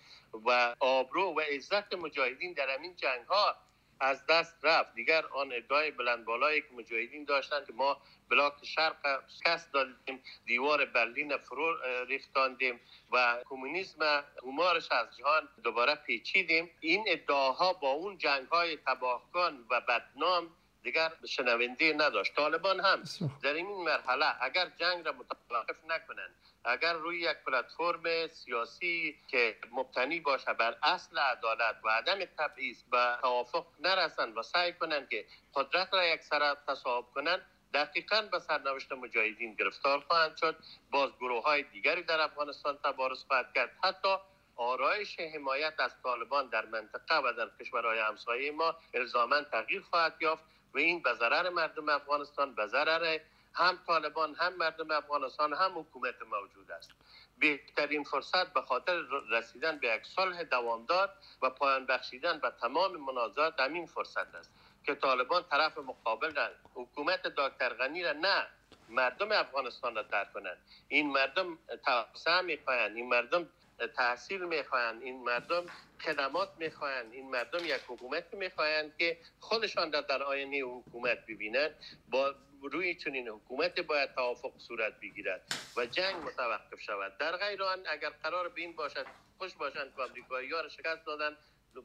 و 0.47 0.75
آبرو 0.81 1.35
و 1.35 1.41
عزت 1.41 1.95
مجاهدین 1.95 2.53
در 2.53 2.71
همین 2.71 2.97
جنگ 2.97 3.27
ها 3.27 3.57
از 4.01 4.27
دست 4.27 4.57
رفت. 4.63 4.95
دیگر 4.95 5.27
آن 5.27 5.53
ادعای 5.53 5.91
بلند 5.91 6.25
بالایی 6.25 6.61
که 6.61 6.69
مجاهدین 6.79 7.25
داشتن 7.25 7.65
که 7.67 7.73
ما 7.73 8.03
بلاک 8.31 8.53
شرق 8.63 9.23
شکست 9.29 9.73
دادیم 9.73 10.23
دیوار 10.47 10.85
برلین 10.85 11.37
فرو 11.37 11.77
ریختاندیم 12.09 12.81
و 13.13 13.43
کمونیسم 13.45 14.25
همارش 14.43 14.93
از 14.93 15.17
جهان 15.17 15.49
دوباره 15.65 15.95
پیچیدیم. 15.95 16.71
این 16.81 17.05
ادعاها 17.09 17.73
با 17.73 17.91
اون 17.91 18.19
جنگ 18.19 18.47
های 18.49 18.77
تباهکن 18.77 19.65
و 19.71 19.81
بدنام 19.81 20.51
دیگر 20.83 21.13
شنونده 21.29 21.93
نداشت. 21.93 22.35
طالبان 22.35 22.81
هم 22.81 23.03
در 23.43 23.55
این 23.55 23.67
مرحله 23.67 24.43
اگر 24.43 24.71
جنگ 24.77 25.07
را 25.07 25.13
متوقف 25.13 25.85
نکنند 25.89 26.35
اگر 26.67 26.93
روی 26.93 27.21
یک 27.21 27.37
پلتفرم 27.47 28.27
سیاسی 28.27 29.17
که 29.29 29.57
مبتنی 29.73 30.21
باشه 30.21 30.53
بر 30.53 30.77
اصل 30.83 31.19
عدالت 31.19 31.77
و 31.85 31.89
عدم 31.89 32.25
تبعیض 32.25 32.83
به 32.83 33.19
توافق 33.21 33.67
نرسند 33.81 34.37
و 34.37 34.43
سعی 34.43 34.73
کنند 34.73 35.09
که 35.09 35.25
قدرت 35.55 35.95
را 35.95 36.07
یک 36.07 36.23
سر 36.23 36.57
تصاحب 36.69 37.05
کنند 37.15 37.47
دقیقا 37.75 38.23
به 38.23 38.39
سرنوشت 38.39 38.93
مجاهدین 38.93 39.55
گرفتار 39.55 40.01
خواهند 40.01 40.37
شد. 40.37 40.57
باز 40.91 41.11
گروه 41.21 41.43
های 41.43 41.63
دیگری 41.63 42.03
در 42.03 42.21
افغانستان 42.21 42.79
تبارز 42.85 43.25
خواهد 43.25 43.53
کرد. 43.55 43.71
حتی 43.83 44.17
آرایش 44.57 45.21
حمایت 45.21 45.75
از 45.79 45.91
طالبان 46.03 46.49
در 46.49 46.67
منطقه 46.67 47.17
و 47.17 47.33
در 47.33 47.51
کشورهای 47.61 47.99
همسایه 47.99 48.53
ما 48.53 48.77
الزاما 48.95 49.43
تغییر 49.43 49.83
خواهد 49.83 50.15
یافت 50.21 50.45
و 50.75 50.79
این 50.79 51.03
به 51.03 51.15
ضرر 51.15 51.49
مردم 51.49 51.89
افغانستان 51.89 52.55
به 52.55 52.67
ضرر 52.67 53.19
هم 53.57 53.79
طالبان 53.87 54.35
هم 54.35 54.57
مردم 54.57 54.91
افغانستان 54.91 55.53
هم 55.53 55.79
حکومت 55.79 56.23
موجود 56.23 56.71
است. 56.71 56.91
بهترین 57.39 58.05
فرصت 58.05 58.53
به 58.53 58.63
خاطر 58.63 59.03
رسیدن 59.31 59.79
به 59.79 59.89
یک 59.89 60.07
صلح 60.07 60.43
دوامدار 60.43 61.11
و 61.43 61.51
پایان 61.51 61.87
بخشیدن 61.87 62.39
به 62.39 62.53
تمام 62.61 62.97
منازعات 62.97 63.61
همین 63.61 63.87
فرصت 63.87 64.35
است 64.35 64.51
که 64.85 64.95
طالبان 64.95 65.45
طرف 65.51 65.79
مقابل 65.79 66.35
را 66.35 66.49
حکومت 66.75 67.23
دکتر 67.23 67.69
غنی 67.69 68.03
را 68.03 68.13
نه 68.13 68.47
مردم 68.89 69.33
افغانستان 69.33 69.97
را 69.97 70.03
درک 70.03 70.33
کنند. 70.33 70.59
این 70.89 71.13
مردم 71.13 71.59
توسعه 71.85 72.41
می‌خواهند 72.41 72.97
این 72.97 73.09
مردم 73.09 73.49
تحصیل 73.97 74.45
می‌خواهند 74.45 75.03
این 75.03 75.25
مردم 75.25 75.67
خدمات 76.01 76.49
می‌خواهند 76.59 77.13
این 77.13 77.31
مردم 77.31 77.65
یک 77.65 77.81
حکومت 77.89 78.35
می‌خواهند 78.35 78.97
که 78.99 79.19
خودشان 79.41 79.93
را 79.93 80.01
در 80.01 80.23
آینه 80.23 80.59
حکومت 80.59 81.27
ببینند. 81.27 81.75
با 82.11 82.35
روی 82.69 82.95
چنین 82.95 83.29
حکومت 83.29 83.81
باید 83.81 84.15
توافق 84.15 84.53
صورت 84.59 85.01
بگیرد 85.01 85.55
و 85.77 85.87
جنگ 85.87 86.17
متوقف 86.17 86.81
شود. 86.81 87.19
در 87.19 87.37
غیر 87.37 87.63
آن 87.63 87.79
اگر 87.87 88.11
قرار 88.11 88.49
به 88.49 88.61
این 88.61 88.77
باشد 88.77 89.07
خوش 89.39 89.55
باشند 89.55 89.93
که 89.97 90.03
آمریکایی 90.03 90.53
ها 90.53 90.61
را 90.61 90.69
شکست 90.69 91.07
دادن 91.07 91.37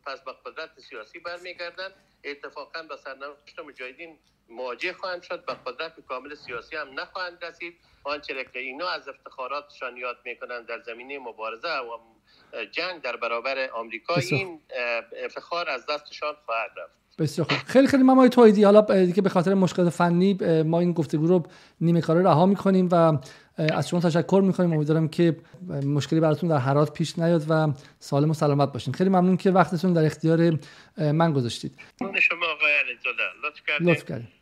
پس 0.05 0.21
به 0.21 0.32
قدرت 0.45 0.79
سیاسی 0.79 1.19
برمیگردن 1.19 1.93
اتفاقا 2.23 2.84
به 2.84 2.97
سرنوشت 2.97 3.59
مجاهدین 3.59 4.19
مواجه 4.49 4.93
خواهند 4.93 5.23
شد. 5.23 5.45
به 5.45 5.53
قدرت 5.53 5.99
کامل 5.99 6.36
سیاسی 6.36 6.75
هم 6.75 6.99
نخواهند 6.99 7.45
رسید. 7.45 7.77
آنچه 8.03 8.43
که 8.43 8.59
اینا 8.59 8.89
از 8.89 9.07
افتخاراتشان 9.07 9.97
یاد 9.97 10.17
می‌کنند 10.25 10.67
در 10.67 10.82
زمینه 10.82 11.19
مبارزه 11.19 11.79
و 11.79 11.99
جنگ 12.71 13.01
در 13.01 13.15
برابر 13.15 13.69
آمریکا 13.69 14.15
این 14.15 14.61
افتخار 15.15 15.69
از 15.69 15.86
دستشان 15.86 16.36
خواهد 16.45 16.71
رفت. 16.77 17.00
بسیار 17.22 17.47
خوب. 17.47 17.57
خیلی 17.65 17.88
خیلی 17.88 18.03
ممای 18.03 18.30
تویدی 18.30 18.63
حالا 18.63 18.82
دیگه 19.05 19.22
به 19.22 19.30
خاطر 19.30 19.53
مشکل 19.53 19.89
فنی 19.89 20.34
ما 20.63 20.80
این 20.80 20.91
گفتگو 20.93 21.28
رو 21.28 21.43
نیمه 21.82 22.01
کاره 22.01 22.22
رها 22.22 22.45
می‌کنیم 22.45 22.89
و 22.91 23.17
از 23.57 23.89
شما 23.89 23.99
تشکر 23.99 24.41
می‌کنیم. 24.45 24.74
امیدوارم 24.74 25.07
که 25.07 25.38
مشکلی 25.86 26.19
براتون 26.19 26.49
در 26.49 26.57
حرات 26.57 26.93
پیش 26.93 27.19
نیاد 27.19 27.45
و 27.49 27.74
سالم 27.99 28.30
و 28.30 28.34
سلامت 28.34 28.74
باشین. 28.74 28.93
خیلی 28.93 29.09
ممنون 29.09 29.38
که 29.38 29.51
وقتتون 29.51 29.93
در 29.93 30.05
اختیار 30.05 30.59
من 30.97 31.34
گذاشتید. 31.34 31.76
شما 31.99 32.45
آقای 32.45 32.72
لطف 33.82 34.05
کردید 34.07 34.40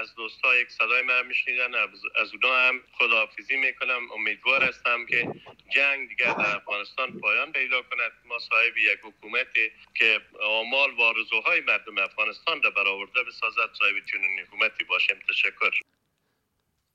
از 0.00 0.14
دوستا 0.16 0.56
یک 0.56 0.70
صدای 0.70 1.02
من 1.02 1.26
میشنیدن 1.26 1.74
از 2.22 2.34
اونا 2.34 2.54
هم 2.68 2.80
خداحافظی 2.98 3.56
می‌کنم 3.56 4.00
امیدوار 4.14 4.64
هستم 4.64 5.06
که 5.06 5.28
جنگ 5.74 6.08
دیگر 6.08 6.34
در 6.34 6.56
افغانستان 6.56 7.20
پایان 7.20 7.52
پیدا 7.52 7.82
کند. 7.82 8.12
ما 8.28 8.38
صاحب 8.38 8.76
یک 8.78 8.98
حکومت 9.02 9.46
که 9.94 10.20
آمال 10.42 10.90
و 10.90 11.02
آرزوهای 11.02 11.60
مردم 11.60 11.98
افغانستان 11.98 12.62
را 12.62 12.70
برآورده 12.70 13.22
بسازد 13.28 13.70
صاحب 13.78 13.94
چنین 14.12 14.40
حکومتی 14.40 14.84
باشیم. 14.84 15.16
تشکر. 15.28 15.70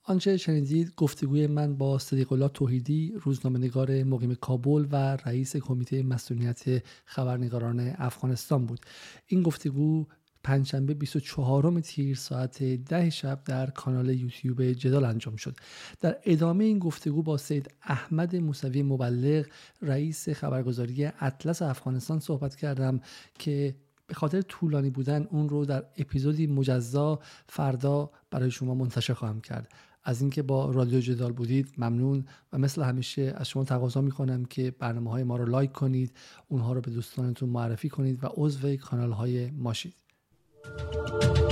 آنچه 0.03 0.37
شنیدید 0.37 0.95
گفتگوی 0.95 1.47
من 1.47 1.77
با 1.77 1.99
صدیق 1.99 2.33
الله 2.33 2.49
توحیدی 2.49 3.13
روزنامه‌نگار 3.23 4.03
مقیم 4.03 4.35
کابل 4.35 4.85
و 4.91 5.17
رئیس 5.25 5.55
کمیته 5.57 6.03
مسئولیت 6.03 6.63
خبرنگاران 7.05 7.95
افغانستان 7.99 8.65
بود. 8.65 8.79
این 9.27 9.43
گفتگو 9.43 10.07
پنجشنبه 10.47 10.93
24 10.93 11.79
تیر 11.79 12.15
ساعت 12.15 12.63
ده 12.63 13.09
شب 13.09 13.43
در 13.45 13.69
کانال 13.69 14.09
یوتیوب 14.09 14.63
جدال 14.63 15.05
انجام 15.05 15.35
شد. 15.35 15.55
در 16.01 16.17
ادامه 16.23 16.63
این 16.63 16.79
گفتگو 16.79 17.23
با 17.23 17.37
سید 17.37 17.71
احمد 17.83 18.35
موسوی 18.35 18.83
مبلغ 18.83 19.45
رئیس 19.81 20.29
خبرگزاری 20.29 21.05
اطلس 21.05 21.61
افغانستان 21.61 22.19
صحبت 22.19 22.55
کردم 22.55 22.99
که 23.39 23.75
به 24.07 24.13
خاطر 24.13 24.41
طولانی 24.41 24.89
بودن 24.89 25.27
اون 25.31 25.49
رو 25.49 25.65
در 25.65 25.83
اپیزودی 25.97 26.47
مجزا 26.47 27.19
فردا 27.47 28.11
برای 28.31 28.51
شما 28.51 28.75
منتشر 28.75 29.13
خواهم 29.13 29.41
کرد. 29.41 29.71
از 30.03 30.21
اینکه 30.21 30.41
با 30.41 30.71
رادیو 30.71 30.99
جدال 30.99 31.31
بودید 31.31 31.73
ممنون. 31.77 32.25
و 32.53 32.57
مثل 32.57 32.83
همیشه 32.83 33.33
از 33.37 33.49
شما 33.49 33.63
تقاضا 33.63 34.01
می‌کنم 34.01 34.45
که 34.45 34.71
برنامه 34.71 35.11
های 35.11 35.23
ما 35.23 35.37
رو 35.37 35.45
لایک 35.45 35.71
کنید 35.71 36.11
اونها 36.47 36.73
رو 36.73 36.81
به 36.81 36.91
دوستانتون 36.91 37.49
معرفی 37.49 37.89
کنید 37.89 38.23
و 38.23 38.27
عضو 38.33 38.75
کانال 38.75 39.11
های 39.11 39.51
ما 39.51 39.73
شید. 39.73 40.06
Música 40.75 41.46